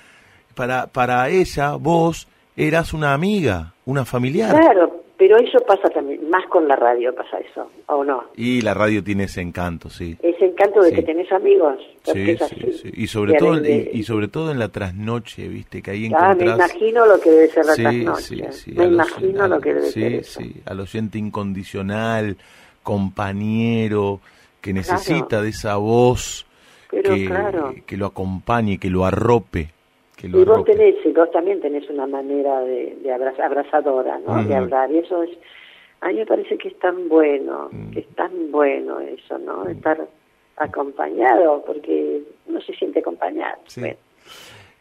para, 0.57 0.87
para 0.89 1.29
ella, 1.29 1.77
vos 1.77 2.27
eras 2.57 2.93
una 2.93 3.15
amiga, 3.15 3.73
una 3.87 4.05
familiar. 4.05 4.51
Claro, 4.59 4.92
pero 5.23 5.39
eso 5.39 5.61
pasa 5.61 5.89
también, 5.89 6.29
más 6.29 6.45
con 6.49 6.67
la 6.67 6.75
radio 6.75 7.15
pasa 7.15 7.39
eso, 7.39 7.71
¿o 7.87 8.03
no? 8.03 8.25
Y 8.35 8.61
la 8.63 8.75
radio 8.75 9.05
tiene 9.05 9.25
ese 9.25 9.41
encanto, 9.41 9.89
sí. 9.89 10.17
Ese 10.21 10.47
encanto 10.47 10.83
de 10.83 10.91
Sí. 10.91 10.97
que 10.97 11.03
tenés 11.05 11.31
amigos. 11.31 11.77
Sí, 12.03 12.37
sí, 12.37 12.73
sí. 12.83 12.91
Y 12.95 13.07
sobre 13.07 13.35
todo, 13.35 13.61
de- 13.61 13.89
y 13.95 14.03
sobre 14.03 14.27
todo 14.27 14.51
en 14.51 14.59
la 14.59 14.69
trasnoche, 14.71 15.47
viste, 15.47 15.81
que 15.81 15.93
ahí 15.93 16.07
Ah, 16.13 16.35
me 16.35 16.43
encontrás... 16.47 16.71
imagino 16.75 17.07
lo 17.07 17.21
que 17.21 17.31
debe 17.31 17.49
ser 17.51 17.67
la 17.67 17.75
Sí, 17.75 17.83
trasnoche. 17.83 18.21
sí, 18.21 18.43
sí, 18.51 18.73
me 18.73 18.87
imagino 18.87 19.45
oyen- 19.45 19.49
lo 19.51 19.61
que 19.61 19.75
debe 19.75 19.87
sí, 19.87 20.01
ser 20.01 20.13
eso. 20.15 20.41
Sí, 20.41 20.57
al 20.67 20.81
oyente 20.81 21.19
incondicional, 21.19 22.37
compañero, 22.83 24.19
que 24.61 24.73
necesita 24.73 25.41
de 25.41 25.51
esa 25.51 25.77
voz 25.77 26.47
Pero 26.91 27.15
que, 27.15 27.27
claro. 27.27 27.75
que 27.87 27.97
lo 27.97 28.07
acompañe, 28.07 28.79
que 28.79 28.91
lo 28.91 29.05
arrope. 29.05 29.71
Y 30.23 30.45
vos 30.45 30.65
tenés, 30.65 30.95
y 31.05 31.13
vos 31.13 31.31
también 31.33 31.61
tenés 31.61 31.89
una 31.91 32.07
manera 32.07 32.61
de, 32.61 32.97
de 33.03 33.13
abra- 33.13 33.35
abrazadora, 33.45 34.19
¿no? 34.27 34.43
De 34.45 34.55
hablar. 34.55 34.91
Y 34.91 34.99
eso 34.99 35.23
es, 35.25 35.31
a 36.01 36.09
mí 36.09 36.15
me 36.15 36.27
parece 36.27 36.57
que 36.59 36.69
es 36.69 36.79
tan 36.79 37.09
bueno, 37.09 37.69
Mm. 37.73 37.91
que 37.91 38.01
es 38.01 38.09
tan 38.15 38.51
bueno 38.53 39.01
eso, 39.01 39.39
¿no? 39.39 39.67
Estar 39.69 39.99
acompañado, 40.57 41.63
porque 41.67 42.23
uno 42.47 42.61
se 42.61 42.73
siente 42.75 43.01
acompañado. 43.01 43.57
Sí. 43.67 43.81
Bueno, 43.81 43.97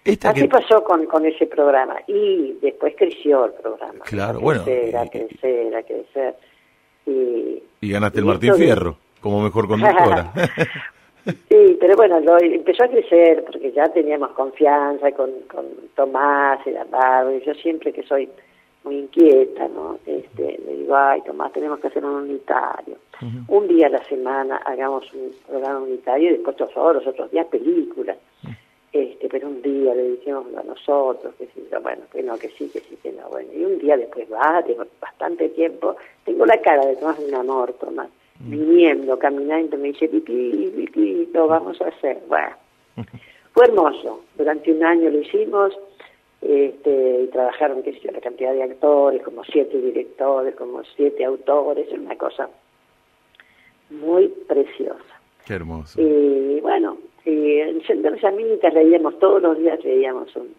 Esta 0.04 0.30
así 0.32 0.42
que- 0.42 0.48
pasó 0.48 0.84
con, 0.84 1.06
con 1.06 1.26
ese 1.26 1.48
programa. 1.48 1.96
Y 2.08 2.58
después 2.62 2.94
creció 2.98 3.46
el 3.46 3.54
programa. 3.54 4.04
Claro, 4.06 4.40
a 4.40 4.42
bueno, 4.42 4.64
crecer, 4.64 4.98
a 4.98 5.08
crecer, 5.08 5.76
a 5.76 5.84
crecer. 5.84 6.36
Y, 7.06 7.64
Y 7.82 7.92
ganaste 7.92 8.20
el 8.20 8.26
Martín 8.26 8.56
Fierro 8.56 8.96
como 9.22 9.42
mejor 9.42 9.68
conductora. 9.68 10.32
Sí, 11.26 11.78
pero 11.80 11.96
bueno, 11.96 12.20
lo, 12.20 12.40
empezó 12.40 12.84
a 12.84 12.88
crecer 12.88 13.44
porque 13.44 13.72
ya 13.72 13.88
teníamos 13.90 14.32
confianza 14.32 15.12
con, 15.12 15.32
con 15.48 15.66
Tomás, 15.96 16.66
era 16.66 16.84
bárbaro, 16.86 17.36
y 17.36 17.42
yo 17.42 17.54
siempre 17.54 17.94
que 17.94 18.04
soy 18.04 18.28
muy 18.84 18.98
inquieta, 18.98 19.68
¿no? 19.68 20.00
Este, 20.06 20.60
le 20.66 20.78
digo, 20.78 20.96
ay, 20.96 21.22
Tomás, 21.22 21.54
tenemos 21.54 21.80
que 21.80 21.88
hacer 21.88 22.04
un 22.04 22.24
unitario. 22.24 22.98
Un 23.48 23.68
día 23.68 23.86
a 23.86 23.92
la 23.92 24.04
semana 24.06 24.58
hagamos 24.66 25.14
un 25.14 25.32
programa 25.48 25.82
unitario 25.82 26.30
y 26.30 26.34
después 26.34 26.56
todos 26.56 26.96
los 26.96 27.06
otros 27.06 27.30
días 27.30 27.46
películas. 27.48 28.18
Este, 28.92 29.30
pero 29.30 29.48
un 29.48 29.62
día 29.62 29.94
le 29.94 30.12
dijimos 30.12 30.46
a 30.58 30.64
nosotros, 30.64 31.34
que 31.36 31.46
sí, 31.54 31.64
bueno, 31.82 32.02
que 32.12 32.24
no, 32.24 32.38
que 32.38 32.50
sí, 32.50 32.68
que 32.70 32.82
sí, 32.82 32.98
que 33.02 33.12
no, 33.14 33.30
bueno. 33.30 33.50
Y 33.54 33.64
un 33.64 33.78
día 33.78 33.96
después 33.96 34.28
va, 34.32 34.62
tengo 34.64 34.86
bastante 35.00 35.50
tiempo, 35.50 35.96
tengo 36.26 36.46
la 36.46 36.60
cara 36.60 36.86
de 36.86 36.96
Tomás 36.98 37.20
un 37.20 37.34
amor, 37.34 37.74
Tomás, 37.74 38.10
viniendo, 38.44 39.18
caminando, 39.20 39.78
me 39.78 39.90
dice, 39.90 40.08
pipi, 40.08 40.72
pipi, 40.76 41.30
lo 41.34 41.48
vamos 41.48 41.82
a 41.82 41.88
hacer. 41.88 42.20
Bueno, 42.28 42.56
fue 43.54 43.66
hermoso, 43.66 44.22
durante 44.38 44.72
un 44.72 44.84
año 44.84 45.10
lo 45.10 45.20
hicimos, 45.20 45.78
este, 46.42 47.22
y 47.24 47.28
trabajaron, 47.28 47.84
qué 47.84 47.94
sé 47.94 48.00
yo, 48.00 48.12
la 48.12 48.22
cantidad 48.22 48.54
de 48.54 48.64
actores, 48.64 49.22
como 49.24 49.44
siete 49.44 49.78
directores, 49.80 50.56
como 50.56 50.84
siete 50.96 51.24
autores, 51.24 51.88
una 51.92 52.18
cosa 52.18 52.50
muy 53.90 54.28
preciosa. 54.48 55.04
Qué 55.46 55.54
hermoso. 55.54 56.02
Y 56.02 56.60
bueno, 56.62 56.98
Y 57.26 57.60
en 57.60 57.82
Yaminitas 57.82 58.74
leíamos, 58.74 59.20
todos 59.20 59.42
los 59.42 59.58
días 59.58 59.84
leíamos 59.84 60.36
un 60.36 60.54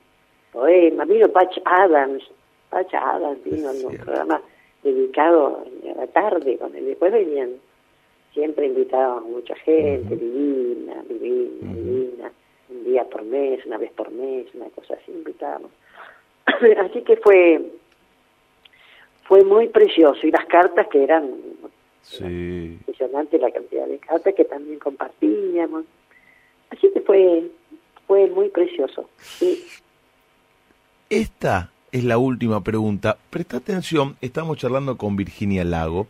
poema. 0.53 1.05
Vino 1.05 1.29
Patch 1.29 1.59
Adams, 1.65 2.23
Patch 2.71 2.95
Adams 2.95 3.43
vino 3.45 3.71
en 3.71 3.87
un 3.87 3.97
programa 3.97 4.41
dedicado 4.83 5.65
a 5.91 6.01
la 6.01 6.07
tarde 6.09 6.57
con 6.59 6.75
él. 6.77 6.87
Después 6.87 7.13
venían, 7.13 7.51
siempre 8.35 8.67
invitábamos 8.67 9.25
mucha 9.31 9.55
gente, 9.57 10.17
divina, 10.17 11.03
divina, 11.09 11.73
divina, 11.75 12.33
un 12.71 12.85
día 12.85 13.05
por 13.05 13.23
mes, 13.25 13.65
una 13.67 13.79
vez 13.79 13.93
por 13.93 14.11
mes, 14.11 14.47
una 14.55 14.67
cosa 14.71 14.95
así 14.95 15.13
invitábamos. 15.13 15.71
así 16.79 17.03
que 17.03 17.17
fue 17.17 17.61
fue 19.25 19.45
muy 19.45 19.69
precioso. 19.69 20.27
Y 20.27 20.31
las 20.31 20.47
cartas 20.47 20.87
que 20.89 21.03
eran 21.05 21.31
Sí. 22.03 22.25
impresionante 22.25 23.39
la 23.39 23.53
cantidad 23.53 23.87
de 23.87 23.99
cartas 23.99 24.35
que 24.35 24.45
también 24.45 24.79
compartíamos. 24.81 25.85
Así 26.71 26.91
que 26.93 27.01
fue 27.01 27.45
fue 28.07 28.27
muy 28.29 28.49
precioso 28.49 29.09
sí. 29.19 29.65
Esta 31.09 31.71
es 31.93 32.05
la 32.05 32.17
última 32.19 32.63
pregunta. 32.65 33.19
Presta 33.31 33.59
atención, 33.59 34.17
estamos 34.23 34.57
charlando 34.57 34.97
con 34.97 35.15
Virginia 35.15 35.63
Lago, 35.65 36.07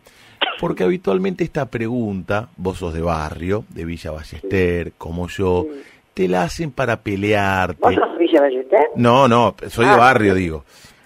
porque 0.59 0.83
habitualmente 0.83 1.43
esta 1.43 1.65
pregunta, 1.65 2.49
vos 2.57 2.77
sos 2.77 2.93
de 2.93 3.01
barrio, 3.01 3.65
de 3.69 3.85
Villa 3.85 4.11
Ballester, 4.11 4.93
como 4.97 5.27
yo, 5.27 5.65
te 6.13 6.27
la 6.27 6.43
hacen 6.43 6.71
para 6.71 7.01
pelearte. 7.01 7.79
¿Vos 7.81 7.95
sos 7.95 8.17
Villa 8.17 8.41
Ballester? 8.41 8.79
No, 8.95 9.27
no, 9.27 9.55
soy 9.69 9.85
de 9.85 9.91
Ah, 9.91 9.97
barrio, 9.97 10.35
digo. 10.35 10.65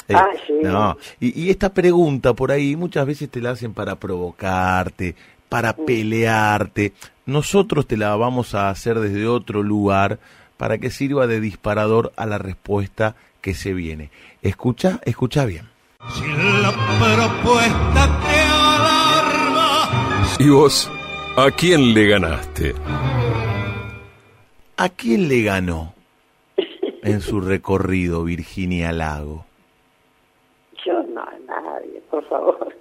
Eh, 0.10 0.14
Ah, 0.16 0.28
sí. 0.46 0.54
No, 0.62 0.98
y, 1.20 1.42
y 1.44 1.50
esta 1.50 1.74
pregunta 1.74 2.34
por 2.34 2.52
ahí 2.52 2.76
muchas 2.76 3.06
veces 3.06 3.30
te 3.30 3.42
la 3.42 3.52
hacen 3.52 3.74
para 3.74 3.96
provocarte, 3.96 5.16
para 5.50 5.74
pelearte. 5.76 6.94
Nosotros 7.26 7.88
te 7.88 7.98
la 7.98 8.16
vamos 8.16 8.56
a 8.56 8.70
hacer 8.70 9.00
desde 9.00 9.28
otro 9.28 9.64
lugar 9.64 10.20
para 10.56 10.78
que 10.78 10.90
sirva 10.92 11.28
de 11.28 11.40
disparador 11.42 12.14
a 12.16 12.26
la 12.26 12.38
respuesta 12.38 13.16
que 13.42 13.54
se 13.54 13.74
viene. 13.74 14.10
Escucha, 14.42 15.00
escucha 15.04 15.46
bien. 15.46 15.68
Si 16.14 16.26
la 16.26 16.72
propuesta 16.72 18.20
te 18.22 18.57
¿Y 20.40 20.50
vos? 20.50 20.92
¿A 21.36 21.50
quién 21.52 21.94
le 21.94 22.08
ganaste? 22.08 22.74
¿A 24.78 24.90
quién 24.90 25.28
le 25.28 25.42
ganó 25.44 25.94
en 27.04 27.22
su 27.22 27.42
recorrido 27.42 28.24
Virginia 28.24 28.92
Lago? 28.92 29.46
yo 30.86 31.02
no 31.04 31.22
a 31.22 31.34
nadie 31.48 32.02
por 32.10 32.24
favor 32.30 32.74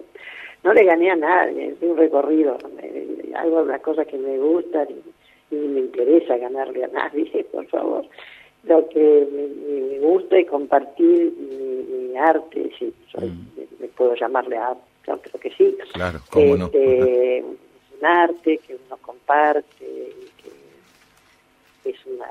no 0.63 0.73
le 0.75 0.85
gané 0.85 1.11
a 1.11 1.17
nadie 1.17 1.69
es 1.71 1.77
un 1.81 1.97
recorrido 1.97 2.57
me- 2.77 3.35
algo 3.35 3.65
las 3.65 3.81
cosas 3.81 4.07
que 4.07 4.17
me 4.19 4.39
gustan 4.39 4.87
y, 5.51 5.55
y 5.55 5.59
me 5.59 5.81
interesa 5.81 6.37
ganarle 6.37 6.85
a 6.85 6.89
nadie 6.89 7.45
por 7.53 7.67
favor 7.67 8.05
lo 8.65 8.89
que 8.91 9.27
me, 9.33 9.99
gusta 10.07 10.37
es 10.37 10.47
compartir 10.49 11.33
mi, 11.37 12.09
mi 12.11 12.17
arte 12.19 12.71
si 12.79 12.93
soy- 13.11 13.33
me, 13.57 13.67
me 13.81 13.89
puedo 13.89 14.15
llamarle 14.15 14.57
arte 14.59 14.83
yo 15.07 15.21
creo 15.21 15.41
que 15.41 15.51
sí 15.51 15.77
Claro, 15.93 16.21
cómo 16.31 16.57
no. 16.57 16.67
Este, 16.67 17.45
un 17.45 18.05
arte 18.05 18.59
que 18.59 18.75
uno 18.87 18.97
comparte 18.99 19.85
y 19.85 20.43
que 20.43 21.91
es 21.91 22.07
una 22.07 22.31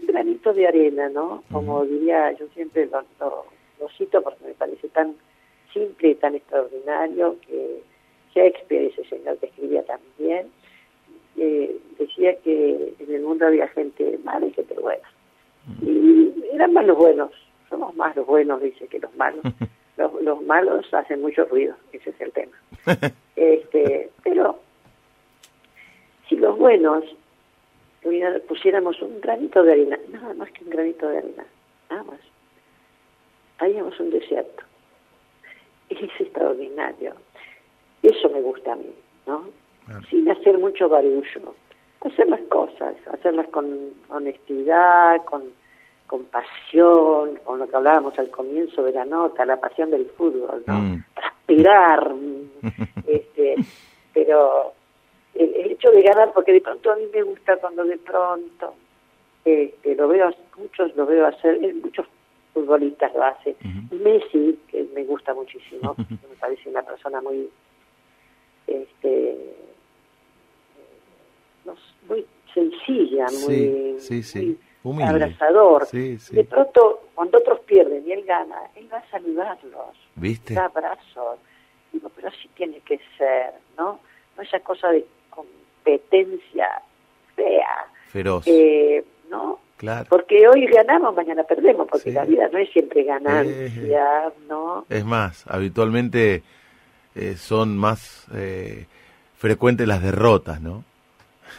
un 0.00 0.06
granito 0.06 0.52
de 0.52 0.66
arena, 0.66 1.08
¿no? 1.08 1.42
Como 1.50 1.84
diría, 1.84 2.32
yo 2.32 2.46
siempre 2.54 2.86
lo, 2.86 3.02
lo, 3.18 3.46
lo 3.80 3.88
cito 3.96 4.22
porque 4.22 4.44
me 4.44 4.52
parece 4.52 4.88
tan 4.88 5.16
simple 5.72 6.10
y 6.10 6.14
tan 6.16 6.34
extraordinario 6.34 7.36
que 7.46 7.82
Shakespeare, 8.34 8.92
ese 8.92 9.04
señor 9.08 9.38
que 9.38 9.46
escribía 9.46 9.82
también, 9.84 10.48
eh, 11.36 11.76
decía 11.98 12.36
que 12.40 12.94
en 12.98 13.14
el 13.14 13.22
mundo 13.22 13.46
había 13.46 13.68
gente 13.68 14.18
mala 14.24 14.46
y 14.46 14.52
gente 14.52 14.74
buena. 14.74 15.08
Y 15.82 16.32
eran 16.52 16.72
más 16.72 16.86
los 16.86 16.96
buenos, 16.96 17.30
somos 17.68 17.94
más 17.96 18.14
los 18.16 18.26
buenos, 18.26 18.62
dice, 18.62 18.86
que 18.86 18.98
los 18.98 19.14
malos. 19.16 19.42
Los, 19.96 20.12
los 20.22 20.42
malos 20.42 20.92
hacen 20.92 21.22
mucho 21.22 21.44
ruido, 21.46 21.74
ese 21.92 22.10
es 22.10 22.20
el 22.20 22.32
tema. 22.32 22.56
este, 23.36 24.10
pero 24.22 24.58
si 26.28 26.36
los 26.36 26.58
buenos 26.58 27.04
pusiéramos 28.48 29.00
un 29.02 29.20
granito 29.20 29.62
de 29.62 29.72
arena, 29.72 29.98
nada 30.10 30.34
más 30.34 30.50
que 30.52 30.64
un 30.64 30.70
granito 30.70 31.08
de 31.08 31.18
arena, 31.18 31.44
nada 31.90 32.04
más, 32.04 32.20
haríamos 33.58 33.98
un 33.98 34.10
desierto. 34.10 34.62
Es 35.88 35.98
extraordinario. 36.20 37.14
Eso 38.02 38.28
me 38.28 38.40
gusta 38.40 38.72
a 38.72 38.76
mí, 38.76 38.92
¿no? 39.26 39.48
Sin 40.10 40.28
hacer 40.30 40.58
mucho 40.58 40.88
barullo. 40.88 41.54
Hacer 42.00 42.28
las 42.28 42.40
cosas, 42.42 42.94
hacerlas 43.12 43.48
con 43.48 43.90
honestidad, 44.08 45.24
con, 45.24 45.44
con 46.06 46.24
pasión, 46.24 47.36
con 47.44 47.58
lo 47.58 47.68
que 47.68 47.76
hablábamos 47.76 48.18
al 48.18 48.30
comienzo 48.30 48.82
de 48.82 48.92
la 48.92 49.04
nota, 49.04 49.44
la 49.44 49.58
pasión 49.58 49.90
del 49.90 50.06
fútbol, 50.06 50.62
¿no? 50.66 50.74
Mm. 50.74 51.04
Transpirar, 51.14 52.14
este, 53.06 53.56
pero 54.12 54.72
el, 55.34 55.54
el 55.54 55.72
hecho 55.72 55.90
de 55.90 56.02
ganar, 56.02 56.32
porque 56.32 56.52
de 56.52 56.60
pronto 56.60 56.92
a 56.92 56.96
mí 56.96 57.04
me 57.12 57.22
gusta 57.22 57.56
cuando 57.56 57.84
de 57.84 57.98
pronto 57.98 58.74
este, 59.46 59.94
lo 59.94 60.08
veo, 60.08 60.34
muchos 60.58 60.94
lo 60.96 61.06
veo 61.06 61.26
hacer, 61.26 61.62
eh, 61.62 61.72
muchos 61.74 62.06
futbolistas 62.52 63.14
lo 63.14 63.22
hacen. 63.22 63.54
Messi, 63.92 64.58
que 64.66 64.84
me 64.94 65.04
gusta 65.04 65.32
muchísimo, 65.34 65.94
que 65.94 66.02
me 66.28 66.34
parece 66.40 66.68
una 66.68 66.82
persona 66.82 67.20
muy, 67.20 67.48
este, 68.66 69.54
no 71.64 71.76
muy 72.08 72.26
sencilla, 72.52 73.28
Sí, 73.28 73.46
muy, 73.46 74.00
sí, 74.00 74.22
sí. 74.24 74.38
muy 74.38 74.58
Humilde. 74.88 75.10
abrazador. 75.24 75.86
Sí, 75.86 76.18
sí. 76.18 76.34
De 76.36 76.44
pronto, 76.44 77.02
cuando 77.14 77.38
otros 77.38 77.60
pierden 77.60 78.04
y 78.06 78.12
él 78.12 78.24
gana, 78.24 78.56
él 78.74 78.88
va 78.92 78.98
a 78.98 79.10
saludarlos 79.10 79.96
¿Viste? 80.14 80.54
da 80.54 80.66
abrazos. 80.66 81.38
Digo, 81.92 82.10
pero 82.14 82.28
así 82.28 82.48
tiene 82.54 82.80
que 82.80 82.98
ser, 83.18 83.52
¿no? 83.78 83.98
No 84.36 84.42
esa 84.42 84.60
cosa 84.60 84.88
de 84.90 85.04
competencia 85.30 86.68
fea, 87.34 87.86
Feroz. 88.08 88.44
eh, 88.46 89.04
¿no? 89.30 89.58
Claro. 89.76 90.06
Porque 90.08 90.48
hoy 90.48 90.66
ganamos, 90.66 91.14
mañana 91.14 91.42
perdemos, 91.44 91.86
porque 91.88 92.10
Sí. 92.10 92.12
la 92.12 92.24
vida 92.24 92.48
no 92.50 92.58
es 92.58 92.70
siempre 92.70 93.02
ganancia, 93.04 94.32
¿no? 94.48 94.86
Es 94.88 95.04
más, 95.04 95.44
habitualmente 95.48 96.42
eh, 97.14 97.34
son 97.36 97.76
más 97.76 98.26
eh, 98.34 98.86
frecuentes 99.36 99.86
las 99.86 100.02
derrotas, 100.02 100.60
¿no? 100.60 100.84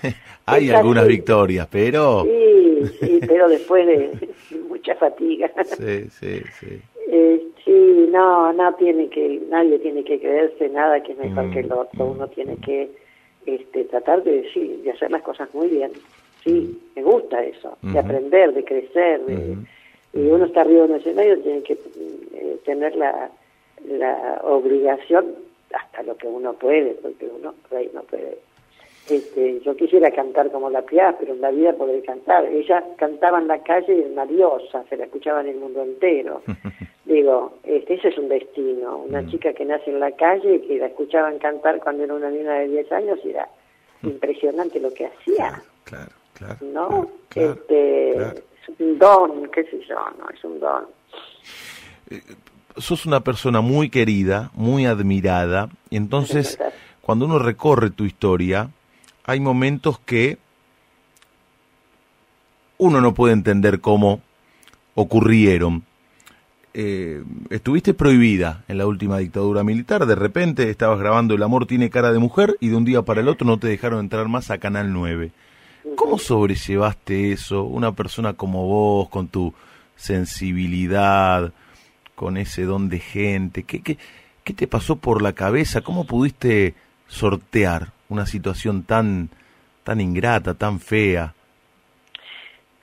Hay 0.46 0.70
algunas 0.70 1.04
así. 1.04 1.14
victorias, 1.14 1.68
pero... 1.72 2.24
Sí, 2.24 2.82
sí, 3.00 3.20
pero 3.28 3.50
después 3.50 3.86
de 3.88 4.30
mucha 4.70 4.96
fatiga. 4.96 5.52
Sí, 5.66 6.10
sí, 6.10 6.42
sí. 6.60 6.82
Eh, 7.10 7.42
sí, 7.66 8.08
no, 8.12 8.52
no 8.54 8.74
tiene 8.76 9.10
que, 9.10 9.42
nadie 9.50 9.80
tiene 9.80 10.04
que 10.04 10.20
creerse 10.20 10.70
nada 10.70 11.02
que 11.04 11.14
es 11.14 11.18
mejor 11.18 11.46
Mm, 11.46 11.54
que 11.54 11.60
el 11.62 11.72
otro. 11.72 12.06
Uno 12.06 12.28
tiene 12.28 12.58
que 12.58 12.90
este, 13.46 13.86
tratar 13.86 14.24
de 14.24 14.42
decir, 14.42 14.82
de 14.84 14.92
hacer 14.92 15.12
las 15.12 15.22
cosas 15.22 15.54
muy 15.54 15.68
bien. 15.68 15.92
Sí, 16.44 16.78
me 16.96 17.04
gusta 17.04 17.44
eso, 17.44 17.78
de 17.82 18.00
aprender, 18.00 18.54
de 18.54 18.64
crecer. 18.64 19.22
de-. 19.26 19.58
Y 20.14 20.28
uno 20.28 20.46
está 20.46 20.62
arriba 20.62 20.86
en 20.86 20.92
el 20.94 21.00
escenario, 21.00 21.40
tiene 21.40 21.62
que 21.64 21.74
eh, 21.74 22.58
tener 22.66 22.96
la, 22.96 23.30
la 23.88 24.40
obligación 24.44 25.26
hasta 25.74 26.04
lo 26.04 26.16
que 26.18 26.28
uno 26.28 26.54
puede, 26.54 26.92
porque 27.02 27.26
uno 27.40 27.54
por 27.68 27.78
ahí 27.78 27.90
no 27.94 28.02
puede. 28.04 28.38
Este, 29.10 29.62
yo 29.62 29.76
quisiera 29.76 30.12
cantar 30.12 30.52
como 30.52 30.70
la 30.70 30.82
Piaf, 30.82 31.16
pero 31.20 31.34
en 31.34 31.42
la 31.42 31.52
vida 31.52 31.74
poder 31.74 32.04
cantar. 32.04 32.46
Ella 32.46 32.84
cantaba 32.98 33.40
en 33.40 33.48
la 33.48 33.62
calle 33.64 33.94
y 33.98 34.12
una 34.12 34.26
diosa, 34.26 34.84
se 34.90 34.98
la 34.98 35.06
escuchaba 35.06 35.42
en 35.42 35.48
el 35.48 35.56
mundo 35.58 35.82
entero. 35.84 36.42
Digo, 37.06 37.54
este, 37.64 37.94
ese 37.94 38.10
es 38.10 38.18
un 38.18 38.28
destino. 38.28 38.98
Una 39.08 39.22
Mm. 39.22 39.30
chica 39.30 39.54
que 39.54 39.64
nace 39.64 39.90
en 39.92 40.00
la 40.02 40.12
calle 40.12 40.56
y 40.56 40.60
que 40.68 40.78
la 40.78 40.88
escuchaban 40.88 41.40
cantar 41.40 41.80
cuando 41.80 42.04
era 42.04 42.14
una 42.14 42.30
niña 42.30 42.54
de 42.56 42.68
10 42.68 42.92
años 42.92 43.20
y 43.24 43.30
era 43.30 43.48
impresionante 44.04 44.80
lo 44.80 44.94
que 44.94 45.06
hacía, 45.08 45.62
Claro, 45.86 46.12
claro. 46.34 46.58
¿no? 46.62 47.10
claro, 47.30 47.54
este, 47.54 48.12
claro. 48.14 48.40
Es 48.62 48.80
un 48.80 49.00
don, 49.00 49.50
qué 49.52 49.64
sé 49.64 49.80
yo, 49.88 49.96
no, 50.20 50.30
es 50.34 50.44
un 50.44 50.60
don. 50.60 50.86
Sos 52.76 53.06
una 53.06 53.22
persona 53.22 53.62
muy 53.62 53.90
querida, 53.90 54.52
muy 54.54 54.86
admirada, 54.86 55.70
y 55.90 55.96
entonces 55.98 56.60
cuando 57.02 57.26
uno 57.26 57.40
recorre 57.40 57.90
tu 57.90 58.04
historia, 58.04 58.70
hay 59.28 59.42
momentos 59.42 60.00
que 60.00 60.40
uno 62.78 63.02
no 63.02 63.14
puede 63.14 63.34
entender 63.34 63.82
cómo 63.82 64.22
ocurrieron. 64.96 65.84
Eh, 66.74 67.24
estuviste 67.50 67.94
prohibida 67.94 68.64
en 68.68 68.78
la 68.78 68.88
última 68.88 69.18
dictadura 69.18 69.64
militar, 69.64 70.06
de 70.06 70.16
repente 70.16 70.70
estabas 70.70 71.00
grabando 71.00 71.34
El 71.34 71.42
amor 71.42 71.66
tiene 71.66 71.90
cara 71.90 72.12
de 72.14 72.20
mujer 72.20 72.56
y 72.60 72.70
de 72.70 72.76
un 72.76 72.86
día 72.86 73.02
para 73.02 73.22
el 73.22 73.28
otro 73.28 73.48
no 73.48 73.58
te 73.58 73.68
dejaron 73.68 74.00
entrar 74.00 74.28
más 74.28 74.50
a 74.50 74.60
Canal 74.60 74.94
9. 74.94 75.32
¿Cómo 75.96 76.20
sobrellevaste 76.20 77.32
eso? 77.34 77.64
Una 77.64 77.94
persona 77.94 78.34
como 78.34 78.66
vos, 78.68 79.10
con 79.10 79.28
tu 79.28 79.54
sensibilidad, 79.96 81.52
con 82.16 82.38
ese 82.38 82.64
don 82.64 82.88
de 82.90 83.00
gente, 83.00 83.64
¿qué, 83.64 83.82
qué, 83.82 83.98
qué 84.44 84.54
te 84.54 84.68
pasó 84.68 84.98
por 84.98 85.22
la 85.22 85.34
cabeza? 85.34 85.82
¿Cómo 85.82 86.06
pudiste 86.06 86.76
sortear 87.08 87.97
una 88.10 88.26
situación 88.26 88.84
tan, 88.84 89.30
tan 89.84 90.00
ingrata, 90.02 90.54
tan 90.54 90.80
fea, 90.80 91.34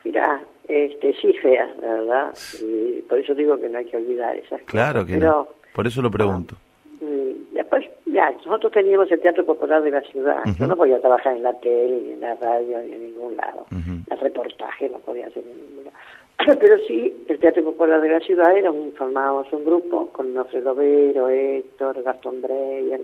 Mirá, 0.05 0.43
este, 0.69 1.15
sí, 1.15 1.33
feas, 1.41 1.71
la 1.81 1.95
verdad. 1.95 2.35
Y 2.63 3.01
por 3.03 3.19
eso 3.19 3.35
digo 3.35 3.59
que 3.59 3.69
no 3.71 3.79
hay 3.79 3.87
que 3.87 3.97
olvidar 3.97 4.37
esas 4.37 4.61
cosas. 4.61 4.67
Claro 4.67 5.07
que 5.07 5.15
Pero, 5.15 5.27
no. 5.31 5.49
Por 5.75 5.87
eso 5.87 6.03
lo 6.03 6.11
pregunto. 6.11 6.57
mm, 7.01 7.55
Después, 7.55 7.87
ya, 8.07 8.31
nosotros 8.33 8.71
teníamos 8.73 9.11
el 9.11 9.21
Teatro 9.21 9.47
Popular 9.47 9.83
de 9.83 9.91
la 9.93 10.03
ciudad. 10.03 10.43
Yo 10.59 10.67
no 10.67 10.77
podía 10.77 11.01
trabajar 11.01 11.37
en 11.37 11.43
la 11.43 11.55
tele, 11.61 12.01
ni 12.03 12.13
en 12.13 12.21
la 12.21 12.35
radio, 12.35 12.79
ni 12.81 12.93
en 12.93 13.03
ningún 13.07 13.37
lado. 13.37 13.67
Ujú. 13.71 14.03
El 14.11 14.21
reportaje 14.21 14.91
no 14.91 14.99
podía 14.99 15.27
hacer 15.29 15.43
en 15.43 15.57
ningún 15.57 15.85
lado. 15.87 15.97
Pero 16.61 16.79
sí, 16.87 17.25
el 17.29 17.39
Teatro 17.39 17.65
Popular 17.65 18.01
de 18.03 18.09
la 18.11 18.21
ciudad 18.21 18.55
era 18.57 18.71
un, 18.71 18.93
formábamos 18.93 19.51
un 19.53 19.65
grupo 19.65 20.09
con 20.09 20.37
Alfredo 20.37 20.75
Vero, 20.75 21.31
Héctor, 21.31 22.03
Gastón 22.03 22.43
Breyer, 22.43 23.01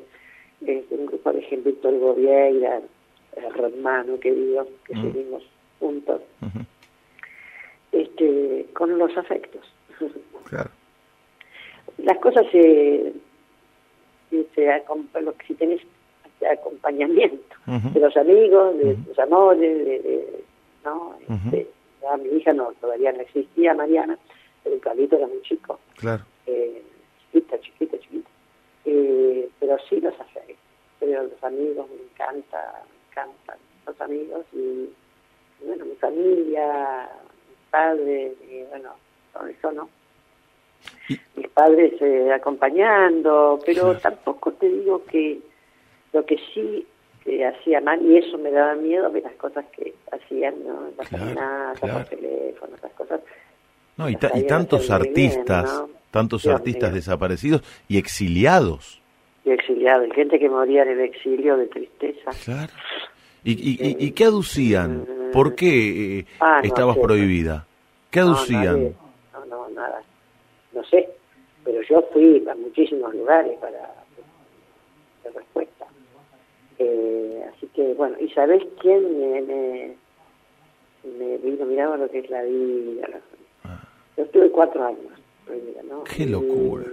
este, 0.66 0.94
un 0.94 1.06
grupo 1.06 1.32
de 1.32 1.42
gente, 1.42 1.70
Víctor 1.70 1.98
Govieira, 1.98 2.80
el 3.36 3.44
hermano 3.64 4.18
querido, 4.20 4.66
que 4.84 4.94
Mm. 4.94 5.02
seguimos 5.02 5.42
juntos, 5.78 6.22
este, 7.92 8.66
con 8.74 8.98
los 8.98 9.16
afectos. 9.16 9.62
Claro. 10.48 10.70
las 11.98 12.18
cosas 12.18 12.44
se, 12.50 13.12
se 14.30 14.82
si 15.46 15.54
tenés 15.54 15.80
acompañamiento 16.50 17.54
de 17.94 18.00
los 18.00 18.16
amigos, 18.16 18.76
de 18.78 18.96
los 19.06 19.16
amores, 19.20 19.61
de, 19.61 19.98
de- 20.00 20.44
no. 20.84 21.14
Este, 21.20 21.68
ya 22.02 22.16
mi 22.16 22.30
hija 22.36 22.52
no 22.52 22.72
todavía 22.80 23.12
no 23.12 23.20
existía, 23.20 23.74
Mariana, 23.74 24.18
pero 24.64 24.74
el 24.74 24.80
Carlito 24.80 25.16
era 25.18 25.28
muy 25.28 25.40
chico, 25.42 25.78
Claro. 25.98 26.24
eh, 26.46 26.82
eh, 28.91 29.49
pero 29.59 29.76
sí 29.88 30.01
los 30.01 30.18
afectos, 30.20 30.57
pero 30.99 31.22
los 31.24 31.45
amigos 31.45 31.88
me 31.91 32.03
encanta, 32.03 32.82
me 32.88 33.11
encantan 33.11 33.59
los 33.86 34.01
amigos 34.01 34.45
y 34.53 34.88
bueno, 35.64 35.84
mi 35.84 35.95
familia, 35.97 37.09
mi 37.49 37.55
padre, 37.70 38.34
y 38.51 38.62
bueno, 38.70 38.95
todo 39.32 39.47
eso 39.47 39.72
no 39.72 39.88
mis 41.36 41.49
padres 41.49 41.93
eh, 42.01 42.32
acompañando, 42.32 43.59
pero 43.64 43.97
tampoco 43.99 44.53
te 44.53 44.68
digo 44.68 45.05
que 45.05 45.41
lo 46.12 46.24
que 46.24 46.38
sí 46.55 46.86
que 47.24 47.45
hacía 47.45 47.80
mal, 47.82 48.01
y 48.03 48.16
eso 48.16 48.38
me 48.38 48.51
daba 48.51 48.74
miedo, 48.76 49.11
ver 49.11 49.22
las 49.24 49.34
cosas 49.34 49.64
que 49.76 49.95
hacían, 50.11 50.55
¿no? 50.66 50.88
Las 50.97 51.09
Claro, 51.09 51.24
amenazas 51.24 51.80
claro. 51.80 51.95
por 51.99 52.05
teléfono, 52.18 52.76
esas 52.76 52.93
cosas. 52.93 53.20
No, 54.01 54.09
y, 54.09 54.16
ta- 54.16 54.30
y 54.34 54.46
tantos 54.46 54.80
bien, 54.88 54.92
artistas, 54.92 55.72
¿no? 55.82 55.90
tantos 56.11 56.42
Dios 56.42 56.55
artistas 56.55 56.94
desaparecidos 56.94 57.62
y 57.86 57.98
exiliados. 57.98 59.03
Y 59.44 59.51
exiliado, 59.51 60.07
y 60.07 60.11
gente 60.12 60.38
que 60.38 60.48
moría 60.48 60.82
en 60.84 60.88
el 60.92 61.01
exilio 61.01 61.57
de 61.59 61.66
tristeza. 61.66 62.30
Claro. 62.44 62.72
¿Y, 63.44 63.53
y, 63.53 63.78
y- 63.78 64.07
y 64.07 64.11
qué 64.12 64.24
aducían? 64.24 65.07
¿Por 65.32 65.55
qué 65.55 66.20
eh, 66.20 66.26
Ah, 66.40 66.61
estabas 66.64 66.96
prohibida? 66.98 67.66
¿Qué 68.11 68.20
aducían? 68.20 68.94
No, 69.34 69.44
no, 69.46 69.68
nada. 69.70 70.03
No 70.72 70.82
sé, 70.84 71.09
pero 71.64 71.82
yo 71.82 72.03
fui 72.12 72.42
a 72.51 72.55
muchísimos 72.55 73.14
lugares 73.14 73.59
para 73.59 73.94
de 75.24 75.30
respuesta. 75.30 75.86
Eh, 76.78 77.44
así 77.55 77.66
que, 77.74 77.92
bueno, 77.94 78.16
¿y 78.18 78.30
sabés 78.30 78.62
quién 78.80 79.18
me, 79.20 79.40
me, 79.42 79.94
me 81.18 81.36
vino? 81.38 81.66
Miraba 81.66 81.96
lo 81.98 82.11
que 82.11 82.20
es 82.20 82.30
la 82.30 82.42
vida. 82.42 83.09
La- 84.21 84.25
Yo 84.25 84.25
estuve 84.27 84.51
cuatro 84.51 84.85
años 84.85 85.12
prohibida, 85.47 85.83
¿no? 85.89 86.05
Qué 86.05 86.23
Y- 86.25 86.27
locura. 86.27 86.85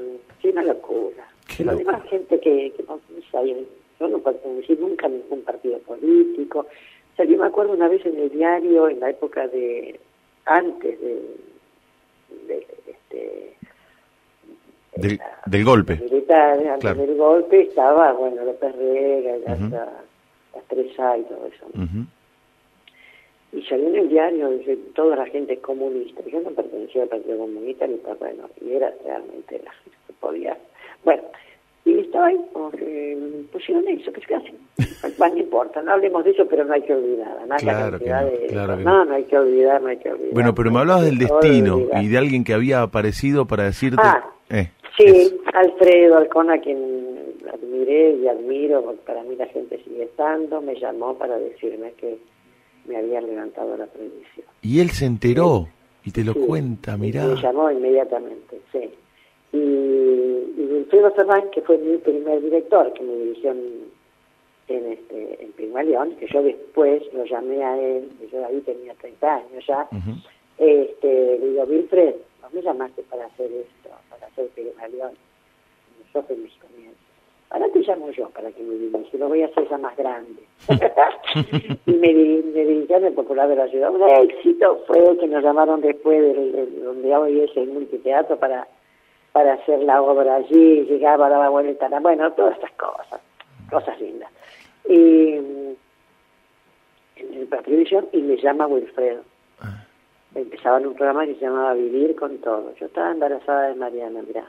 sí, 0.41 0.49
una 0.49 0.63
locura. 0.63 1.27
Qué 1.47 1.63
Pero 1.63 1.71
locura. 1.73 1.91
además 1.93 2.09
gente 2.09 2.39
que, 2.39 2.71
que 2.75 2.83
no, 2.83 2.99
sabía, 3.31 3.55
yo 3.99 4.07
no 4.07 4.19
pertenecí 4.19 4.75
nunca 4.79 5.05
a 5.07 5.09
ningún 5.09 5.41
partido 5.41 5.77
político. 5.79 6.59
O 6.59 7.15
sea, 7.15 7.25
yo 7.25 7.37
me 7.37 7.47
acuerdo 7.47 7.73
una 7.73 7.87
vez 7.87 8.05
en 8.05 8.17
el 8.17 8.29
diario, 8.29 8.89
en 8.89 8.99
la 8.99 9.09
época 9.09 9.47
de, 9.47 9.99
antes 10.45 10.99
de, 11.01 11.21
de 12.47 12.67
este, 12.87 13.55
Del, 14.95 15.19
del 15.45 15.65
golpe. 15.65 15.95
militares, 15.95 16.65
antes 16.67 16.79
Claro. 16.81 17.01
del 17.01 17.15
golpe, 17.17 17.61
estaba, 17.61 18.13
bueno, 18.13 18.43
López 18.45 18.75
Rega, 18.75 19.37
y 19.37 19.41
las, 19.41 19.59
Ujú. 19.59 19.69
las 19.71 20.63
tres 20.67 20.99
A 20.99 21.17
y 21.17 21.23
todo 21.23 21.47
eso. 21.47 21.65
¿no? 21.73 21.83
Ujú. 21.83 22.05
Y 23.53 23.61
salió 23.63 23.87
en 23.87 23.95
el 23.95 24.09
diario 24.09 24.49
dice, 24.49 24.77
toda 24.93 25.15
la 25.15 25.25
gente 25.27 25.57
comunista. 25.57 26.21
Yo 26.29 26.41
no 26.41 26.49
pertenecía 26.51 27.03
al 27.03 27.09
Partido 27.09 27.37
Comunista 27.37 27.87
ni 27.87 27.95
por 27.95 28.17
bueno, 28.19 28.49
y 28.61 28.73
era 28.73 28.93
realmente 29.05 29.61
la 29.63 29.71
gente 29.71 29.97
que 30.07 30.13
podía. 30.19 30.57
Bueno, 31.05 31.23
y 31.85 31.99
estaba 31.99 32.27
ahí, 32.27 32.37
como 32.51 32.69
que 32.71 33.17
pusieron 33.51 33.87
eso, 33.87 34.11
que 34.11 34.19
es 34.19 34.27
casi. 34.27 34.51
Bueno, 35.17 35.35
no 35.35 35.41
importa, 35.41 35.81
no 35.81 35.93
hablemos 35.93 36.25
de 36.25 36.31
eso, 36.31 36.45
pero 36.47 36.65
no 36.65 36.73
hay 36.73 36.81
que 36.81 36.93
olvidar. 36.93 37.37
¿no? 37.47 37.55
Claro 37.55 37.97
que 37.99 38.09
no, 38.09 38.25
de- 38.25 38.47
claro 38.47 38.77
que 38.77 38.83
no, 38.83 38.91
no. 38.97 39.05
no 39.05 39.15
hay 39.15 39.23
que 39.23 39.37
olvidar, 39.37 39.81
no 39.81 39.87
hay 39.87 39.97
que 39.97 40.09
olvidar. 40.11 40.33
Bueno, 40.33 40.53
pero 40.53 40.69
me 40.69 40.73
no 40.73 40.79
hablabas 40.81 41.05
del 41.05 41.17
destino 41.17 41.87
y 42.01 42.07
de 42.09 42.17
alguien 42.17 42.43
que 42.43 42.53
había 42.53 42.81
aparecido 42.81 43.45
para 43.45 43.63
decirte... 43.63 44.01
Ah, 44.03 44.29
eh, 44.49 44.71
Sí. 44.97 45.39
Alfredo 45.53 46.17
Alcón, 46.17 46.49
a 46.49 46.59
quien 46.59 47.35
admiré 47.53 48.13
y 48.15 48.27
admiro, 48.27 48.81
porque 48.81 49.01
para 49.05 49.21
mí 49.23 49.35
la 49.35 49.45
gente 49.45 49.79
sigue 49.83 50.05
estando, 50.05 50.59
me 50.59 50.73
llamó 50.79 51.15
para 51.17 51.37
decirme 51.37 51.91
que 51.97 52.17
me 52.87 52.97
habían 52.97 53.25
levantado 53.27 53.77
la 53.77 53.85
prohibición. 53.85 54.45
Y 54.61 54.79
él 54.79 54.89
se 54.89 55.05
enteró 55.05 55.67
y 56.03 56.11
te 56.11 56.23
lo 56.23 56.33
Sí, 56.33 56.39
cuenta, 56.47 56.97
mirá. 56.97 57.25
Me 57.25 57.41
llamó 57.41 57.69
inmediatamente, 57.69 58.61
sí. 58.71 58.89
Y, 59.53 59.57
y 59.57 60.69
Wilfredo 60.71 61.11
Ferrán, 61.11 61.49
que 61.51 61.61
fue 61.61 61.77
mi 61.77 61.97
primer 61.97 62.41
director, 62.41 62.93
que 62.93 63.03
me 63.03 63.15
dirigió 63.15 63.51
en, 63.51 63.87
en, 64.67 64.91
este, 64.93 65.43
en 65.43 65.51
que 66.17 66.27
yo 66.27 66.43
después 66.43 67.03
lo 67.13 67.25
llamé 67.25 67.63
a 67.63 67.79
él, 67.79 68.09
y 68.21 68.31
yo 68.31 68.45
ahí 68.45 68.59
tenía 68.61 68.93
30 68.95 69.35
años 69.35 69.65
ya, 69.67 69.87
este, 70.57 71.37
le 71.39 71.47
digo, 71.49 71.63
Wilfred, 71.63 72.15
no 72.41 72.49
me 72.51 72.61
llamaste 72.61 73.03
para 73.03 73.25
hacer 73.25 73.51
esto, 73.51 73.89
para 74.09 74.27
hacer 74.27 74.47
Pigmalión. 74.49 75.11
Yo 76.13 76.23
fui 76.23 76.35
mis 76.37 76.53
comienzos. 76.55 77.06
Ahora 77.49 77.67
te 77.71 77.79
llamo 77.79 78.09
yo 78.11 78.29
para 78.31 78.51
que 78.51 78.61
me 78.61 78.75
dirija, 78.75 79.17
lo 79.17 79.29
voy 79.29 79.41
a 79.43 79.45
hacer 79.45 79.69
ya 79.69 79.77
más 79.77 79.95
grande. 79.95 80.41
y 81.85 81.91
me, 81.93 82.13
me 82.13 82.65
dirigí 82.65 82.93
al 82.93 83.13
Popular 83.13 83.47
de 83.47 83.55
la 83.55 83.67
Ciudad. 83.69 83.91
Un 83.93 84.03
éxito 84.09 84.83
fue 84.85 85.17
que 85.17 85.27
nos 85.27 85.43
llamaron 85.43 85.79
después 85.81 86.21
del, 86.21 86.51
del- 86.51 86.83
donde 86.83 87.15
hoy 87.15 87.39
es 87.41 87.55
el 87.57 87.67
multiteatro 87.69 88.37
para 88.37 88.67
para 89.33 89.53
hacer 89.53 89.79
la 89.81 90.01
obra 90.01 90.35
allí, 90.37 90.83
llegaba, 90.85 91.29
daba 91.29 91.49
vuelta, 91.49 91.87
bueno, 91.99 92.31
todas 92.33 92.55
estas 92.55 92.71
cosas, 92.71 93.21
cosas 93.69 94.01
lindas. 94.01 94.31
Y 94.89 95.35
mm, 95.39 95.75
en 97.17 97.47
televisión 97.49 98.07
y 98.13 98.21
me 98.23 98.37
llama 98.37 98.65
Wilfredo. 98.65 99.21
Ah. 99.61 99.85
Empezaba 100.33 100.79
en 100.79 100.87
un 100.87 100.95
programa 100.95 101.25
que 101.27 101.35
se 101.35 101.41
llamaba 101.41 101.73
Vivir 101.75 102.15
con 102.15 102.37
Todo. 102.39 102.73
Yo 102.79 102.87
estaba 102.87 103.11
embarazada 103.11 103.67
de 103.67 103.75
Mariana, 103.75 104.21
mirá. 104.25 104.45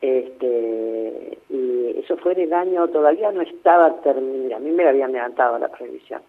Este, 0.00 1.38
y 1.50 1.98
eso 1.98 2.16
fue 2.18 2.32
en 2.32 2.40
el 2.40 2.52
año, 2.52 2.86
todavía 2.88 3.32
no 3.32 3.40
estaba 3.42 4.00
terminado, 4.00 4.56
a 4.56 4.60
mí 4.60 4.70
me 4.70 4.84
lo 4.84 4.90
habían 4.90 5.12
levantado 5.12 5.58
la 5.58 5.68
prohibición. 5.68 6.20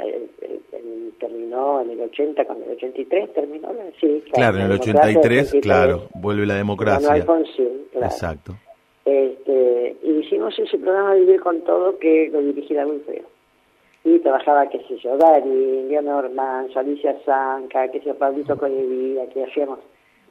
Eh, 0.00 0.28
eh, 0.42 0.60
eh, 0.72 1.10
terminó 1.18 1.80
en 1.80 1.90
el 1.90 2.00
80, 2.02 2.44
con 2.44 2.62
el 2.62 2.70
83 2.70 3.32
terminó, 3.34 3.72
la- 3.72 3.90
sí, 4.00 4.22
Claro, 4.32 4.58
en 4.58 4.62
el 4.62 4.68
la 4.68 4.74
democracia 4.76 5.00
83, 5.10 5.48
83, 5.48 5.62
claro, 5.62 6.08
vuelve 6.14 6.46
la 6.46 6.54
democracia. 6.54 7.12
Alfonsín, 7.12 7.86
claro. 7.90 8.06
Exacto. 8.06 8.52
Este, 9.04 9.96
y 10.02 10.10
hicimos 10.20 10.56
ese 10.58 10.78
programa 10.78 11.14
Vivir 11.14 11.40
con 11.40 11.60
Todo 11.62 11.98
que 11.98 12.28
lo 12.32 12.40
dirigía 12.40 12.86
Wilfredo. 12.86 13.26
Y 14.04 14.20
trabajaba, 14.20 14.68
qué 14.68 14.78
sé 14.86 14.96
yo, 14.98 15.16
Darín, 15.16 15.88
Leonor 15.88 16.30
Manso, 16.30 16.78
Alicia 16.78 17.16
Zanca, 17.24 17.88
qué 17.90 17.98
sé 18.00 18.06
yo, 18.06 18.14
Pablito 18.14 18.56
Colevía, 18.56 19.28
que 19.30 19.44
hacíamos 19.44 19.80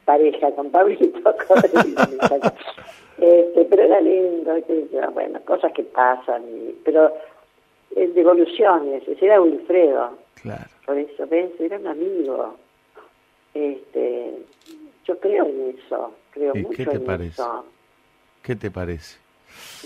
pareja 0.08 0.50
con 0.52 0.70
Pablito 0.70 1.20
este, 3.18 3.64
pero 3.68 3.82
era 3.82 4.00
lindo, 4.00 4.54
bueno, 5.12 5.38
cosas 5.44 5.70
que 5.74 5.82
pasan, 5.82 6.42
y- 6.48 6.74
pero 6.82 7.12
eh, 7.94 8.06
devoluciones, 8.14 9.06
ese 9.06 9.26
era 9.26 9.40
Wilfredo. 9.42 10.16
Claro. 10.42 10.64
Por 10.86 10.96
eso, 10.96 11.26
¿ves? 11.26 11.50
Era 11.60 11.76
un 11.78 11.86
amigo. 11.88 12.54
Este, 13.52 14.38
yo 15.06 15.18
creo 15.18 15.44
en 15.46 15.76
eso, 15.78 16.14
creo 16.30 16.56
¿Y 16.56 16.62
mucho 16.62 16.76
qué 16.76 16.86
te 16.86 16.96
en 16.96 17.04
parece? 17.04 17.42
eso. 17.42 17.64
¿Qué 18.42 18.56
te 18.56 18.70
parece? 18.70 19.18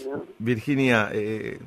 ¿no? 0.08 0.24
Virginia, 0.38 1.08
eh, 1.12 1.58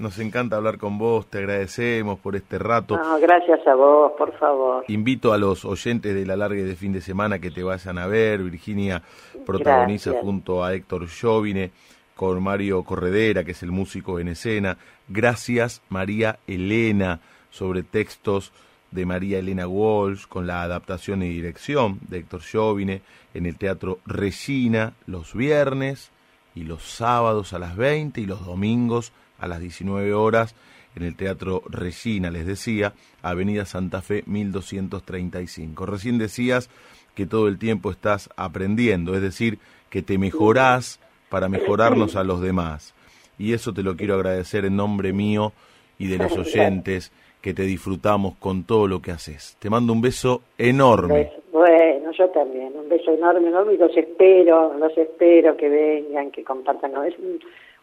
nos 0.00 0.18
encanta 0.18 0.56
hablar 0.56 0.78
con 0.78 0.98
vos, 0.98 1.26
te 1.26 1.38
agradecemos 1.38 2.18
por 2.18 2.34
este 2.34 2.58
rato. 2.58 2.96
No, 2.96 3.20
gracias 3.20 3.64
a 3.66 3.74
vos, 3.74 4.12
por 4.16 4.32
favor. 4.38 4.84
Invito 4.88 5.32
a 5.32 5.38
los 5.38 5.64
oyentes 5.66 6.14
de 6.14 6.24
la 6.24 6.36
larga 6.36 6.62
de 6.62 6.74
fin 6.74 6.92
de 6.92 7.02
semana 7.02 7.38
que 7.38 7.50
te 7.50 7.62
vayan 7.62 7.98
a 7.98 8.06
ver. 8.06 8.42
Virginia 8.42 9.02
protagoniza 9.44 10.10
Gracias. 10.10 10.24
junto 10.24 10.64
a 10.64 10.74
Héctor 10.74 11.06
Jovine 11.08 11.70
con 12.16 12.42
Mario 12.42 12.82
Corredera, 12.82 13.44
que 13.44 13.50
es 13.52 13.62
el 13.62 13.72
músico 13.72 14.18
en 14.18 14.28
escena. 14.28 14.78
Gracias, 15.08 15.82
María 15.90 16.38
Elena, 16.46 17.20
sobre 17.50 17.82
textos 17.82 18.52
de 18.90 19.04
María 19.04 19.38
Elena 19.38 19.68
Walsh, 19.68 20.26
con 20.26 20.46
la 20.46 20.62
adaptación 20.62 21.22
y 21.22 21.28
dirección 21.28 22.00
de 22.08 22.18
Héctor 22.18 22.40
Jovine 22.50 23.02
en 23.34 23.44
el 23.44 23.56
Teatro 23.58 23.98
Regina 24.06 24.94
los 25.06 25.34
viernes 25.34 26.10
y 26.54 26.64
los 26.64 26.82
sábados 26.84 27.52
a 27.52 27.58
las 27.58 27.76
20 27.76 28.20
y 28.20 28.26
los 28.26 28.44
domingos 28.44 29.12
a 29.40 29.48
las 29.48 29.60
19 29.60 30.12
horas 30.14 30.54
en 30.96 31.04
el 31.04 31.16
Teatro 31.16 31.62
Regina, 31.68 32.30
les 32.30 32.46
decía, 32.46 32.92
Avenida 33.22 33.64
Santa 33.64 34.02
Fe 34.02 34.22
1235. 34.26 35.86
Recién 35.86 36.18
decías 36.18 36.68
que 37.14 37.26
todo 37.26 37.48
el 37.48 37.58
tiempo 37.58 37.90
estás 37.90 38.28
aprendiendo, 38.36 39.14
es 39.14 39.22
decir, 39.22 39.58
que 39.88 40.02
te 40.02 40.18
mejorás 40.18 41.00
para 41.28 41.48
mejorarnos 41.48 42.16
a 42.16 42.24
los 42.24 42.40
demás. 42.40 42.94
Y 43.38 43.52
eso 43.52 43.72
te 43.72 43.82
lo 43.82 43.96
quiero 43.96 44.14
agradecer 44.14 44.64
en 44.64 44.76
nombre 44.76 45.12
mío 45.12 45.52
y 45.98 46.08
de 46.08 46.18
los 46.18 46.36
oyentes 46.36 47.12
que 47.40 47.54
te 47.54 47.62
disfrutamos 47.62 48.36
con 48.36 48.64
todo 48.64 48.86
lo 48.86 49.00
que 49.00 49.12
haces. 49.12 49.56
Te 49.58 49.70
mando 49.70 49.92
un 49.92 50.02
beso 50.02 50.42
enorme. 50.58 51.32
Bueno, 51.52 52.10
yo 52.12 52.28
también, 52.28 52.72
un 52.76 52.88
beso 52.88 53.12
enorme, 53.12 53.48
enorme 53.48 53.74
y 53.74 53.76
los 53.76 53.96
espero, 53.96 54.74
los 54.78 54.96
espero 54.96 55.56
que 55.56 55.68
vengan, 55.68 56.30
que 56.30 56.44
compartan. 56.44 56.92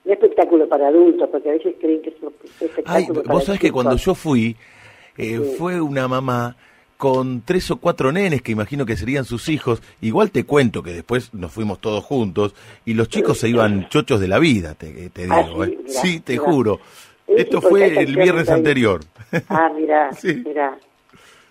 Un, 0.07 0.13
espectáculo 0.13 0.67
para 0.67 0.88
adultos, 0.88 1.29
porque 1.29 1.49
a 1.49 1.53
veces 1.53 1.75
creen 1.79 2.01
que 2.01 2.09
es 2.09 2.15
un 2.21 2.34
espectáculo 2.61 2.84
Ay, 2.88 3.05
Vos 3.25 3.43
sabés 3.43 3.59
que 3.59 3.71
cuando 3.71 3.95
yo 3.97 4.15
fui, 4.15 4.55
eh, 5.17 5.39
fue 5.57 5.81
una 5.81 6.07
mamá 6.07 6.55
con 6.97 7.43
tres 7.45 7.69
o 7.71 7.77
cuatro 7.77 8.11
nenes 8.11 8.41
que 8.41 8.51
imagino 8.51 8.85
que 8.85 8.95
serían 8.95 9.23
sus 9.23 9.49
hijos. 9.49 9.81
Igual 10.01 10.31
te 10.31 10.45
cuento 10.45 10.81
que 10.81 10.91
después 10.91 11.34
nos 11.34 11.51
fuimos 11.51 11.79
todos 11.79 12.03
juntos 12.03 12.55
y 12.85 12.93
los 12.95 13.07
chicos 13.07 13.38
se 13.38 13.49
iban 13.49 13.88
chochos 13.89 14.19
de 14.19 14.27
la 14.27 14.39
vida, 14.39 14.73
te, 14.73 15.09
te 15.09 15.27
ah, 15.29 15.43
digo. 15.43 15.63
¿eh? 15.63 15.77
sí, 15.88 16.19
te 16.19 16.38
juro. 16.38 16.79
Esto 17.27 17.61
fue 17.61 17.99
el 17.99 18.15
viernes 18.15 18.49
anterior. 18.49 19.01
Ah, 19.49 19.71
mira, 19.75 20.09
mira. 20.45 20.77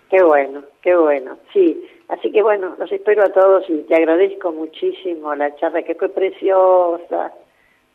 Qué 0.09 0.23
bueno, 0.23 0.63
qué 0.81 0.95
bueno. 0.95 1.37
Sí, 1.53 1.85
así 2.07 2.31
que 2.31 2.41
bueno, 2.41 2.75
los 2.77 2.91
espero 2.91 3.23
a 3.23 3.29
todos 3.29 3.69
y 3.69 3.83
te 3.83 3.95
agradezco 3.95 4.51
muchísimo 4.51 5.35
la 5.35 5.55
charla 5.57 5.83
que 5.83 5.95
fue 5.95 6.09
preciosa. 6.09 7.33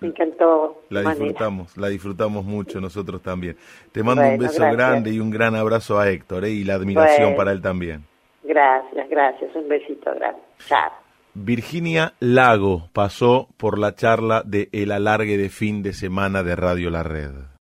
Me 0.03 0.09
encantó. 0.09 0.83
La 0.91 1.01
disfrutamos, 1.03 1.77
la 1.77 1.89
disfrutamos 1.89 2.45
mucho 2.45 2.81
nosotros 2.81 3.23
también. 3.23 3.57
Te 3.93 4.03
mando 4.03 4.23
un 4.23 4.39
beso 4.39 4.63
grande 4.63 5.11
y 5.11 5.21
un 5.21 5.31
gran 5.31 5.55
abrazo 5.55 5.99
a 5.99 6.11
Héctor 6.11 6.45
¿eh? 6.45 6.51
y 6.51 6.65
la 6.65 6.75
admiración 6.75 7.37
para 7.37 7.53
él 7.53 7.63
también. 7.63 8.05
Gracias, 8.43 9.09
gracias. 9.09 9.55
Un 9.55 9.69
besito 9.69 10.15
grande. 10.15 10.41
Chao. 10.67 10.91
Virginia 11.35 12.13
Lago 12.21 12.91
pasó 12.93 13.49
por 13.57 13.79
la 13.79 13.95
charla 13.95 14.43
de 14.45 14.69
El 14.73 14.93
Alargue 14.93 15.39
de 15.39 15.49
Fin 15.49 15.83
de 15.83 15.95
Semana 15.95 16.43
de 16.43 16.57
Radio 16.57 16.91
La 16.91 17.03
Red. 17.03 17.53